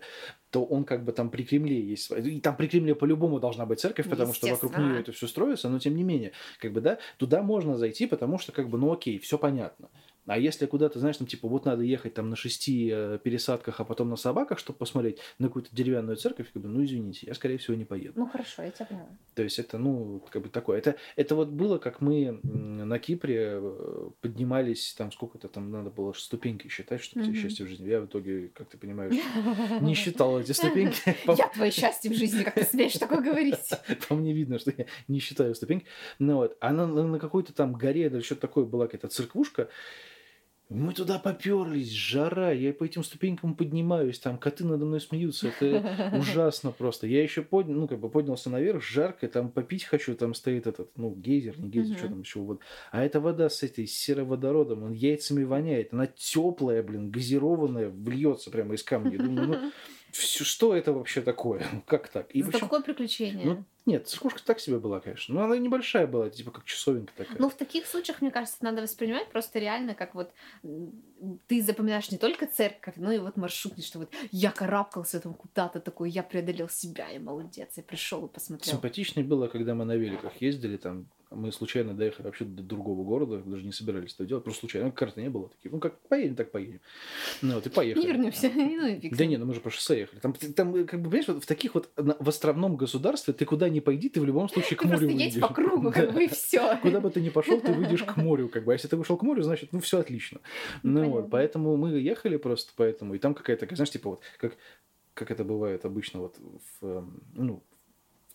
то 0.49 0.65
он 0.65 0.83
как 0.83 1.05
бы 1.05 1.11
там 1.11 1.29
при 1.29 1.43
Кремле 1.43 1.79
есть... 1.79 2.09
И 2.11 2.39
там 2.41 2.57
при 2.57 2.67
Кремле 2.67 2.95
по-любому 3.03 3.41
должна 3.41 3.65
быть 3.65 3.81
церковь, 3.81 4.07
потому 4.09 4.33
что 4.33 4.47
вокруг 4.47 4.77
нее 4.77 5.01
это 5.01 5.11
все 5.11 5.27
строится, 5.27 5.67
но 5.67 5.77
тем 5.77 5.93
не 5.93 6.03
менее, 6.03 6.31
как 6.57 6.71
бы, 6.71 6.79
да, 6.79 6.99
туда 7.17 7.41
можно 7.41 7.75
зайти, 7.77 8.07
потому 8.07 8.39
что, 8.39 8.53
как 8.53 8.69
бы, 8.69 8.77
ну 8.77 8.93
окей, 8.93 9.19
все 9.19 9.37
понятно. 9.37 9.89
А 10.25 10.37
если 10.37 10.65
куда-то, 10.65 10.99
знаешь, 10.99 11.17
там, 11.17 11.27
типа, 11.27 11.47
вот 11.47 11.65
надо 11.65 11.83
ехать 11.83 12.13
там 12.13 12.29
на 12.29 12.35
шести 12.35 12.89
э, 12.91 13.19
пересадках, 13.21 13.79
а 13.79 13.83
потом 13.83 14.09
на 14.09 14.15
собаках, 14.15 14.57
чтобы 14.57 14.79
посмотреть 14.79 15.19
на 15.37 15.47
какую-то 15.47 15.75
деревянную 15.75 16.15
церковь, 16.15 16.51
как 16.53 16.61
бы, 16.61 16.69
ну, 16.69 16.83
извините, 16.83 17.27
я, 17.27 17.33
скорее 17.33 17.57
всего, 17.57 17.75
не 17.75 17.83
поеду. 17.83 18.13
Ну 18.15 18.27
хорошо, 18.27 18.63
я 18.63 18.71
тебя 18.71 18.85
поняла. 18.85 19.09
То 19.35 19.43
есть 19.43 19.59
это, 19.59 19.77
ну, 19.77 20.23
как 20.31 20.41
бы 20.41 20.49
такое. 20.49 20.77
Это, 20.77 20.95
это 21.17 21.35
вот 21.35 21.49
было, 21.49 21.77
как 21.77 21.99
мы 21.99 22.39
на 22.43 22.99
Кипре 22.99 23.59
э, 23.61 24.09
поднимались, 24.21 24.93
там 24.93 25.11
сколько-то 25.11 25.49
там 25.49 25.71
надо 25.71 25.89
было 25.89 26.13
ступеньки 26.13 26.67
считать, 26.69 27.01
чтобы 27.01 27.25
тебе 27.25 27.33
Мгм. 27.33 27.41
счастье 27.41 27.65
в 27.65 27.69
жизни. 27.69 27.89
Я 27.89 27.99
в 27.99 28.05
итоге, 28.05 28.49
как 28.49 28.69
ты 28.69 28.77
понимаешь, 28.77 29.13
не 29.81 29.93
считал 29.93 30.39
эти 30.39 30.53
ступеньки. 30.53 31.01
Я 31.37 31.49
твое 31.49 31.71
счастье 31.71 32.11
в 32.11 32.13
жизни, 32.13 32.43
как 32.43 32.53
ты 32.53 32.63
смеешь 32.63 32.93
такое 32.93 33.21
говорить? 33.21 33.69
По 34.07 34.15
мне 34.15 34.33
видно, 34.33 34.59
что 34.59 34.73
я 34.77 34.85
не 35.07 35.19
считаю 35.19 35.53
ступеньки. 35.55 35.85
Ну 36.19 36.35
вот, 36.35 36.57
а 36.59 36.71
на 36.71 37.19
какой-то 37.19 37.53
там 37.53 37.73
горе 37.73 38.05
или 38.05 38.21
что-то 38.21 38.41
такое 38.41 38.65
была 38.65 38.85
какая-то 38.85 39.07
церквушка. 39.07 39.69
Мы 40.69 40.93
туда 40.93 41.19
поперлись, 41.19 41.91
жара, 41.91 42.51
я 42.51 42.73
по 42.73 42.85
этим 42.85 43.03
ступенькам 43.03 43.55
поднимаюсь, 43.55 44.17
там 44.17 44.37
коты 44.37 44.65
надо 44.65 44.85
мной 44.85 45.01
смеются, 45.01 45.49
это 45.49 46.15
ужасно 46.17 46.71
просто. 46.71 47.05
Я 47.05 47.21
еще 47.21 47.43
поднял, 47.43 47.75
ну, 47.75 47.87
как 47.87 47.99
бы 47.99 48.09
поднялся 48.09 48.49
наверх, 48.49 48.81
жарко, 48.81 49.27
там 49.27 49.51
попить 49.51 49.83
хочу, 49.83 50.15
там 50.15 50.33
стоит 50.33 50.65
этот, 50.65 50.89
ну, 50.97 51.13
гейзер, 51.13 51.59
не 51.59 51.69
гейзер, 51.69 51.97
что 51.97 52.07
там 52.07 52.21
еще 52.21 52.39
вот. 52.39 52.61
А 52.91 53.03
эта 53.03 53.19
вода 53.19 53.49
с 53.49 53.61
этой 53.61 53.85
сероводородом, 53.85 54.83
он 54.83 54.93
яйцами 54.93 55.43
воняет, 55.43 55.93
она 55.93 56.07
теплая, 56.07 56.81
блин, 56.81 57.11
газированная, 57.11 57.89
вльется 57.89 58.49
прямо 58.49 58.73
из 58.73 58.83
камня. 58.83 59.11
Я 59.11 59.23
думаю, 59.23 59.47
ну, 59.47 59.71
что 60.13 60.75
это 60.75 60.93
вообще 60.93 61.21
такое? 61.21 61.65
Как 61.87 62.07
так? 62.07 62.31
И 62.31 62.41
Зато 62.41 62.51
причем- 62.51 62.67
какое 62.67 62.81
приключение. 62.81 63.45
ну, 63.45 63.63
нет, 63.85 64.07
церквушка 64.07 64.41
так 64.45 64.59
себе 64.59 64.79
была, 64.79 64.99
конечно. 65.01 65.35
Но 65.35 65.43
она 65.43 65.57
небольшая 65.57 66.07
была, 66.07 66.29
типа 66.29 66.51
как 66.51 66.63
часовенка 66.63 67.11
такая. 67.17 67.35
Ну, 67.37 67.49
в 67.49 67.55
таких 67.55 67.85
случаях, 67.85 68.21
мне 68.21 68.31
кажется, 68.31 68.57
надо 68.61 68.81
воспринимать 68.81 69.29
просто 69.29 69.59
реально, 69.59 69.93
как 69.93 70.15
вот 70.15 70.31
ты 71.47 71.61
запоминаешь 71.61 72.09
не 72.09 72.17
только 72.17 72.47
церковь, 72.47 72.93
но 72.95 73.11
и 73.11 73.17
вот 73.17 73.35
маршрут, 73.35 73.83
что 73.83 73.99
вот 73.99 74.09
я 74.31 74.51
карабкался 74.51 75.19
там 75.19 75.33
куда-то 75.33 75.81
такой, 75.81 76.09
я 76.09 76.23
преодолел 76.23 76.69
себя, 76.69 77.09
я 77.09 77.19
молодец, 77.19 77.71
я 77.75 77.83
пришел 77.83 78.25
и 78.25 78.29
посмотрел. 78.29 78.71
Симпатичнее 78.73 79.25
было, 79.25 79.47
когда 79.47 79.75
мы 79.75 79.83
на 79.83 79.95
великах 79.97 80.41
ездили, 80.41 80.77
там 80.77 81.07
мы 81.35 81.51
случайно 81.51 81.93
доехали 81.93 82.25
вообще 82.27 82.45
до 82.45 82.63
другого 82.63 83.03
города, 83.03 83.37
даже 83.45 83.63
не 83.65 83.71
собирались 83.71 84.13
это 84.13 84.25
делать, 84.25 84.43
просто 84.43 84.61
случайно, 84.61 84.91
карты 84.91 85.21
не 85.21 85.29
было, 85.29 85.49
такие, 85.49 85.71
ну 85.71 85.79
как 85.79 85.99
поедем, 86.07 86.35
так 86.35 86.51
поедем. 86.51 86.79
Ну 87.41 87.55
вот 87.55 87.65
и 87.65 87.69
поехали. 87.69 88.01
Не 88.05 88.07
вернемся, 88.11 88.49
ну 88.55 88.87
и 88.87 89.09
Да 89.09 89.23
ним. 89.23 89.29
не, 89.31 89.37
ну 89.37 89.45
мы 89.45 89.53
же 89.53 89.59
по 89.59 89.69
шоссе 89.69 89.99
ехали. 89.99 90.19
Там, 90.19 90.33
там 90.33 90.73
как 90.85 90.99
бы, 91.01 91.09
понимаешь, 91.09 91.27
вот 91.27 91.43
в 91.43 91.47
таких 91.47 91.75
вот, 91.75 91.89
в 91.95 92.29
островном 92.29 92.75
государстве 92.77 93.33
ты 93.33 93.45
куда 93.45 93.69
ни 93.69 93.79
пойди, 93.79 94.09
ты 94.09 94.21
в 94.21 94.25
любом 94.25 94.49
случае 94.49 94.77
к 94.77 94.83
морю 94.85 95.07
выйдешь. 95.07 95.39
по 95.41 95.53
кругу, 95.53 95.91
как 95.93 96.13
бы, 96.13 96.25
и 96.25 96.27
все. 96.27 96.77
Куда 96.77 96.99
бы 96.99 97.09
ты 97.09 97.21
ни 97.21 97.29
пошел, 97.29 97.59
ты 97.59 97.73
выйдешь 97.73 98.03
к 98.03 98.15
морю, 98.17 98.49
как 98.49 98.63
бы. 98.65 98.71
А 98.71 98.75
если 98.75 98.87
ты 98.87 98.95
вышел 98.97 99.17
к 99.17 99.23
морю, 99.23 99.43
значит, 99.43 99.73
ну 99.73 99.79
все 99.79 99.99
отлично. 99.99 100.39
Ну, 100.83 101.03
Ну, 101.03 101.09
вот, 101.09 101.29
поэтому 101.29 101.75
мы 101.77 101.91
ехали 101.99 102.37
просто 102.37 102.71
поэтому, 102.75 103.13
и 103.15 103.19
там 103.19 103.33
какая-то, 103.33 103.67
знаешь, 103.75 103.89
типа 103.91 104.09
вот, 104.11 104.21
как, 104.37 104.55
как 105.13 105.31
это 105.31 105.43
бывает 105.43 105.85
обычно 105.85 106.19
вот 106.21 106.37
в, 106.81 106.85
эм, 106.85 107.21
ну, 107.35 107.63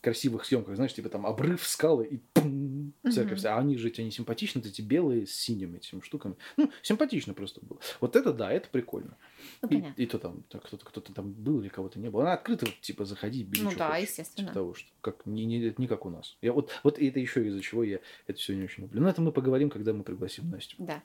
красивых 0.01 0.45
съемках, 0.45 0.75
знаешь, 0.75 0.93
типа 0.93 1.09
там 1.09 1.25
обрыв, 1.25 1.67
скалы 1.67 2.05
и 2.07 2.17
пум, 2.33 2.93
церковь. 3.11 3.39
Мгм. 3.39 3.47
А 3.47 3.57
они 3.59 3.77
же 3.77 3.89
тебе 3.91 4.05
не 4.05 4.11
симпатичны, 4.11 4.59
эти 4.59 4.81
белые 4.81 5.25
с 5.27 5.31
синими 5.31 5.77
этими 5.77 6.01
штуками. 6.01 6.35
Ну, 6.57 6.71
симпатично 6.81 7.33
просто 7.33 7.59
было. 7.61 7.79
Вот 7.99 8.15
это 8.15 8.33
да, 8.33 8.51
это 8.51 8.69
прикольно. 8.69 9.17
Ну, 9.61 9.69
И, 9.69 10.03
и 10.03 10.05
то 10.05 10.19
там 10.19 10.43
кто-то 10.49 10.85
кто-то 10.85 11.13
там 11.13 11.31
был 11.31 11.61
или 11.61 11.69
кого-то 11.69 11.99
не 11.99 12.09
было. 12.09 12.23
Она 12.23 12.33
открыто, 12.33 12.67
типа, 12.81 13.05
заходи, 13.05 13.43
бери, 13.43 13.63
Ну 13.63 13.71
да, 13.77 13.89
хочешь. 13.91 14.09
естественно. 14.09 14.47
Типа 14.47 14.53
того, 14.53 14.73
что 14.73 14.89
как 15.01 15.25
не, 15.25 15.45
не, 15.45 15.73
не 15.77 15.87
как 15.87 16.05
у 16.05 16.09
нас. 16.09 16.37
Я 16.41 16.53
вот, 16.53 16.71
вот 16.83 16.99
это 16.99 17.19
еще 17.19 17.45
из-за 17.47 17.61
чего 17.61 17.83
я 17.83 17.99
это 18.27 18.39
все 18.39 18.55
не 18.55 18.63
очень 18.63 18.83
люблю. 18.83 19.01
Но 19.01 19.09
это 19.09 19.21
мы 19.21 19.31
поговорим, 19.31 19.69
когда 19.69 19.93
мы 19.93 20.03
пригласим 20.03 20.49
Настю. 20.49 20.75
Да. 20.79 21.03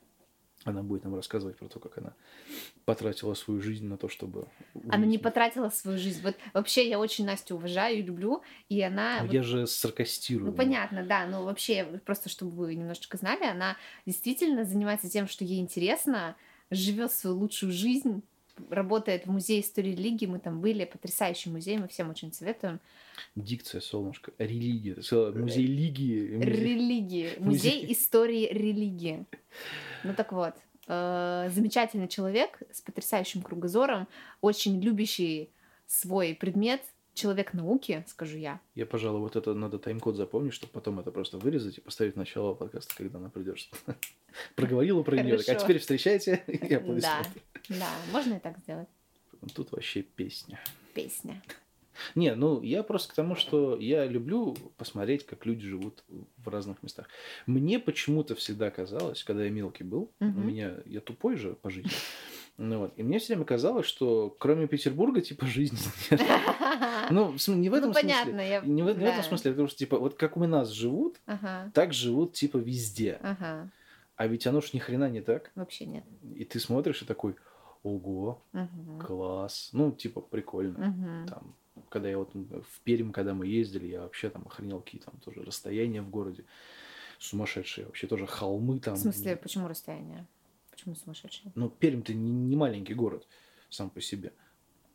Она 0.65 0.83
будет 0.83 1.05
нам 1.05 1.15
рассказывать 1.15 1.57
про 1.57 1.69
то, 1.69 1.79
как 1.79 1.99
она 1.99 2.15
потратила 2.85 3.35
свою 3.35 3.61
жизнь 3.61 3.87
на 3.87 3.99
то, 3.99 4.09
чтобы... 4.09 4.49
Она 4.89 5.05
не 5.05 5.19
потратила 5.19 5.69
свою 5.69 5.99
жизнь. 5.99 6.23
Вот 6.23 6.37
вообще 6.55 6.89
я 6.89 6.99
очень 6.99 7.27
Настю 7.27 7.57
уважаю 7.57 7.99
и 7.99 8.03
люблю, 8.03 8.43
и 8.71 8.81
она... 8.81 9.19
Ну, 9.21 9.27
вот 9.27 9.35
Я 9.35 9.43
же 9.43 9.67
саркастирую. 9.67 10.51
Ну, 10.51 10.57
понятно, 10.57 11.05
да, 11.05 11.27
но 11.27 11.45
вообще, 11.45 12.01
просто 12.07 12.29
чтобы 12.29 12.53
вы 12.53 12.75
немножечко 12.75 13.19
знали, 13.19 13.45
она 13.45 13.77
действительно 14.07 14.65
занимается 14.65 15.11
тем, 15.11 15.29
что 15.29 15.45
ей 15.45 15.61
интересно, 15.61 16.35
живет 16.71 17.13
свою 17.13 17.37
лучшую 17.37 17.73
жизнь, 17.73 18.23
работает 18.71 19.27
в 19.27 19.31
музее 19.31 19.61
истории 19.61 19.91
религии, 19.93 20.27
мы 20.27 20.39
там 20.39 20.61
были, 20.61 20.85
потрясающий 20.85 21.51
музей, 21.51 21.79
мы 21.79 21.89
всем 21.89 22.11
очень 22.11 22.33
советуем. 22.33 22.81
Дикция, 23.37 23.81
солнышко. 23.81 24.33
Религия. 24.39 24.95
Музей 24.97 25.67
Лиги. 25.67 26.37
музей- 26.37 26.45
Религии, 26.45 27.29
музей. 27.39 27.45
музей 27.81 27.93
истории 27.93 28.49
религии. 28.53 29.27
Ну 30.05 30.15
так 30.15 30.33
вот, 30.33 30.55
э, 30.89 31.51
замечательный 31.55 32.09
человек 32.09 32.59
с 32.73 32.81
потрясающим 32.81 33.43
кругозором, 33.43 34.09
очень 34.41 34.81
любящий 34.81 35.51
свой 35.87 36.35
предмет, 36.35 36.81
человек 37.15 37.55
науки, 37.55 38.05
скажу 38.09 38.37
я. 38.37 38.61
Я, 38.75 38.87
пожалуй, 38.87 39.21
вот 39.21 39.37
это 39.37 39.55
надо 39.55 39.79
тайм-код 39.79 40.17
запомнить, 40.17 40.53
чтобы 40.53 40.73
потом 40.73 41.01
это 41.01 41.11
просто 41.11 41.39
вырезать 41.39 41.79
и 41.79 41.81
поставить 41.81 42.17
начало 42.17 42.55
подкаста, 42.55 42.95
когда 42.97 43.19
она 43.19 43.31
придет. 43.31 43.59
Проговорила 44.57 45.03
про 45.03 45.17
нее. 45.23 45.37
А 45.37 45.55
теперь 45.55 45.79
встречайте. 45.79 46.43
И 46.47 47.01
Да, 47.01 47.23
да, 47.69 47.91
можно 48.13 48.35
и 48.35 48.39
так 48.41 48.59
сделать. 48.59 48.89
Тут 49.55 49.73
вообще 49.73 50.03
песня. 50.03 50.61
Песня. 50.95 51.43
Не, 52.15 52.35
ну 52.35 52.61
я 52.63 52.83
просто 52.83 53.13
к 53.13 53.15
тому, 53.15 53.37
что 53.37 53.77
я 53.79 54.05
люблю 54.07 54.57
посмотреть, 54.77 55.25
как 55.25 55.47
люди 55.47 55.67
живут 55.67 56.03
в 56.39 56.49
разных 56.49 56.83
местах. 56.83 57.09
Мне 57.47 57.79
почему-то 57.79 58.35
всегда 58.35 58.71
казалось, 58.71 59.23
когда 59.23 59.45
я 59.45 59.51
мелкий 59.51 59.85
был, 59.85 60.11
у 60.21 60.25
меня 60.25 60.75
я 60.87 61.01
тупой 61.01 61.37
же 61.37 61.55
по 61.55 61.71
жизни. 61.71 61.93
Ну 62.57 62.79
вот, 62.79 62.93
и 62.97 63.03
мне 63.03 63.19
все 63.19 63.35
время 63.35 63.45
казалось, 63.45 63.87
что 63.87 64.35
кроме 64.39 64.69
Петербурга, 64.69 65.21
типа, 65.21 65.47
жизни 65.47 65.79
нет. 66.11 66.21
Ну, 67.11 67.37
смысле, 67.39 67.57
не 67.57 67.69
в 67.69 67.75
этом 67.75 67.91
ну, 67.91 67.95
смысле. 67.95 68.49
я... 68.49 68.61
Не 68.61 68.83
в, 68.83 68.97
не 68.97 69.05
в 69.05 69.09
этом 69.09 69.23
смысле, 69.23 69.51
потому 69.51 69.69
что, 69.69 69.79
типа, 69.79 69.99
вот 69.99 70.15
как 70.15 70.37
у 70.37 70.45
нас 70.47 70.71
живут, 70.71 71.21
Ага, 71.27 71.71
так 71.75 71.93
живут, 71.93 72.33
типа, 72.33 72.57
везде. 72.57 73.19
ага, 73.23 73.69
А 74.17 74.27
ведь 74.27 74.47
оно 74.47 74.61
ж 74.61 74.73
ни 74.73 74.79
хрена 74.79 75.11
не 75.11 75.21
так. 75.21 75.51
вообще 75.55 75.85
нет. 75.85 76.05
И 76.35 76.45
ты 76.45 76.61
смотришь 76.61 77.03
и 77.03 77.05
такой, 77.05 77.37
ого, 77.83 78.43
класс. 79.05 79.71
Ну, 79.73 79.93
типа, 79.93 80.21
прикольно. 80.21 81.27
Там, 81.29 81.55
когда 81.89 82.09
я 82.09 82.19
вот 82.19 82.33
в 82.35 82.81
Пермь, 82.85 83.11
когда 83.11 83.35
мы 83.35 83.47
ездили, 83.47 83.87
я 83.87 84.03
вообще 84.03 84.31
там 84.31 84.45
охренел 84.47 84.81
какие 84.81 85.01
там 85.01 85.15
тоже 85.25 85.43
расстояния 85.43 86.03
в 86.03 86.11
городе. 86.11 86.45
Сумасшедшие. 87.19 87.87
Вообще 87.87 88.07
тоже 88.07 88.27
холмы 88.27 88.81
там. 88.81 88.95
В 88.95 88.99
смысле, 88.99 89.37
почему 89.37 89.69
расстояние? 89.69 90.27
Почему 90.85 90.97
сумасшедший? 90.97 91.51
Ну, 91.55 91.71
Пермь-то 91.71 92.13
не, 92.13 92.31
не 92.31 92.57
маленький 92.57 92.93
город 92.93 93.27
сам 93.71 93.89
по 93.89 94.03
себе. 94.03 94.35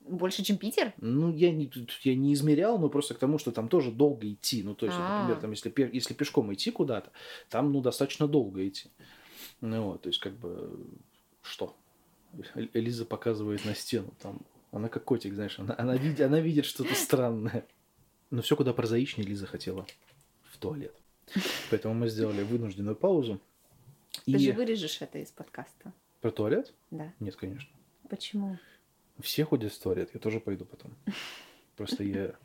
Больше, 0.02 0.44
чем 0.44 0.58
Питер? 0.58 0.94
Ну, 0.98 1.36
я 1.36 1.52
не, 1.52 1.72
я 2.04 2.16
не 2.16 2.34
измерял, 2.34 2.78
но 2.78 2.90
просто 2.90 3.16
к 3.16 3.18
тому, 3.18 3.40
что 3.40 3.52
там 3.52 3.68
тоже 3.68 3.92
долго 3.92 4.32
идти. 4.32 4.62
Ну, 4.62 4.76
то 4.76 4.86
есть, 4.86 4.98
А. 5.00 5.22
например, 5.22 5.42
там, 5.42 5.50
если, 5.50 5.74
если 5.92 6.14
пешком 6.14 6.54
идти 6.54 6.70
куда-то, 6.70 7.12
там, 7.50 7.72
ну, 7.72 7.82
достаточно 7.82 8.28
долго 8.28 8.68
идти. 8.68 8.92
Ну, 9.62 9.84
вот, 9.84 10.04
то 10.04 10.10
есть, 10.10 10.20
как 10.20 10.34
бы, 10.34 10.80
что? 11.42 11.76
Элиза 12.74 13.06
показывает 13.06 13.66
на 13.66 13.74
стену, 13.74 14.14
там, 14.22 14.42
она 14.72 14.90
как 14.90 15.04
котик, 15.06 15.34
знаешь, 15.34 15.58
она, 15.58 15.74
она, 15.76 15.98
видит, 15.98 16.22
она 16.22 16.40
видит 16.40 16.66
что-то 16.66 16.94
странное. 16.94 17.66
Но 18.30 18.44
все 18.44 18.56
куда 18.56 18.74
прозаичнее 18.74 19.28
Лиза 19.28 19.48
хотела 19.48 19.88
в 20.44 20.58
туалет. 20.60 20.94
Поэтому 21.72 21.96
мы 21.96 22.10
сделали 22.10 22.44
вынужденную 22.44 22.96
паузу. 22.96 23.42
Ты 24.26 24.32
И 24.32 24.38
же 24.38 24.54
вырежешь 24.54 25.02
это 25.02 25.20
из 25.20 25.32
подкаста. 25.32 25.94
про 26.22 26.32
туалет? 26.32 26.74
Да. 26.92 27.14
Нет, 27.20 27.36
конечно. 27.36 27.70
Почему? 28.10 28.58
Все 29.20 29.44
ходят 29.46 29.72
в 29.74 29.80
туалет, 29.82 30.10
я 30.14 30.20
тоже 30.20 30.40
пойду 30.40 30.66
потом. 30.66 30.96
Просто 31.76 32.04
я, 32.04 32.36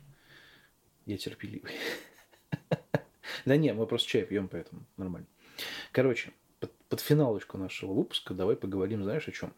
я 1.05 1.17
терпеливый. 1.17 1.71
Да 3.45 3.57
не, 3.57 3.73
мы 3.73 3.85
просто 3.85 4.09
чай 4.09 4.23
пьем, 4.25 4.47
поэтому 4.47 4.85
нормально. 4.97 5.27
Короче, 5.91 6.31
под, 6.59 6.71
под 6.89 6.99
финалочку 6.99 7.57
нашего 7.59 7.93
выпуска 7.93 8.33
давай 8.33 8.55
поговорим, 8.55 9.03
знаешь, 9.03 9.27
о 9.27 9.31
чем? 9.31 9.53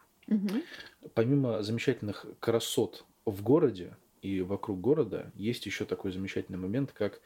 Помимо 1.14 1.64
замечательных 1.64 2.26
красот 2.42 3.06
в 3.24 3.42
городе 3.44 3.96
и 4.22 4.42
вокруг 4.42 4.82
города, 4.82 5.32
есть 5.36 5.66
еще 5.66 5.86
такой 5.86 6.12
замечательный 6.12 6.58
момент, 6.58 6.92
как 6.92 7.22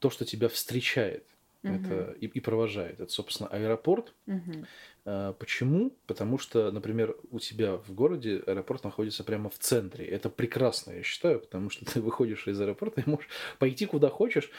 то, 0.00 0.10
что 0.10 0.24
тебя 0.24 0.48
встречает 0.48 1.24
это, 1.62 2.12
и, 2.20 2.26
и 2.26 2.40
провожает. 2.40 3.00
Это, 3.00 3.12
собственно, 3.12 3.48
аэропорт. 3.48 4.14
Мгм. 4.26 4.66
А, 5.04 5.32
Почему? 5.34 5.92
Потому 6.06 6.38
что, 6.38 6.70
например, 6.70 7.16
у 7.30 7.38
тебя 7.38 7.76
в 7.76 7.92
городе 7.92 8.42
аэропорт 8.46 8.84
находится 8.84 9.24
прямо 9.24 9.50
в 9.50 9.58
центре. 9.58 10.06
Это 10.06 10.30
прекрасно, 10.30 10.92
я 10.92 11.02
считаю, 11.02 11.40
потому 11.40 11.70
что 11.70 11.84
ты 11.92 12.00
выходишь 12.00 12.46
из 12.48 12.60
аэропорта 12.60 13.00
и 13.00 13.08
можешь 13.08 13.28
пойти 13.58 13.86
куда 13.86 14.08
хочешь, 14.08 14.50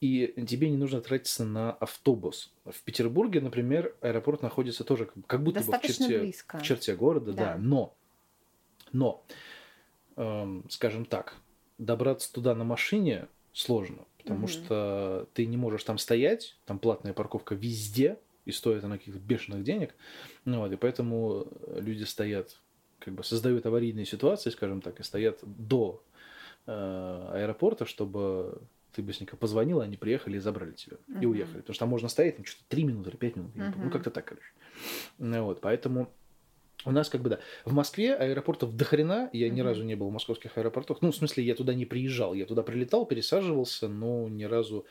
и 0.00 0.34
тебе 0.48 0.70
не 0.70 0.76
нужно 0.76 1.00
тратиться 1.00 1.44
на 1.44 1.72
автобус. 1.72 2.52
В 2.64 2.82
Петербурге, 2.82 3.40
например, 3.40 3.94
аэропорт 4.00 4.42
находится 4.42 4.84
тоже 4.84 5.06
как, 5.06 5.26
как 5.26 5.42
будто 5.42 5.60
бы 5.60 5.64
в 5.66 5.68
Достаточно 5.70 6.06
черте, 6.06 6.20
близко. 6.20 6.58
в 6.58 6.62
черте 6.62 6.94
города, 6.96 7.32
да. 7.32 7.54
Да. 7.54 7.56
Но, 7.58 7.96
но, 8.92 9.24
эм, 10.16 10.64
скажем 10.70 11.04
так, 11.04 11.34
добраться 11.78 12.32
туда 12.32 12.54
на 12.54 12.64
машине 12.64 13.28
сложно, 13.52 14.04
потому 14.28 14.40
Мгм. 14.40 14.48
что 14.48 15.28
ты 15.32 15.46
не 15.46 15.56
можешь 15.56 15.84
там 15.84 15.96
стоять, 15.96 16.56
там 16.66 16.78
платная 16.78 17.14
парковка 17.14 17.54
везде, 17.54 18.18
и 18.44 18.52
стоит 18.52 18.84
она 18.84 18.98
каких-то 18.98 19.18
бешеных 19.20 19.64
денег, 19.64 19.94
ну 20.44 20.60
вот, 20.60 20.70
и 20.72 20.76
поэтому 20.76 21.46
люди 21.76 22.04
стоят, 22.04 22.60
как 22.98 23.14
бы 23.14 23.24
создают 23.24 23.64
аварийные 23.64 24.04
ситуации, 24.04 24.50
скажем 24.50 24.82
так, 24.82 25.00
и 25.00 25.02
стоят 25.02 25.38
до 25.42 26.02
э, 26.66 27.30
аэропорта, 27.32 27.86
чтобы 27.86 28.60
ты 28.92 29.02
быстренько 29.02 29.36
позвонил, 29.36 29.80
они 29.80 29.96
приехали 29.96 30.36
и 30.36 30.40
забрали 30.40 30.72
тебя. 30.72 30.96
И 31.08 31.24
Мгм. 31.24 31.30
уехали. 31.30 31.60
Потому 31.60 31.74
что 31.74 31.80
там 31.80 31.88
можно 31.88 32.08
стоять 32.08 32.36
там 32.36 32.44
что-то 32.44 32.64
3 32.68 32.84
минуты 32.84 33.10
или 33.10 33.16
5 33.16 33.36
минут. 33.36 33.52
помню. 33.52 33.72
Ну, 33.84 33.90
как-то 33.90 34.10
так, 34.10 34.24
короче. 34.24 34.46
Ну, 35.18 35.44
вот, 35.44 35.60
поэтому 35.60 36.08
у 36.84 36.92
нас 36.92 37.08
как 37.08 37.22
бы, 37.22 37.30
да. 37.30 37.38
В 37.64 37.72
Москве 37.72 38.14
аэропортов 38.14 38.74
до 38.76 38.84
хрена. 38.84 39.28
Я 39.32 39.48
ни 39.48 39.60
Мгм. 39.60 39.68
разу 39.68 39.82
не 39.84 39.96
был 39.96 40.08
в 40.08 40.12
московских 40.12 40.56
аэропортах. 40.56 40.98
Ну, 41.02 41.10
в 41.10 41.16
смысле, 41.16 41.42
я 41.44 41.54
туда 41.54 41.74
не 41.74 41.84
приезжал. 41.86 42.34
Я 42.34 42.46
туда 42.46 42.62
прилетал, 42.62 43.04
пересаживался, 43.04 43.88
но 43.88 44.28
ни 44.28 44.44
разу 44.44 44.86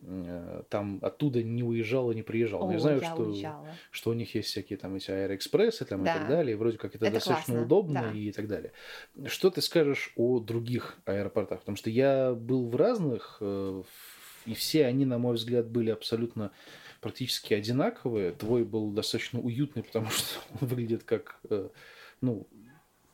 э, 0.00 0.62
там 0.68 1.00
оттуда 1.02 1.42
не 1.42 1.62
уезжал 1.62 2.10
и 2.12 2.14
не 2.14 2.22
приезжал. 2.22 2.64
Но 2.66 2.72
я 2.72 2.78
О, 2.78 2.80
знаю, 2.80 3.00
я 3.00 3.12
что, 3.12 3.22
уезжала. 3.22 3.66
что 3.90 4.10
у 4.10 4.14
них 4.14 4.34
есть 4.34 4.48
всякие 4.48 4.76
там 4.78 4.94
эти 4.94 5.10
аэроэкспрессы 5.10 5.84
там, 5.84 6.02
и 6.02 6.04
Да. 6.04 6.14
так 6.18 6.28
далее. 6.28 6.52
И 6.54 6.56
вроде 6.56 6.78
как 6.78 6.94
это, 6.94 7.06
Это 7.06 7.14
достаточно 7.14 7.54
классно, 7.54 7.62
удобно 7.66 8.02
да. 8.02 8.18
и 8.18 8.30
так 8.32 8.46
далее. 8.46 8.72
Что 9.26 9.50
ты 9.50 9.60
скажешь 9.60 10.12
о 10.16 10.38
других 10.38 10.98
аэропортах? 11.04 11.60
Потому 11.60 11.76
что 11.76 11.90
я 11.90 12.32
был 12.32 12.68
в 12.68 12.76
разных, 12.76 13.38
э, 13.40 13.82
и 14.46 14.54
все 14.54 14.86
они, 14.86 15.04
на 15.04 15.18
мой 15.18 15.34
взгляд, 15.34 15.66
были 15.68 15.90
абсолютно 15.90 16.52
практически 17.04 17.54
одинаковые. 17.54 18.32
Твой 18.32 18.64
был 18.64 18.90
достаточно 18.90 19.40
уютный, 19.40 19.82
потому 19.82 20.06
что 20.10 20.40
он 20.60 20.68
выглядит 20.68 21.04
как, 21.04 21.38
э, 21.50 21.68
ну, 22.20 22.46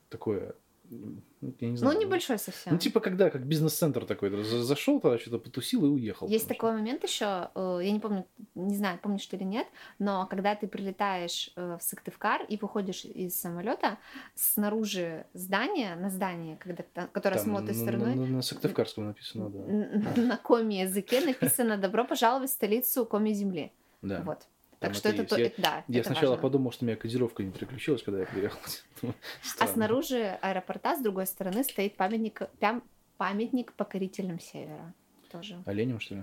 такое, 0.08 0.54
м, 0.90 1.22
я 1.60 1.70
не 1.70 1.76
знаю. 1.76 1.94
Ну, 1.94 2.00
небольшой 2.00 2.38
совсем. 2.38 2.72
Ну, 2.72 2.78
типа, 2.78 3.00
когда 3.00 3.30
как 3.30 3.46
бизнес-центр 3.46 4.04
такой, 4.04 4.30
за- 4.44 4.62
зашел 4.64 5.00
тогда, 5.00 5.18
что-то 5.18 5.38
потусил 5.38 5.84
и 5.86 5.88
уехал. 5.88 6.28
Есть 6.28 6.44
потому 6.48 6.56
такой 6.58 6.72
момент 6.72 7.04
еще, 7.04 7.50
э, 7.54 7.80
я 7.82 7.92
не 7.92 8.00
помню, 8.00 8.26
не 8.54 8.76
знаю, 8.76 8.98
помнишь 9.02 9.26
ты 9.26 9.36
или 9.36 9.44
нет, 9.44 9.66
но 9.98 10.26
когда 10.26 10.54
ты 10.54 10.66
прилетаешь 10.66 11.50
э, 11.56 11.76
в 11.80 11.82
Сыктывкар 11.82 12.42
и 12.50 12.56
выходишь 12.60 13.04
из 13.04 13.40
самолета, 13.40 13.98
снаружи 14.34 15.26
здания, 15.32 15.94
на 15.96 16.10
здание, 16.10 16.56
когда, 16.56 16.82
которое 17.12 17.36
там 17.36 17.44
смотрит 17.44 17.76
на- 17.76 17.82
стороной, 17.82 18.14
На, 18.16 18.26
на 18.26 18.42
Сыктывкарском 18.42 19.06
написано, 19.06 19.48
да. 19.50 20.22
на 20.22 20.36
коми 20.36 20.74
языке 20.82 21.20
написано 21.24 21.76
«Добро 21.78 22.04
пожаловать 22.04 22.50
в 22.50 22.52
столицу 22.52 23.06
коми 23.06 23.32
земли». 23.32 23.72
Да. 24.02 24.22
Вот. 24.22 24.46
Там 24.78 24.92
Так 24.92 24.94
что 24.94 25.08
это, 25.10 25.18
есть. 25.22 25.28
то, 25.28 25.38
Я- 25.40 25.52
да, 25.58 25.84
Я 25.88 26.00
это 26.00 26.08
сначала 26.08 26.30
важно. 26.30 26.42
подумал, 26.42 26.72
что 26.72 26.84
у 26.84 26.88
меня 26.88 26.96
кодировка 26.96 27.42
не 27.42 27.50
переключилась, 27.52 28.02
когда 28.02 28.20
я 28.20 28.26
приехал. 28.26 28.58
Думаю, 29.02 29.14
А 29.58 29.66
снаружи 29.66 30.38
аэропорта, 30.40 30.96
с 30.96 31.02
другой 31.02 31.26
стороны, 31.26 31.62
стоит 31.64 31.96
памятник, 31.96 32.40
пям- 32.60 32.82
памятник 33.18 33.72
покорителям 33.74 34.40
Севера. 34.40 34.94
Тоже. 35.30 35.62
Оленем, 35.66 36.00
что 36.00 36.14
ли? 36.16 36.22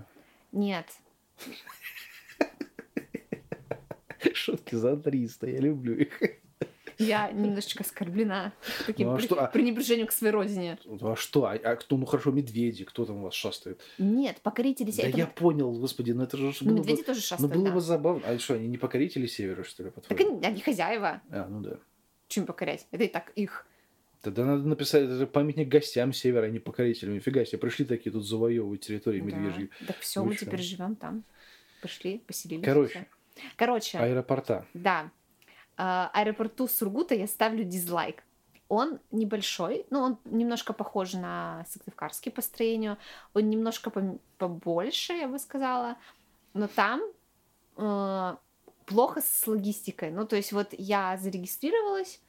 Нет, 0.51 0.87
Шутки 4.33 4.75
за 4.75 4.97
300, 4.97 5.47
я 5.47 5.59
люблю 5.59 5.95
их. 5.95 6.19
Я 6.97 7.31
немножечко 7.31 7.83
оскорблена 7.83 8.53
таким 8.85 9.07
Ну, 9.07 9.13
а 9.15 9.19
что, 9.19 9.41
а- 9.43 9.47
пренебрежением 9.47 10.07
к 10.07 10.11
своей 10.11 10.33
родине. 10.33 10.77
А 11.01 11.15
что? 11.15 11.45
А, 11.45 11.53
а 11.53 11.75
кто? 11.75 11.97
Ну 11.97 12.05
хорошо, 12.05 12.31
медведи. 12.31 12.83
Кто 12.85 13.05
там 13.05 13.17
у 13.17 13.21
вас 13.23 13.33
шастает? 13.33 13.81
Нет, 13.97 14.37
покорители 14.41 14.87
Да 14.87 15.03
Севера. 15.03 15.17
я 15.17 15.27
понял, 15.27 15.71
господи, 15.71 16.11
ну 16.11 16.23
это 16.23 16.37
же 16.37 16.51
Ну, 16.61 16.67
было 16.71 16.77
медведи 16.77 16.99
бы... 16.99 17.03
тоже 17.05 17.19
Ну 17.19 17.23
шастают, 17.25 17.53
было 17.53 17.65
да. 17.65 17.71
бы 17.71 17.81
забавно. 17.81 18.23
А 18.27 18.39
что, 18.39 18.55
они 18.55 18.67
не 18.67 18.77
покорители 18.77 19.27
севера, 19.27 19.63
что 19.63 19.83
ли, 19.83 19.91
Так 20.07 20.19
они, 20.19 20.43
они 20.45 20.61
хозяева. 20.61 21.21
А, 21.29 21.47
ну 21.47 21.61
да. 21.61 21.77
Чем 22.27 22.45
покорять? 22.45 22.87
Это 22.91 23.03
и 23.03 23.07
так 23.07 23.31
их. 23.35 23.65
Тогда 24.21 24.43
надо 24.45 24.67
написать 24.67 25.03
это 25.03 25.27
памятник 25.27 25.67
гостям 25.67 26.11
севера, 26.11 26.45
а 26.45 26.49
не 26.49 26.59
покорителям. 26.59 27.13
Нифига 27.13 27.45
себе, 27.45 27.59
пришли 27.59 27.85
такие 27.85 28.11
тут 28.11 28.25
завоевывать 28.25 28.81
территории 28.81 29.21
медвежьи. 29.21 29.69
Да. 29.81 29.87
Так 29.87 29.99
все, 29.99 30.23
мы 30.23 30.35
теперь 30.35 30.61
живем 30.61 30.95
там. 30.95 31.23
Пошли, 31.81 32.17
поселились. 32.25 32.65
Короче. 32.65 33.07
Короче, 33.55 33.99
Аэропорта. 33.99 34.65
да. 34.73 35.11
А, 35.77 36.09
Аэропорту 36.13 36.67
Сургута 36.67 37.15
я 37.15 37.27
ставлю 37.27 37.63
дизлайк. 37.63 38.23
Он 38.67 38.99
небольшой, 39.11 39.85
ну, 39.91 39.99
он 40.01 40.17
немножко 40.25 40.73
похож 40.73 41.13
на 41.13 41.65
Сыктывкарский 41.69 42.31
по 42.31 42.41
строению, 42.41 42.97
он 43.33 43.49
немножко 43.49 43.91
побольше, 44.37 45.13
я 45.13 45.29
бы 45.29 45.39
сказала, 45.39 45.95
но 46.53 46.67
там 46.67 47.01
э, 47.77 48.35
плохо 48.85 49.21
с 49.21 49.47
логистикой. 49.47 50.11
Ну, 50.11 50.25
то 50.25 50.35
есть 50.35 50.51
вот 50.51 50.73
я 50.77 51.17
зарегистрировалась, 51.17 52.19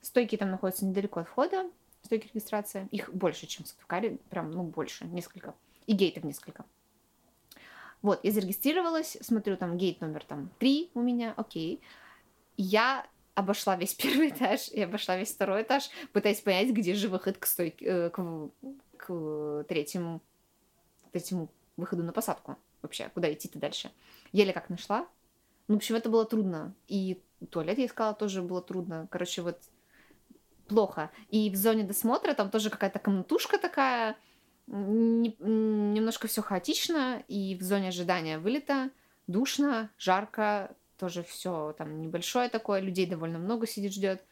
стойки 0.00 0.38
там 0.38 0.50
находятся 0.50 0.86
недалеко 0.86 1.20
от 1.20 1.28
входа, 1.28 1.70
стойки 2.02 2.28
регистрации, 2.28 2.88
их 2.90 3.12
больше, 3.12 3.46
чем 3.46 3.64
в 3.64 3.68
Сыктывкаре, 3.68 4.18
прям, 4.30 4.50
ну, 4.50 4.62
больше, 4.62 5.04
несколько, 5.04 5.54
и 5.86 5.92
гейтов 5.92 6.24
несколько. 6.24 6.64
Вот, 8.00 8.20
я 8.22 8.32
зарегистрировалась, 8.32 9.18
смотрю, 9.20 9.56
там 9.56 9.76
гейт 9.76 10.00
номер 10.00 10.24
там 10.24 10.50
три 10.58 10.90
у 10.94 11.00
меня, 11.00 11.34
окей. 11.36 11.80
Я 12.56 13.06
обошла 13.34 13.76
весь 13.76 13.94
первый 14.02 14.30
этаж 14.30 14.68
и 14.68 14.80
обошла 14.80 15.16
весь 15.16 15.32
второй 15.32 15.62
этаж, 15.62 15.88
пытаясь 16.12 16.40
понять, 16.40 16.70
где 16.70 16.94
же 16.94 17.08
выход 17.08 17.38
к 17.38 17.46
стойке, 17.46 17.84
э, 17.84 18.10
к, 18.10 18.50
к 18.96 19.64
третьему, 19.68 20.20
третьему 21.10 21.50
выходу 21.76 22.02
на 22.02 22.12
посадку 22.12 22.56
вообще, 22.82 23.08
куда 23.14 23.32
идти-то 23.32 23.58
дальше. 23.58 23.90
Еле 24.32 24.52
как 24.52 24.68
нашла. 24.68 25.06
Ну, 25.68 25.74
в 25.74 25.78
общем, 25.78 25.94
это 25.94 26.10
было 26.10 26.24
трудно. 26.24 26.74
И 26.88 27.22
туалет 27.50 27.78
я 27.78 27.86
искала, 27.86 28.14
тоже 28.14 28.42
было 28.42 28.60
трудно. 28.60 29.08
Короче, 29.10 29.42
вот 29.42 29.58
плохо. 30.68 31.10
И 31.30 31.50
в 31.50 31.56
зоне 31.56 31.84
досмотра 31.84 32.34
там 32.34 32.50
тоже 32.50 32.70
какая-то 32.70 32.98
комнатушка 32.98 33.58
такая, 33.58 34.16
не- 34.66 35.36
немножко 35.38 36.28
все 36.28 36.42
хаотично, 36.42 37.22
и 37.28 37.56
в 37.56 37.62
зоне 37.62 37.88
ожидания 37.88 38.38
вылета 38.38 38.90
душно, 39.26 39.90
жарко, 39.98 40.74
тоже 41.02 41.24
все 41.24 41.74
там 41.76 42.00
небольшое 42.00 42.48
такое, 42.48 42.78
людей 42.78 43.06
довольно 43.06 43.40
много 43.40 43.66
сидит, 43.66 43.92
ждет. 43.92 44.22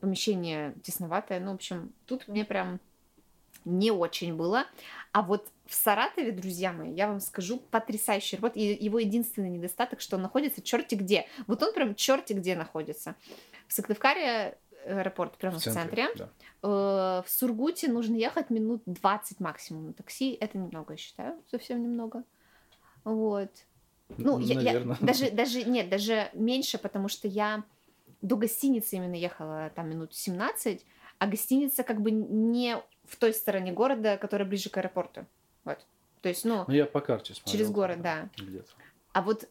Помещение 0.00 0.74
тесноватое. 0.82 1.40
Ну, 1.40 1.50
в 1.52 1.56
общем, 1.56 1.92
тут 2.06 2.26
мне 2.26 2.46
прям 2.46 2.80
не 3.66 3.90
очень 3.90 4.34
было. 4.34 4.64
А 5.12 5.20
вот 5.20 5.46
в 5.66 5.74
Саратове, 5.74 6.32
друзья 6.32 6.72
мои, 6.72 6.94
я 6.94 7.06
вам 7.06 7.20
скажу, 7.20 7.58
потрясающий 7.70 8.36
работа. 8.36 8.58
И 8.58 8.82
его 8.82 8.98
единственный 8.98 9.50
недостаток, 9.50 10.00
что 10.00 10.16
он 10.16 10.22
находится 10.22 10.62
черти 10.62 10.94
где. 10.94 11.26
Вот 11.46 11.62
он 11.62 11.74
прям 11.74 11.94
черти 11.94 12.32
где 12.32 12.56
находится. 12.56 13.14
В 13.68 13.74
Сыктывкаре 13.74 14.56
аэропорт 14.86 15.36
прямо 15.36 15.58
в 15.58 15.62
центре. 15.62 16.08
да. 16.16 16.30
Э, 16.62 17.22
В 17.26 17.30
Сургуте 17.30 17.88
нужно 17.88 18.14
ехать 18.14 18.48
минут 18.48 18.80
20 18.86 19.38
максимум 19.38 19.88
на 19.88 19.92
такси. 19.92 20.32
Это 20.40 20.56
немного, 20.56 20.94
я 20.94 20.96
считаю, 20.96 21.42
совсем 21.50 21.82
немного. 21.82 22.24
Вот. 23.04 23.50
Ну, 24.18 24.38
я- 24.38 24.54
я, 24.54 24.72
наверное. 24.72 24.96
даже, 25.00 25.30
даже, 25.30 25.64
нет, 25.64 25.88
даже 25.88 26.30
меньше, 26.32 26.78
потому 26.78 27.08
что 27.08 27.28
я 27.28 27.64
до 28.22 28.36
гостиницы 28.36 28.96
именно 28.96 29.14
ехала 29.14 29.70
там 29.74 29.88
минут 29.88 30.14
17, 30.14 30.84
а 31.18 31.26
гостиница 31.26 31.82
как 31.82 32.00
бы 32.00 32.10
не 32.10 32.76
в 33.04 33.16
той 33.16 33.32
стороне 33.34 33.72
города, 33.72 34.16
которая 34.16 34.48
ближе 34.48 34.70
к 34.70 34.76
аэропорту. 34.76 35.26
Вот. 35.64 35.78
То 36.22 36.28
есть, 36.28 36.44
ну... 36.44 36.64
Ну, 36.68 36.74
я 36.74 36.86
по 36.86 37.00
карте 37.00 37.34
смотрел. 37.34 37.52
Через 37.52 37.70
город, 37.70 38.02
да. 38.02 38.28
Где-то. 38.36 38.70
А 39.12 39.22
вот 39.22 39.48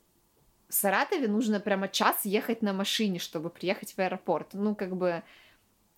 в 0.67 0.73
Саратове 0.73 1.27
нужно 1.27 1.59
прямо 1.59 1.87
час 1.87 2.25
ехать 2.25 2.61
на 2.61 2.73
машине, 2.73 3.19
чтобы 3.19 3.49
приехать 3.49 3.93
в 3.93 3.99
аэропорт. 3.99 4.49
Ну, 4.53 4.75
как 4.75 4.95
бы 4.95 5.23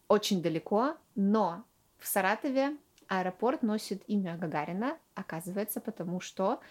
очень 0.08 0.42
далеко, 0.42 0.96
но 1.16 1.64
в 2.00 2.08
Саратове 2.08 2.78
аэропорт 3.08 3.64
носит 3.64 4.02
имя 4.08 4.38
Гагарина, 4.38 4.98
оказывается, 5.14 5.82
потому 5.82 6.22
что 6.22 6.62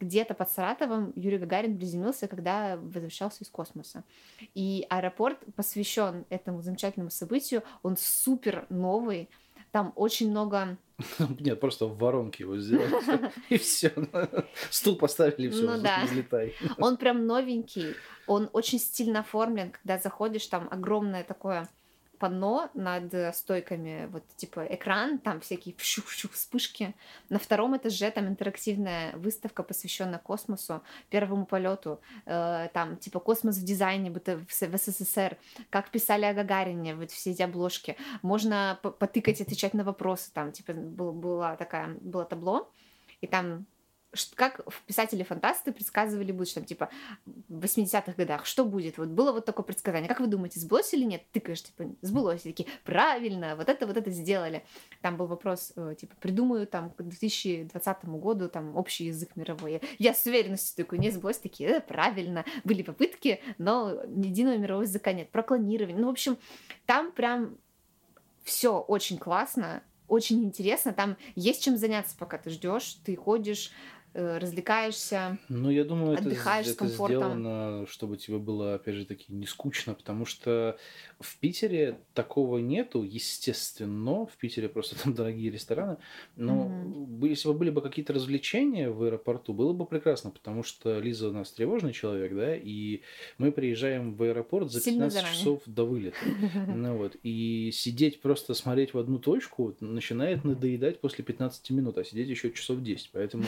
где-то 0.00 0.34
под 0.34 0.50
Саратовом 0.50 1.12
Юрий 1.16 1.38
Гагарин 1.38 1.76
приземлился, 1.76 2.28
когда 2.28 2.76
возвращался 2.76 3.44
из 3.44 3.48
космоса. 3.48 4.04
И 4.54 4.86
аэропорт 4.88 5.38
посвящен 5.56 6.24
этому 6.30 6.62
замечательному 6.62 7.10
событию. 7.10 7.62
Он 7.82 7.96
супер 7.96 8.66
новый. 8.68 9.28
Там 9.70 9.92
очень 9.96 10.30
много 10.30 10.78
нет, 11.40 11.60
просто 11.60 11.86
в 11.86 11.96
воронке 11.98 12.42
его 12.42 12.58
сделали, 12.58 13.30
и 13.50 13.58
все. 13.58 13.92
Стул 14.70 14.96
поставили, 14.96 15.46
и 15.46 15.50
все, 15.50 15.62
ну, 15.62 15.78
да. 15.82 16.04
взлетай. 16.04 16.54
Он 16.78 16.96
прям 16.96 17.26
новенький, 17.26 17.94
он 18.26 18.50
очень 18.52 18.80
стильно 18.80 19.20
оформлен, 19.20 19.70
когда 19.70 19.98
заходишь, 19.98 20.46
там 20.46 20.66
огромное 20.70 21.22
такое 21.22 21.68
панно 22.18 22.70
над 22.74 23.36
стойками, 23.36 24.08
вот 24.10 24.24
типа 24.36 24.66
экран, 24.70 25.18
там 25.18 25.40
всякие 25.40 25.74
пшу-пшу 25.74 26.28
вспышки. 26.28 26.94
На 27.28 27.38
втором 27.38 27.76
этаже 27.76 28.10
там 28.10 28.28
интерактивная 28.28 29.16
выставка, 29.16 29.62
посвященная 29.62 30.18
космосу, 30.18 30.82
первому 31.10 31.46
полету, 31.46 32.00
э, 32.26 32.68
там 32.72 32.96
типа 32.96 33.20
космос 33.20 33.56
в 33.56 33.64
дизайне 33.64 34.10
в, 34.10 34.20
в 34.20 34.78
СССР, 34.78 35.36
как 35.70 35.90
писали 35.90 36.24
о 36.24 36.34
Гагарине, 36.34 36.94
вот 36.94 37.10
все 37.10 37.30
эти 37.30 37.42
обложки. 37.42 37.96
Можно 38.22 38.78
потыкать, 38.82 39.40
отвечать 39.40 39.74
на 39.74 39.84
вопросы, 39.84 40.30
там 40.32 40.52
типа 40.52 40.72
был, 40.72 41.12
была 41.12 41.56
такая, 41.56 41.96
было 42.00 42.24
табло, 42.24 42.70
и 43.20 43.26
там 43.26 43.66
как 44.34 44.60
писатели-фантасты 44.86 45.72
предсказывали 45.72 46.32
что 46.44 46.56
там, 46.56 46.64
типа, 46.64 46.88
в 47.26 47.64
80-х 47.64 48.12
годах, 48.12 48.46
что 48.46 48.64
будет? 48.64 48.98
Вот 48.98 49.08
было 49.08 49.32
вот 49.32 49.44
такое 49.44 49.64
предсказание. 49.64 50.08
Как 50.08 50.20
вы 50.20 50.26
думаете, 50.26 50.60
сбылось 50.60 50.92
или 50.94 51.04
нет? 51.04 51.22
Тыкаешь, 51.32 51.62
типа, 51.62 51.84
сбылось. 52.02 52.46
И 52.46 52.52
такие, 52.52 52.68
правильно, 52.84 53.56
вот 53.56 53.68
это, 53.68 53.86
вот 53.86 53.96
это 53.96 54.10
сделали. 54.10 54.64
Там 55.00 55.16
был 55.16 55.26
вопрос, 55.26 55.72
э, 55.76 55.94
типа, 55.98 56.14
придумаю 56.20 56.66
там 56.66 56.90
к 56.90 57.02
2020 57.02 58.04
году 58.06 58.48
там 58.48 58.76
общий 58.76 59.06
язык 59.06 59.36
мировой. 59.36 59.80
Я 59.98 60.14
с 60.14 60.24
уверенностью 60.26 60.84
такой, 60.84 60.98
не 60.98 61.10
сбылось, 61.10 61.38
такие, 61.38 61.68
э, 61.68 61.80
правильно. 61.80 62.44
Были 62.64 62.82
попытки, 62.82 63.40
но 63.58 63.90
единого 64.06 64.56
мирового 64.56 64.82
языка 64.82 65.12
нет. 65.12 65.30
Про 65.30 65.42
клонирование. 65.42 66.00
Ну, 66.00 66.08
в 66.08 66.10
общем, 66.10 66.38
там 66.86 67.12
прям 67.12 67.56
все 68.44 68.78
очень 68.78 69.18
классно, 69.18 69.82
очень 70.08 70.42
интересно. 70.42 70.92
Там 70.92 71.16
есть 71.34 71.62
чем 71.62 71.76
заняться, 71.76 72.16
пока 72.18 72.38
ты 72.38 72.50
ждешь, 72.50 72.94
ты 73.04 73.14
ходишь, 73.14 73.70
развлекаешься, 74.18 75.38
ну, 75.48 75.70
я 75.70 75.84
думаю, 75.84 76.18
отдыхаешь 76.18 76.66
это, 76.66 76.74
с 76.74 76.76
комфортом. 76.76 77.18
Это 77.18 77.30
сделано, 77.30 77.86
чтобы 77.86 78.16
тебе 78.16 78.38
было, 78.38 78.74
опять 78.74 78.94
же 78.94 79.04
таки, 79.04 79.32
не 79.32 79.46
скучно, 79.46 79.94
потому 79.94 80.24
что 80.24 80.78
в 81.20 81.36
Питере 81.38 81.98
такого 82.14 82.58
нету, 82.58 83.02
естественно, 83.02 84.26
в 84.26 84.36
Питере 84.36 84.68
просто 84.68 84.96
там 85.02 85.14
дорогие 85.14 85.50
рестораны, 85.50 85.98
но 86.36 86.66
mm-hmm. 86.66 87.28
если 87.28 87.48
бы 87.48 87.54
были 87.54 87.70
бы 87.70 87.80
какие-то 87.80 88.12
развлечения 88.12 88.90
в 88.90 89.02
аэропорту, 89.02 89.52
было 89.52 89.72
бы 89.72 89.86
прекрасно, 89.86 90.30
потому 90.30 90.62
что 90.62 90.98
Лиза 90.98 91.28
у 91.28 91.32
нас 91.32 91.50
тревожный 91.52 91.92
человек, 91.92 92.34
да, 92.34 92.56
и 92.56 93.02
мы 93.38 93.52
приезжаем 93.52 94.14
в 94.14 94.22
аэропорт 94.22 94.70
за 94.70 94.82
15 94.82 95.12
заранее. 95.12 95.38
часов 95.38 95.62
до 95.66 95.84
вылета. 95.84 96.18
Ну, 96.78 96.96
вот, 96.96 97.16
и 97.22 97.70
сидеть 97.72 98.20
просто 98.20 98.54
смотреть 98.54 98.94
в 98.94 98.98
одну 98.98 99.18
точку 99.18 99.74
начинает 99.80 100.44
надоедать 100.44 101.00
после 101.00 101.24
15 101.24 101.70
минут, 101.70 101.98
а 101.98 102.04
сидеть 102.04 102.28
еще 102.28 102.52
часов 102.52 102.82
10, 102.82 103.10
поэтому 103.12 103.44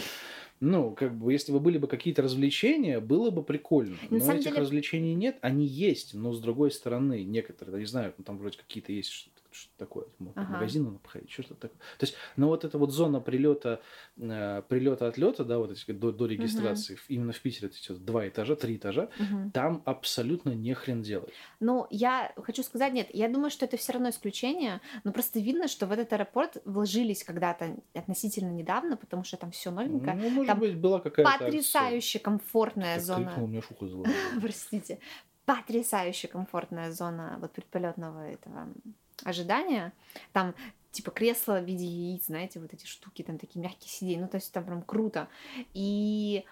ну, 0.60 0.94
как 0.94 1.16
бы, 1.16 1.32
если 1.32 1.52
бы 1.52 1.60
были 1.60 1.78
бы 1.78 1.86
какие-то 1.86 2.22
развлечения, 2.22 3.00
было 3.00 3.30
бы 3.30 3.42
прикольно. 3.42 3.96
На 4.10 4.18
но 4.18 4.32
этих 4.32 4.50
деле... 4.50 4.60
развлечений 4.60 5.14
нет, 5.14 5.38
они 5.40 5.66
есть, 5.66 6.12
но 6.14 6.32
с 6.32 6.40
другой 6.40 6.70
стороны, 6.70 7.24
некоторые, 7.24 7.78
не 7.78 7.86
знаю, 7.86 8.14
ну, 8.18 8.24
там 8.24 8.36
вроде 8.36 8.58
какие-то 8.58 8.92
есть 8.92 9.10
что-то 9.10 9.39
что 9.52 9.70
такое, 9.76 10.06
ага. 10.34 10.52
магазин 10.52 10.84
надо 10.84 10.98
походить, 10.98 11.30
что-то 11.30 11.54
такое. 11.54 11.78
То 11.98 12.06
есть, 12.06 12.14
ну 12.36 12.48
вот 12.48 12.64
эта 12.64 12.78
вот 12.78 12.92
зона 12.92 13.20
прилета, 13.20 13.80
э, 14.16 14.62
прилета 14.68 15.08
отлета, 15.08 15.44
да, 15.44 15.58
вот 15.58 15.70
эти 15.70 15.90
до, 15.92 16.12
до 16.12 16.26
регистрации, 16.26 16.94
угу. 16.94 17.02
именно 17.08 17.32
в 17.32 17.40
Питере 17.40 17.68
эти 17.68 17.92
вот, 17.92 18.04
два 18.04 18.28
этажа, 18.28 18.56
три 18.56 18.76
этажа, 18.76 19.10
угу. 19.18 19.50
там 19.52 19.82
абсолютно 19.84 20.50
не 20.50 20.74
хрен 20.74 21.02
делать. 21.02 21.32
Ну, 21.60 21.86
я 21.90 22.32
хочу 22.36 22.62
сказать, 22.62 22.92
нет, 22.92 23.08
я 23.12 23.28
думаю, 23.28 23.50
что 23.50 23.64
это 23.64 23.76
все 23.76 23.92
равно 23.92 24.10
исключение, 24.10 24.80
но 25.04 25.12
просто 25.12 25.40
видно, 25.40 25.68
что 25.68 25.86
в 25.86 25.92
этот 25.92 26.12
аэропорт 26.12 26.58
вложились 26.64 27.24
когда-то 27.24 27.76
относительно 27.94 28.50
недавно, 28.50 28.96
потому 28.96 29.24
что 29.24 29.36
там 29.36 29.50
все 29.50 29.70
новенькое. 29.70 30.16
Ну, 30.16 30.30
может 30.30 30.48
там 30.48 30.60
быть, 30.60 30.76
была 30.76 31.00
какая-то 31.00 31.38
потрясающе 31.38 32.18
акция. 32.18 32.20
комфортная 32.20 32.96
так 32.96 33.04
зона. 33.04 33.26
Крикнул, 33.26 33.46
мне 33.48 33.62
шуху 33.62 33.86
Простите 34.40 34.98
потрясающе 35.56 36.28
комфортная 36.28 36.92
зона 36.92 37.38
вот 37.40 37.52
предполетного 37.52 38.20
этого 38.30 38.68
ожидания. 39.24 39.92
Там 40.32 40.54
типа 40.92 41.10
кресло 41.10 41.60
в 41.60 41.64
виде 41.64 41.84
яиц, 41.84 42.26
знаете, 42.26 42.60
вот 42.60 42.72
эти 42.74 42.86
штуки, 42.86 43.22
там 43.22 43.38
такие 43.38 43.60
мягкие 43.60 43.88
сиденья, 43.88 44.22
ну, 44.22 44.28
то 44.28 44.36
есть 44.36 44.52
там 44.52 44.64
прям 44.64 44.82
круто. 44.82 45.28
И 45.72 46.44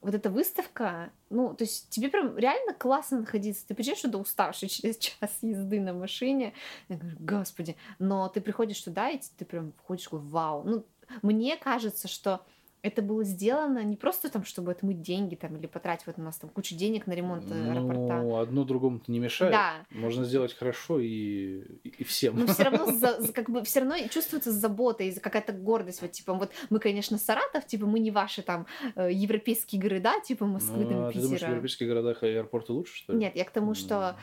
вот 0.00 0.14
эта 0.14 0.30
выставка, 0.30 1.12
ну, 1.30 1.54
то 1.54 1.64
есть 1.64 1.88
тебе 1.90 2.08
прям 2.08 2.36
реально 2.36 2.74
классно 2.74 3.20
находиться. 3.20 3.66
Ты 3.66 3.74
приезжаешь 3.74 4.00
туда 4.00 4.18
уставший 4.18 4.68
через 4.68 4.98
час 4.98 5.38
езды 5.42 5.80
на 5.80 5.94
машине. 5.94 6.54
Я 6.88 6.96
говорю, 6.96 7.16
господи. 7.20 7.76
Но 7.98 8.28
ты 8.28 8.40
приходишь 8.40 8.80
туда, 8.80 9.10
и 9.10 9.20
ты 9.36 9.44
прям 9.44 9.72
входишь, 9.72 10.08
вау. 10.10 10.64
Ну, 10.64 10.84
мне 11.22 11.56
кажется, 11.56 12.08
что 12.08 12.44
это 12.82 13.00
было 13.00 13.22
сделано 13.22 13.84
не 13.84 13.96
просто 13.96 14.28
там, 14.28 14.44
чтобы 14.44 14.72
отмыть 14.72 15.00
деньги 15.00 15.36
там 15.36 15.56
или 15.56 15.66
потратить 15.66 16.06
вот 16.06 16.18
у 16.18 16.22
нас 16.22 16.36
там 16.36 16.50
кучу 16.50 16.74
денег 16.74 17.06
на 17.06 17.12
ремонт 17.12 17.44
э, 17.48 17.70
аэропорта. 17.70 18.22
Ну, 18.22 18.38
одно 18.38 18.64
другому-то 18.64 19.10
не 19.10 19.20
мешает. 19.20 19.52
Да. 19.52 19.86
Можно 19.90 20.24
сделать 20.24 20.52
хорошо 20.52 20.98
и, 20.98 21.62
и 21.84 22.02
всем. 22.02 22.40
Но 22.40 22.46
все 22.48 22.64
равно, 22.64 22.86
за, 22.92 23.32
как 23.32 23.50
бы, 23.50 23.62
все 23.62 23.80
равно 23.80 23.96
чувствуется 24.10 24.50
забота 24.50 25.04
и 25.04 25.12
какая-то 25.12 25.52
гордость. 25.52 26.02
Вот, 26.02 26.10
типа, 26.10 26.34
вот 26.34 26.50
мы, 26.70 26.80
конечно, 26.80 27.18
Саратов, 27.18 27.66
типа, 27.66 27.86
мы 27.86 28.00
не 28.00 28.10
ваши 28.10 28.42
там 28.42 28.66
э, 28.96 29.12
европейские 29.12 29.80
города, 29.80 30.14
типа 30.20 30.44
Москвы, 30.46 30.84
ну, 30.84 30.90
там, 30.90 31.04
а 31.04 31.08
Питера. 31.08 31.12
ты 31.12 31.22
думаешь, 31.22 31.42
в 31.42 31.48
европейских 31.48 31.86
городах 31.86 32.22
аэропорты 32.24 32.72
лучше, 32.72 32.96
что 32.96 33.12
ли? 33.12 33.18
Нет, 33.20 33.36
я 33.36 33.44
к 33.44 33.52
тому, 33.52 33.74
что 33.74 34.16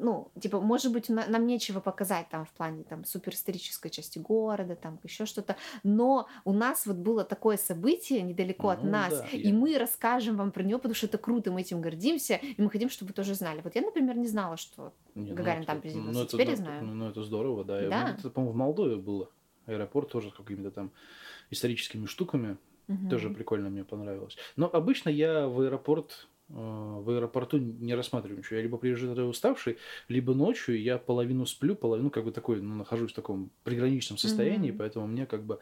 ну, 0.00 0.30
типа, 0.40 0.60
может 0.60 0.92
быть, 0.92 1.08
нам 1.08 1.46
нечего 1.46 1.80
показать 1.80 2.28
там 2.30 2.44
в 2.44 2.50
плане 2.50 2.84
там 2.84 3.04
суперисторической 3.04 3.90
части 3.90 4.18
города, 4.18 4.76
там 4.76 4.98
еще 5.04 5.26
что-то, 5.26 5.56
но 5.82 6.28
у 6.44 6.52
нас 6.52 6.86
вот 6.86 6.96
было 6.96 7.24
такое 7.24 7.56
событие 7.56 8.22
недалеко 8.22 8.68
ну, 8.68 8.70
от 8.70 8.84
нас, 8.84 9.18
да, 9.18 9.26
и 9.28 9.48
я... 9.48 9.54
мы 9.54 9.78
расскажем 9.78 10.36
вам 10.36 10.52
про 10.52 10.62
него, 10.62 10.78
потому 10.78 10.94
что 10.94 11.06
это 11.06 11.18
круто, 11.18 11.52
мы 11.52 11.60
этим 11.60 11.80
гордимся, 11.80 12.36
и 12.36 12.60
мы 12.60 12.70
хотим, 12.70 12.88
чтобы 12.90 13.10
вы 13.10 13.14
тоже 13.14 13.34
знали. 13.34 13.60
Вот 13.62 13.74
я, 13.74 13.82
например, 13.82 14.16
не 14.16 14.26
знала, 14.26 14.56
что 14.56 14.92
Нет, 15.14 15.30
ну 15.30 15.34
Гагарин 15.34 15.60
ну, 15.60 15.66
там 15.66 15.80
приземлился, 15.80 16.20
ну, 16.20 16.26
теперь 16.26 16.48
это, 16.48 16.50
я 16.50 16.56
знаю. 16.56 16.84
Ну, 16.84 16.94
ну, 16.94 17.08
это 17.08 17.22
здорово, 17.22 17.64
да. 17.64 17.88
да? 17.88 18.16
Это, 18.18 18.30
по-моему, 18.30 18.52
в 18.52 18.56
Молдове 18.56 18.96
было. 18.96 19.28
Аэропорт 19.66 20.08
тоже 20.10 20.30
с 20.30 20.32
какими-то 20.32 20.70
там 20.70 20.90
историческими 21.50 22.06
штуками. 22.06 22.56
Угу. 22.88 23.08
Тоже 23.08 23.30
прикольно 23.30 23.70
мне 23.70 23.84
понравилось. 23.84 24.36
Но 24.56 24.68
обычно 24.72 25.10
я 25.10 25.46
в 25.46 25.60
аэропорт 25.60 26.28
в 26.50 27.10
аэропорту 27.10 27.58
не 27.58 27.94
рассматриваю 27.94 28.38
ничего. 28.38 28.56
Я 28.56 28.62
либо 28.62 28.76
приезжаю 28.76 29.28
уставший, 29.28 29.78
либо 30.08 30.34
ночью 30.34 30.80
я 30.80 30.98
половину 30.98 31.46
сплю, 31.46 31.74
половину 31.74 32.10
как 32.10 32.24
бы 32.24 32.32
такой, 32.32 32.60
ну, 32.60 32.74
нахожусь 32.74 33.12
в 33.12 33.14
таком 33.14 33.50
приграничном 33.64 34.18
состоянии, 34.18 34.72
mm-hmm. 34.72 34.76
поэтому 34.78 35.06
мне 35.06 35.26
как 35.26 35.44
бы 35.44 35.60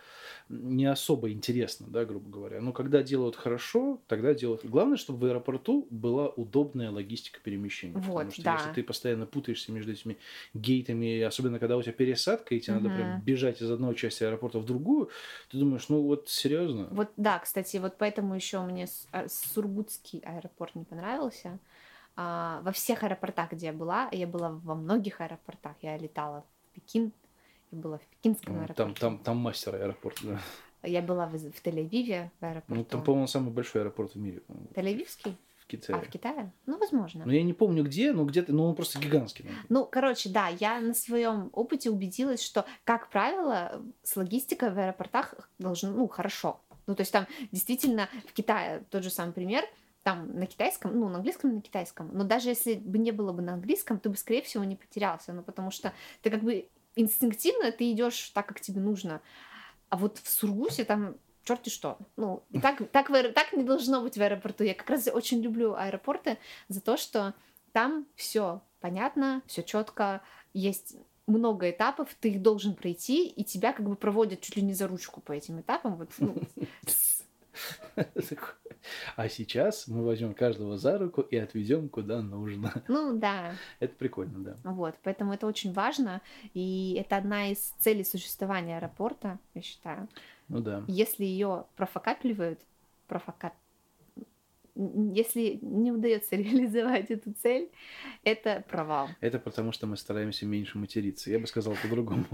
не 0.49 0.87
особо 0.87 1.31
интересно, 1.31 1.87
да, 1.89 2.05
грубо 2.05 2.31
говоря. 2.31 2.61
Но 2.61 2.73
когда 2.73 3.03
делают 3.03 3.37
хорошо, 3.37 4.01
тогда 4.07 4.35
делают... 4.35 4.65
Главное, 4.65 4.97
чтобы 4.97 5.19
в 5.19 5.31
аэропорту 5.31 5.87
была 5.91 6.29
удобная 6.29 6.91
логистика 6.91 7.41
перемещения. 7.41 7.95
Вот, 7.95 8.07
потому 8.07 8.31
что 8.31 8.43
да. 8.43 8.55
если 8.55 8.73
ты 8.73 8.83
постоянно 8.83 9.27
путаешься 9.27 9.73
между 9.73 9.93
этими 9.93 10.17
гейтами, 10.55 11.21
особенно 11.21 11.59
когда 11.59 11.77
у 11.77 11.83
тебя 11.83 11.93
пересадка, 11.93 12.55
и 12.55 12.61
тебе 12.61 12.77
mm-hmm. 12.77 12.81
надо 12.81 12.95
прям 12.95 13.21
бежать 13.21 13.61
из 13.61 13.71
одной 13.71 13.95
части 13.95 14.25
аэропорта 14.25 14.59
в 14.59 14.65
другую, 14.65 15.11
ты 15.51 15.59
думаешь, 15.59 15.89
ну 15.89 16.03
вот 16.03 16.29
серьезно. 16.29 16.89
Вот 16.91 17.11
да, 17.17 17.39
кстати, 17.39 17.77
вот 17.77 17.97
поэтому 17.99 18.35
еще 18.35 18.61
мне 18.63 18.87
а, 19.13 19.27
Сургутский 19.29 20.21
аэропорт 20.21 20.75
не 20.75 20.85
понравился. 20.85 21.59
А, 22.17 22.61
во 22.63 22.73
всех 22.73 23.05
аэропортах, 23.05 23.53
где 23.53 23.67
я 23.67 23.73
была, 23.73 24.09
я 24.13 24.27
была 24.27 24.51
во 24.51 24.75
многих 24.75 25.21
аэропортах. 25.21 25.77
Я 25.83 25.97
летала 25.99 26.43
в 26.43 26.75
Пекин, 26.75 27.13
я 27.71 27.79
была 27.79 27.99
в 27.99 28.07
пекинском 28.07 28.57
аэропорту. 28.57 28.83
Там, 28.83 28.95
там, 28.95 29.19
там 29.19 29.37
мастер 29.39 29.75
аэропорт, 29.75 30.19
да. 30.23 30.41
Я 30.83 31.03
была 31.03 31.27
в, 31.27 31.33
в 31.33 31.63
Тель-Авиве 31.65 32.31
в 32.41 32.45
аэропорту. 32.45 32.75
Ну, 32.75 32.85
там, 32.85 33.03
по-моему, 33.03 33.27
самый 33.27 33.53
большой 33.53 33.83
аэропорт 33.83 34.15
в 34.15 34.19
мире. 34.19 34.43
Тель-Авивский? 34.75 35.35
В 35.57 35.67
Китае. 35.67 35.99
А, 35.99 36.03
в 36.03 36.09
Китае? 36.09 36.53
Ну, 36.67 36.79
возможно. 36.79 37.25
Ну, 37.27 37.33
я 37.33 37.43
не 37.43 37.53
помню 37.53 37.85
где, 37.85 38.13
но 38.13 38.25
где-то, 38.25 38.53
ну, 38.53 38.65
он 38.65 38.75
просто 38.75 38.99
гигантский. 38.99 39.45
Наверное. 39.45 39.67
Ну, 39.69 39.85
короче, 39.85 40.31
да, 40.31 40.49
я 40.49 40.81
на 40.81 40.95
своем 40.95 41.51
опыте 41.53 41.91
убедилась, 41.91 42.43
что, 42.43 42.65
как 42.85 43.11
правило, 43.11 43.83
с 44.03 44.17
логистикой 44.17 44.73
в 44.73 44.79
аэропортах 44.79 45.35
должно, 45.59 45.91
ну, 45.91 46.09
хорошо. 46.09 46.61
Ну, 46.87 46.95
то 46.95 47.03
есть 47.03 47.13
там 47.13 47.27
действительно 47.53 48.09
в 48.27 48.33
Китае 48.33 48.85
тот 48.91 49.03
же 49.03 49.11
самый 49.11 49.33
пример– 49.33 49.65
там 50.09 50.39
на 50.39 50.47
китайском, 50.47 50.99
ну, 50.99 51.11
на 51.11 51.17
английском, 51.17 51.55
на 51.55 51.61
китайском. 51.61 52.09
Но 52.15 52.25
даже 52.25 52.49
если 52.49 52.77
бы 52.77 52.97
не 52.97 53.11
было 53.11 53.33
бы 53.33 53.43
на 53.43 53.53
английском, 53.53 53.99
ты 53.99 54.09
бы, 54.09 54.17
скорее 54.17 54.41
всего, 54.41 54.65
не 54.65 54.75
потерялся. 54.75 55.35
Ну, 55.35 55.43
потому 55.43 55.71
что 55.71 55.93
ты 56.23 56.31
как 56.31 56.43
бы 56.43 56.67
инстинктивно 57.01 57.73
ты 57.73 57.91
идешь 57.93 58.31
так, 58.31 58.47
как 58.47 58.61
тебе 58.61 58.81
нужно. 58.81 59.21
А 59.89 59.97
вот 59.97 60.19
в 60.19 60.29
Сургуте 60.29 60.85
там 60.85 61.17
черти 61.45 61.71
что. 61.71 61.99
Ну, 62.17 62.43
и 62.51 62.61
так, 62.61 62.83
так, 62.91 63.11
аэро... 63.11 63.33
так 63.33 63.53
не 63.55 63.65
должно 63.65 64.03
быть 64.03 64.19
в 64.19 64.21
аэропорту. 64.21 64.65
Я 64.65 64.75
как 64.75 64.91
раз 64.91 65.09
очень 65.09 65.41
люблю 65.41 65.75
аэропорты 65.75 66.39
за 66.69 66.81
то, 66.81 66.97
что 66.97 67.35
там 67.73 68.07
все 68.15 68.61
понятно, 68.81 69.43
все 69.47 69.63
четко, 69.63 70.23
есть 70.53 70.97
много 71.27 71.71
этапов, 71.71 72.15
ты 72.21 72.31
их 72.31 72.43
должен 72.43 72.75
пройти, 72.75 73.27
и 73.27 73.45
тебя 73.45 73.73
как 73.73 73.89
бы 73.89 73.97
проводят 73.97 74.41
чуть 74.41 74.57
ли 74.57 74.63
не 74.63 74.73
за 74.73 74.89
ручку 74.89 75.21
по 75.21 75.33
этим 75.33 75.61
этапам. 75.61 75.97
Вот, 75.97 76.11
ну, 76.19 76.37
а 79.17 79.29
сейчас 79.29 79.89
мы 79.89 80.05
возьмем 80.05 80.35
каждого 80.35 80.77
за 80.77 80.99
руку 80.99 81.21
и 81.21 81.37
отведем 81.37 81.89
куда 81.89 82.23
нужно. 82.23 82.73
Ну 82.89 83.19
да. 83.19 83.53
Это 83.81 83.95
прикольно, 83.95 84.39
да. 84.39 84.57
Вот, 84.65 84.95
поэтому 85.03 85.33
это 85.33 85.47
очень 85.47 85.73
важно, 85.73 86.21
и 86.55 86.97
это 86.99 87.17
одна 87.17 87.51
из 87.51 87.59
целей 87.79 88.05
существования 88.05 88.77
аэропорта, 88.79 89.39
я 89.55 89.63
считаю. 89.63 90.09
Ну 90.49 90.61
да. 90.61 90.85
Если 90.89 91.25
ее 91.25 91.65
профокапливают, 91.77 92.61
профокап 93.07 93.55
если 95.13 95.59
не 95.61 95.91
удается 95.91 96.37
реализовать 96.37 97.11
эту 97.11 97.33
цель, 97.33 97.71
это 98.23 98.65
провал. 98.69 99.09
Это 99.21 99.39
потому, 99.39 99.73
что 99.73 99.87
мы 99.87 99.97
стараемся 99.97 100.47
меньше 100.47 100.79
материться. 100.79 101.31
Я 101.31 101.39
бы 101.39 101.47
сказал 101.47 101.75
по-другому. 101.83 102.27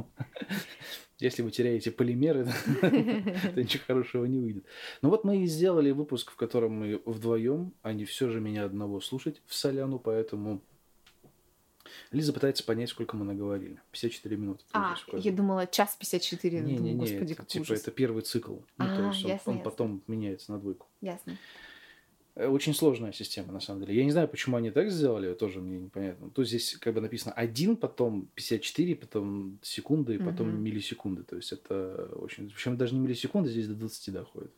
Если 1.18 1.42
вы 1.42 1.50
теряете 1.50 1.90
полимеры, 1.90 2.46
то 2.80 3.62
ничего 3.62 3.84
хорошего 3.86 4.24
не 4.26 4.40
выйдет. 4.40 4.64
Ну 5.00 5.10
вот 5.10 5.24
мы 5.24 5.42
и 5.42 5.46
сделали 5.46 5.90
выпуск, 5.92 6.32
в 6.32 6.36
котором 6.36 6.72
мы 6.72 7.00
вдвоем, 7.06 7.72
а 7.82 7.92
не 7.92 8.04
все 8.04 8.28
же 8.28 8.40
меня 8.40 8.64
одного 8.64 9.00
слушать 9.00 9.40
в 9.46 9.54
соляну, 9.54 9.98
поэтому 9.98 10.60
Лиза 12.10 12.32
пытается 12.32 12.64
понять, 12.64 12.90
сколько 12.90 13.16
мы 13.16 13.24
наговорили. 13.24 13.80
54 13.92 14.36
минуты. 14.36 14.64
А, 14.72 14.96
я 15.12 15.32
думала, 15.32 15.66
час 15.66 15.96
54. 15.98 16.60
Не, 16.60 16.76
не, 16.76 16.92
не, 16.92 16.94
Господи, 16.94 17.32
это, 17.32 17.44
типа, 17.44 17.72
это 17.72 17.90
первый 17.90 18.22
цикл. 18.22 18.54
Ну, 18.54 18.84
а, 18.84 18.96
то 18.96 19.06
есть 19.06 19.24
он, 19.24 19.30
ясно, 19.30 19.52
он 19.52 19.58
ясно. 19.58 19.70
потом 19.70 20.02
меняется 20.06 20.52
на 20.52 20.58
двойку. 20.58 20.86
Ясно. 21.00 21.38
Э, 22.36 22.48
очень 22.48 22.74
сложная 22.74 23.12
система, 23.12 23.52
на 23.52 23.60
самом 23.60 23.80
деле. 23.80 23.96
Я 23.96 24.04
не 24.04 24.10
знаю, 24.10 24.28
почему 24.28 24.56
они 24.56 24.70
так 24.70 24.90
сделали, 24.90 25.32
тоже 25.34 25.60
мне 25.60 25.78
непонятно. 25.78 26.30
Тут 26.30 26.48
здесь 26.48 26.76
как 26.78 26.94
бы 26.94 27.00
написано 27.00 27.32
один, 27.32 27.76
потом 27.76 28.28
54, 28.34 28.96
потом 28.96 29.58
секунды, 29.62 30.16
и 30.16 30.18
потом 30.18 30.48
угу. 30.48 30.56
миллисекунды. 30.56 31.22
То 31.22 31.36
есть 31.36 31.52
это 31.52 32.10
очень... 32.16 32.50
Причем 32.50 32.76
даже 32.76 32.94
не 32.94 33.00
миллисекунды, 33.00 33.50
здесь 33.50 33.68
до 33.68 33.74
20 33.74 34.12
доходит. 34.12 34.52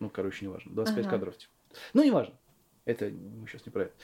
Ну, 0.00 0.10
короче, 0.10 0.44
не 0.44 0.50
важно. 0.50 0.72
25 0.74 1.06
ага. 1.06 1.10
кадров. 1.10 1.38
Типа. 1.38 1.52
Ну, 1.94 2.02
не 2.02 2.10
важно. 2.10 2.34
Это 2.84 3.06
мы 3.06 3.46
сейчас 3.46 3.64
не 3.64 3.70
про 3.70 3.84
это. 3.84 3.94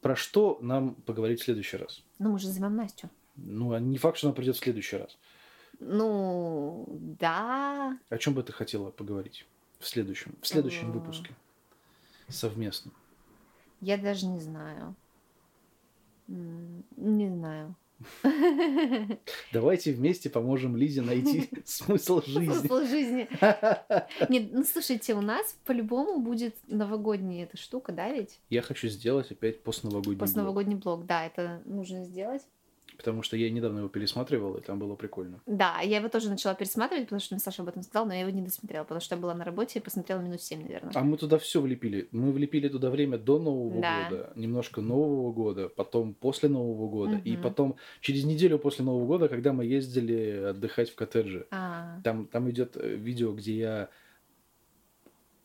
Про 0.00 0.14
что 0.14 0.58
нам 0.60 0.94
поговорить 0.94 1.40
в 1.40 1.44
следующий 1.44 1.76
раз? 1.76 2.04
Ну, 2.18 2.32
мы 2.32 2.38
же 2.38 2.48
зовем 2.48 2.76
Настю. 2.76 3.10
Ну, 3.36 3.72
а 3.72 3.80
не 3.80 3.98
факт, 3.98 4.18
что 4.18 4.28
она 4.28 4.34
придет 4.34 4.56
в 4.56 4.60
следующий 4.60 4.96
раз. 4.96 5.18
Ну, 5.80 6.86
да. 7.18 7.98
О 8.08 8.18
чем 8.18 8.34
бы 8.34 8.42
ты 8.42 8.52
хотела 8.52 8.90
поговорить 8.90 9.46
в 9.78 9.86
следующем, 9.86 10.34
в 10.40 10.46
следующем 10.46 10.92
выпуске? 10.92 11.34
Совместно? 12.28 12.92
Я 13.80 13.96
даже 13.96 14.26
не 14.26 14.40
знаю. 14.40 14.94
Не 16.26 17.28
знаю. 17.28 17.74
Давайте 19.52 19.92
вместе 19.92 20.30
поможем 20.30 20.76
Лизе 20.76 21.02
найти 21.02 21.50
смысл 21.64 22.22
жизни. 22.24 22.52
Смысл 22.52 22.80
жизни. 22.86 23.28
Нет, 24.28 24.52
ну 24.52 24.64
слушайте, 24.64 25.14
у 25.14 25.20
нас 25.20 25.56
по-любому 25.64 26.20
будет 26.20 26.54
новогодняя 26.68 27.44
эта 27.44 27.56
штука, 27.56 27.92
да, 27.92 28.12
ведь? 28.12 28.40
Я 28.50 28.62
хочу 28.62 28.88
сделать 28.88 29.30
опять 29.32 29.62
постновогодний 29.62 30.16
блог. 30.16 30.20
Постновогодний 30.20 30.76
блог, 30.76 31.06
да, 31.06 31.26
это 31.26 31.62
нужно 31.64 32.04
сделать. 32.04 32.42
Потому 32.98 33.22
что 33.22 33.36
я 33.36 33.48
недавно 33.48 33.78
его 33.78 33.88
пересматривал, 33.88 34.56
и 34.56 34.60
там 34.60 34.80
было 34.80 34.96
прикольно. 34.96 35.40
Да, 35.46 35.80
я 35.80 35.98
его 35.98 36.08
тоже 36.08 36.28
начала 36.28 36.54
пересматривать, 36.54 37.04
потому 37.04 37.20
что 37.20 37.34
мне 37.34 37.40
Саша 37.40 37.62
об 37.62 37.68
этом 37.68 37.82
сказал, 37.82 38.06
но 38.06 38.12
я 38.12 38.20
его 38.20 38.30
не 38.30 38.42
досмотрела, 38.42 38.82
потому 38.82 39.00
что 39.00 39.14
я 39.14 39.20
была 39.20 39.34
на 39.34 39.44
работе 39.44 39.78
и 39.78 39.82
посмотрела 39.82 40.20
минут 40.20 40.42
7, 40.42 40.62
наверное. 40.62 40.92
А 40.94 41.04
мы 41.04 41.16
туда 41.16 41.38
все 41.38 41.60
влепили. 41.60 42.08
Мы 42.10 42.32
влепили 42.32 42.68
туда 42.68 42.90
время 42.90 43.16
до 43.16 43.38
Нового 43.38 43.80
да. 43.80 44.08
года, 44.10 44.32
немножко 44.34 44.80
Нового 44.80 45.32
года, 45.32 45.68
потом 45.68 46.12
после 46.12 46.48
Нового 46.48 46.88
года, 46.88 47.16
угу. 47.16 47.22
и 47.24 47.36
потом 47.36 47.76
через 48.00 48.24
неделю 48.24 48.58
после 48.58 48.84
Нового 48.84 49.06
года, 49.06 49.28
когда 49.28 49.52
мы 49.52 49.64
ездили 49.64 50.48
отдыхать 50.50 50.90
в 50.90 50.96
коттедже. 50.96 51.46
А. 51.52 52.00
Там, 52.02 52.26
там 52.26 52.50
идет 52.50 52.76
э, 52.76 52.96
видео, 52.96 53.32
где 53.32 53.56
я 53.56 53.88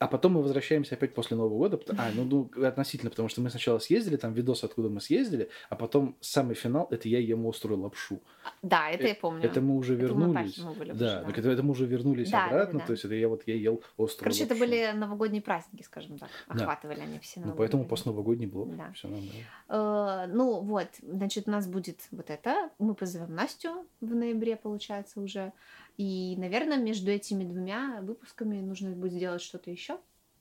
а 0.03 0.07
потом 0.07 0.33
мы 0.33 0.41
возвращаемся 0.41 0.95
опять 0.95 1.13
после 1.13 1.37
Нового 1.37 1.57
года. 1.57 1.79
А, 1.97 2.11
ну, 2.13 2.25
ну, 2.25 2.65
относительно, 2.65 3.09
потому 3.09 3.29
что 3.29 3.39
мы 3.39 3.49
сначала 3.49 3.79
съездили, 3.79 4.17
там 4.17 4.33
видос, 4.33 4.65
откуда 4.65 4.89
мы 4.89 4.99
съездили, 4.99 5.47
а 5.69 5.77
потом 5.77 6.17
самый 6.19 6.55
финал, 6.55 6.89
это 6.91 7.07
я 7.07 7.19
ему 7.19 7.49
острую 7.49 7.79
лапшу. 7.79 8.19
Да, 8.61 8.89
это, 8.89 9.03
это 9.03 9.07
я 9.07 9.15
помню. 9.15 9.45
Это 9.45 9.61
мы 9.61 9.77
уже 9.77 9.93
это 9.93 10.03
вернулись. 10.03 10.57
Мы 10.57 10.73
были, 10.73 10.91
да, 10.91 11.21
да. 11.21 11.23
Так 11.23 11.37
это, 11.37 11.49
это 11.51 11.63
мы 11.63 11.71
уже 11.71 11.85
вернулись 11.85 12.29
да, 12.29 12.47
обратно, 12.47 12.73
да, 12.73 12.79
да. 12.79 12.85
то 12.87 12.91
есть 12.91 13.05
это 13.05 13.15
я 13.15 13.29
вот 13.29 13.43
я 13.45 13.55
ел 13.55 13.81
острую 13.97 14.19
Короче, 14.19 14.43
лапшу. 14.43 14.55
это 14.55 14.59
были 14.59 14.91
новогодние 14.91 15.41
праздники, 15.41 15.83
скажем 15.83 16.17
так. 16.17 16.29
Охватывали 16.49 16.97
да. 16.97 17.03
они 17.03 17.19
все 17.19 17.39
Ну, 17.39 17.53
поэтому 17.53 17.85
постновогодний 17.85 18.47
блок. 18.47 18.75
Да. 18.75 18.91
Все 18.93 19.07
нормально. 19.07 19.31
Э, 19.69 20.25
ну, 20.27 20.59
вот, 20.59 20.89
значит, 21.01 21.47
у 21.47 21.51
нас 21.51 21.65
будет 21.65 22.01
вот 22.11 22.29
это. 22.29 22.71
Мы 22.77 22.93
позовем 22.93 23.33
Настю 23.33 23.85
в 24.01 24.13
ноябре, 24.13 24.57
получается, 24.57 25.21
уже. 25.21 25.53
И, 25.97 26.35
наверное, 26.37 26.77
между 26.77 27.11
этими 27.11 27.43
двумя 27.43 28.01
выпусками 28.01 28.59
нужно 28.61 28.91
будет 28.91 29.13
сделать 29.13 29.41
что-то 29.41 29.69
еще, 29.69 29.99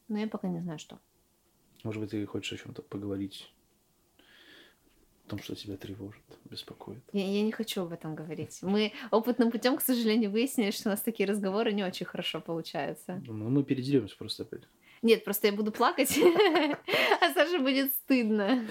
но 0.08 0.18
я 0.18 0.28
пока 0.28 0.48
не 0.48 0.60
знаю, 0.60 0.78
что. 0.78 0.98
Может 1.84 2.00
быть, 2.00 2.10
ты 2.10 2.24
хочешь 2.26 2.60
о 2.60 2.62
чем-то 2.64 2.82
поговорить? 2.82 3.52
О 5.26 5.30
том, 5.30 5.38
что 5.40 5.54
тебя 5.54 5.76
тревожит, 5.76 6.22
беспокоит. 6.44 7.02
Я, 7.12 7.30
я 7.30 7.42
не 7.42 7.52
хочу 7.52 7.82
об 7.82 7.92
этом 7.92 8.14
говорить. 8.14 8.58
Мы 8.62 8.92
опытным 9.10 9.50
путем, 9.50 9.76
к 9.76 9.82
сожалению, 9.82 10.30
выяснили, 10.30 10.70
что 10.70 10.88
у 10.88 10.92
нас 10.92 11.00
такие 11.02 11.28
разговоры 11.28 11.72
не 11.72 11.84
очень 11.84 12.06
хорошо 12.06 12.40
получаются. 12.40 13.22
Ну, 13.26 13.48
мы 13.48 13.62
передеремся 13.62 14.16
просто 14.16 14.44
опять. 14.44 14.62
Нет, 15.02 15.24
просто 15.24 15.48
я 15.48 15.52
буду 15.52 15.72
плакать, 15.72 16.16
а 17.20 17.34
Саше 17.34 17.58
будет 17.58 17.92
стыдно. 17.92 18.64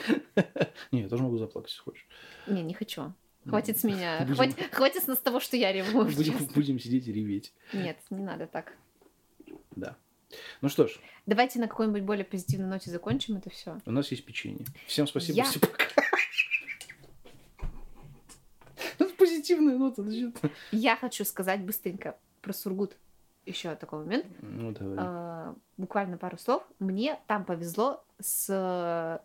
Не, 0.91 1.01
я 1.01 1.09
тоже 1.09 1.23
могу 1.23 1.37
заплакать, 1.37 1.71
если 1.71 1.83
хочешь. 1.83 2.07
Не, 2.47 2.63
не 2.63 2.73
хочу. 2.73 3.13
Хватит 3.47 3.79
с 3.79 3.83
меня. 3.83 4.19
Будем... 4.19 4.35
Хватит, 4.35 4.73
хватит 4.73 5.03
с 5.03 5.17
того, 5.17 5.39
что 5.39 5.57
я 5.57 5.71
реву. 5.71 6.05
Будем, 6.05 6.45
будем 6.55 6.79
сидеть 6.79 7.07
и 7.07 7.13
реветь. 7.13 7.53
Нет, 7.73 7.97
не 8.09 8.23
надо 8.23 8.47
так. 8.47 8.73
Да. 9.75 9.95
Ну 10.61 10.69
что 10.69 10.87
ж. 10.87 10.99
Давайте 11.25 11.59
на 11.59 11.67
какой-нибудь 11.67 12.03
более 12.03 12.23
позитивной 12.23 12.67
ноте 12.67 12.89
закончим 12.91 13.37
это 13.37 13.49
все. 13.49 13.79
У 13.85 13.91
нас 13.91 14.11
есть 14.11 14.25
печенье. 14.25 14.65
Всем 14.85 15.07
спасибо. 15.07 15.37
Я... 15.37 15.43
Все 15.45 15.59
пока. 15.59 15.85
Позитивная 19.17 19.77
нота. 19.77 20.03
Я 20.71 20.95
хочу 20.95 21.25
сказать 21.25 21.61
быстренько 21.61 22.17
про 22.41 22.53
Сургут. 22.53 22.95
Еще 23.45 23.75
такой 23.75 23.99
момент. 24.03 24.25
Ну, 24.41 24.71
давай. 24.71 24.97
А, 24.99 25.55
буквально 25.77 26.17
пару 26.17 26.37
слов. 26.37 26.63
Мне 26.79 27.19
там 27.27 27.43
повезло 27.43 28.03
с 28.19 29.19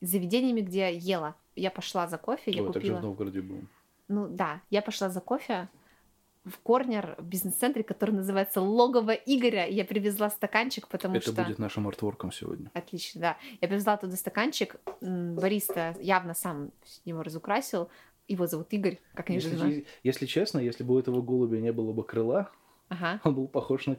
заведениями, 0.00 0.60
где 0.60 0.78
я 0.80 0.88
ела 0.88 1.36
я 1.60 1.70
пошла 1.70 2.06
за 2.08 2.18
кофе, 2.18 2.50
я 2.50 2.62
Ой, 2.62 2.72
купила... 2.72 2.94
так 2.94 3.02
в 3.02 3.06
Новгороде 3.06 3.40
был. 3.42 3.60
Ну 4.08 4.28
да, 4.28 4.60
я 4.70 4.82
пошла 4.82 5.08
за 5.08 5.20
кофе 5.20 5.68
в 6.44 6.58
корнер 6.58 7.16
в 7.18 7.24
бизнес-центре, 7.24 7.84
который 7.84 8.12
называется 8.12 8.60
Логово 8.60 9.12
Игоря. 9.12 9.66
Я 9.66 9.84
привезла 9.84 10.30
стаканчик, 10.30 10.88
потому 10.88 11.16
Это 11.16 11.22
что... 11.24 11.32
Это 11.32 11.44
будет 11.44 11.58
нашим 11.58 11.86
артворком 11.86 12.32
сегодня. 12.32 12.70
Отлично, 12.72 13.20
да. 13.20 13.36
Я 13.60 13.68
привезла 13.68 13.96
туда 13.98 14.16
стаканчик. 14.16 14.76
Бариста 15.00 15.94
явно 16.00 16.34
сам 16.34 16.72
его 17.04 17.22
разукрасил. 17.22 17.88
Его 18.26 18.46
зовут 18.46 18.72
Игорь, 18.72 19.00
как 19.14 19.28
они 19.28 19.38
если, 19.38 19.86
если 20.04 20.26
честно, 20.26 20.60
если 20.60 20.84
бы 20.84 20.94
у 20.94 20.98
этого 20.98 21.20
голубя 21.20 21.60
не 21.60 21.72
было 21.72 21.92
бы 21.92 22.04
крыла, 22.04 22.48
ага. 22.88 23.20
он 23.24 23.34
был 23.34 23.48
похож 23.48 23.86
на 23.86 23.96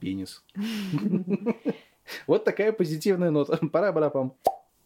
пенис. 0.00 0.42
Вот 2.26 2.44
такая 2.44 2.70
позитивная 2.72 3.30
нота. 3.30 3.56
Пора 3.72 3.90
барапам. 3.90 4.34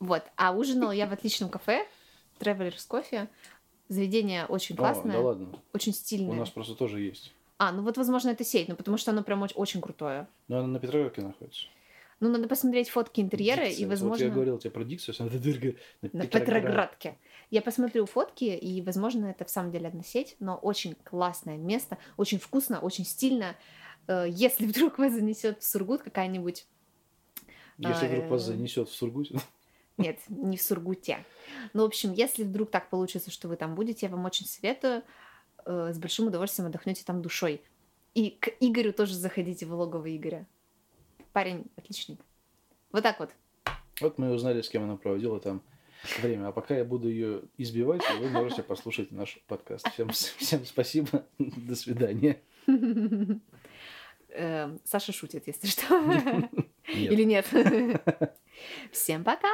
Вот. 0.01 0.23
А 0.37 0.53
ужинала 0.53 0.93
я 0.93 1.07
в 1.07 1.13
отличном 1.13 1.51
кафе 1.51 1.87
Travelers 2.39 2.87
кофе. 2.87 3.29
Заведение 3.89 4.47
очень 4.47 4.77
классное. 4.77 5.17
О, 5.17 5.19
да 5.19 5.21
ладно. 5.21 5.49
Очень 5.73 5.95
стильное. 5.95 6.33
У 6.33 6.35
нас 6.35 6.51
просто 6.51 6.75
тоже 6.75 7.01
есть. 7.01 7.33
А, 7.57 7.73
ну 7.73 7.83
вот, 7.83 7.97
возможно, 7.97 8.31
это 8.31 8.45
сеть, 8.45 8.69
ну 8.69 8.77
потому 8.77 8.99
что 8.99 9.11
оно 9.11 9.23
прям 9.23 9.43
очень, 9.43 9.57
очень 9.57 9.81
крутое. 9.81 10.29
Ну, 10.47 10.59
оно 10.59 10.67
на 10.69 10.79
Петровке 10.79 11.23
находится. 11.23 11.67
Ну, 12.21 12.29
надо 12.31 12.49
посмотреть 12.49 12.89
фотки 12.89 13.21
интерьера, 13.21 13.65
Дикция. 13.65 13.85
и, 13.85 13.89
возможно... 13.89 14.25
Вот 14.25 14.29
я 14.29 14.35
говорил 14.35 14.59
тебе 14.59 14.73
про 14.73 14.83
дикцию, 14.83 15.15
на, 15.21 16.11
на 16.13 16.27
Петроградке. 16.27 17.17
Я 17.51 17.63
посмотрю 17.63 18.07
фотки, 18.07 18.45
и, 18.45 18.83
возможно, 18.83 19.27
это 19.27 19.45
в 19.45 19.51
самом 19.51 19.71
деле 19.71 19.89
одна 19.89 20.03
сеть, 20.03 20.37
но 20.41 20.57
очень 20.57 20.97
классное 21.05 21.57
место, 21.57 21.97
очень 22.17 22.41
вкусно, 22.41 22.81
очень 22.81 23.05
стильно. 23.05 23.55
Э, 24.09 24.27
если 24.29 24.67
вдруг 24.67 24.99
вас 24.99 25.13
занесет 25.13 25.63
в 25.63 25.65
Сургут 25.65 26.03
какая-нибудь... 26.03 26.67
Если 27.79 28.09
вдруг 28.09 28.31
вас 28.31 28.43
э, 28.43 28.47
занесет 28.47 28.89
в 28.89 28.95
Сургут... 28.95 29.31
Нет, 29.99 30.21
не 30.29 30.57
в 30.57 30.63
Сургуте. 30.63 31.25
Ну, 31.75 31.83
в 31.83 31.87
общем, 31.87 32.13
если 32.13 32.45
вдруг 32.45 32.71
так 32.71 32.89
получится, 32.89 33.31
что 33.31 33.49
вы 33.49 33.57
там 33.57 33.75
будете, 33.75 34.07
я 34.07 34.13
вам 34.13 34.25
очень 34.25 34.47
советую. 34.47 35.03
Э, 35.67 35.91
с 35.93 35.99
большим 35.99 36.29
удовольствием 36.29 36.69
отдохнете 36.69 37.03
там 37.05 37.21
душой. 37.21 37.61
И 38.15 38.31
к 38.31 38.49
Игорю 38.61 38.93
тоже 38.93 39.15
заходите 39.15 39.67
в 39.67 39.75
логово 39.75 40.15
Игоря. 40.17 40.47
Парень 41.33 41.67
отличник. 41.77 42.21
Вот 42.93 43.03
так 43.03 43.21
вот. 43.21 43.31
Вот 44.01 44.19
мы 44.19 44.33
узнали, 44.33 44.63
с 44.63 44.69
кем 44.69 44.85
она 44.85 44.97
проводила 44.97 45.41
там 45.41 45.63
время. 46.21 46.49
А 46.49 46.53
пока 46.53 46.77
я 46.77 46.85
буду 46.85 47.09
ее 47.09 47.43
избивать, 47.57 48.03
вы 48.19 48.31
можете 48.31 48.63
послушать 48.63 49.11
наш 49.11 49.39
подкаст. 49.47 49.89
Всем, 49.93 50.11
всем 50.11 50.65
спасибо. 50.65 51.27
До 51.39 51.75
свидания. 51.75 52.41
Эм, 54.31 54.81
Саша 54.85 55.13
шутит, 55.13 55.47
если 55.47 55.67
что. 55.67 56.49
Или 56.87 57.25
нет? 57.25 57.47
Всем 58.93 59.25
пока! 59.25 59.49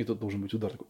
И 0.00 0.04
тут 0.04 0.18
должен 0.18 0.40
быть 0.40 0.54
удар 0.54 0.70
такой. 0.70 0.86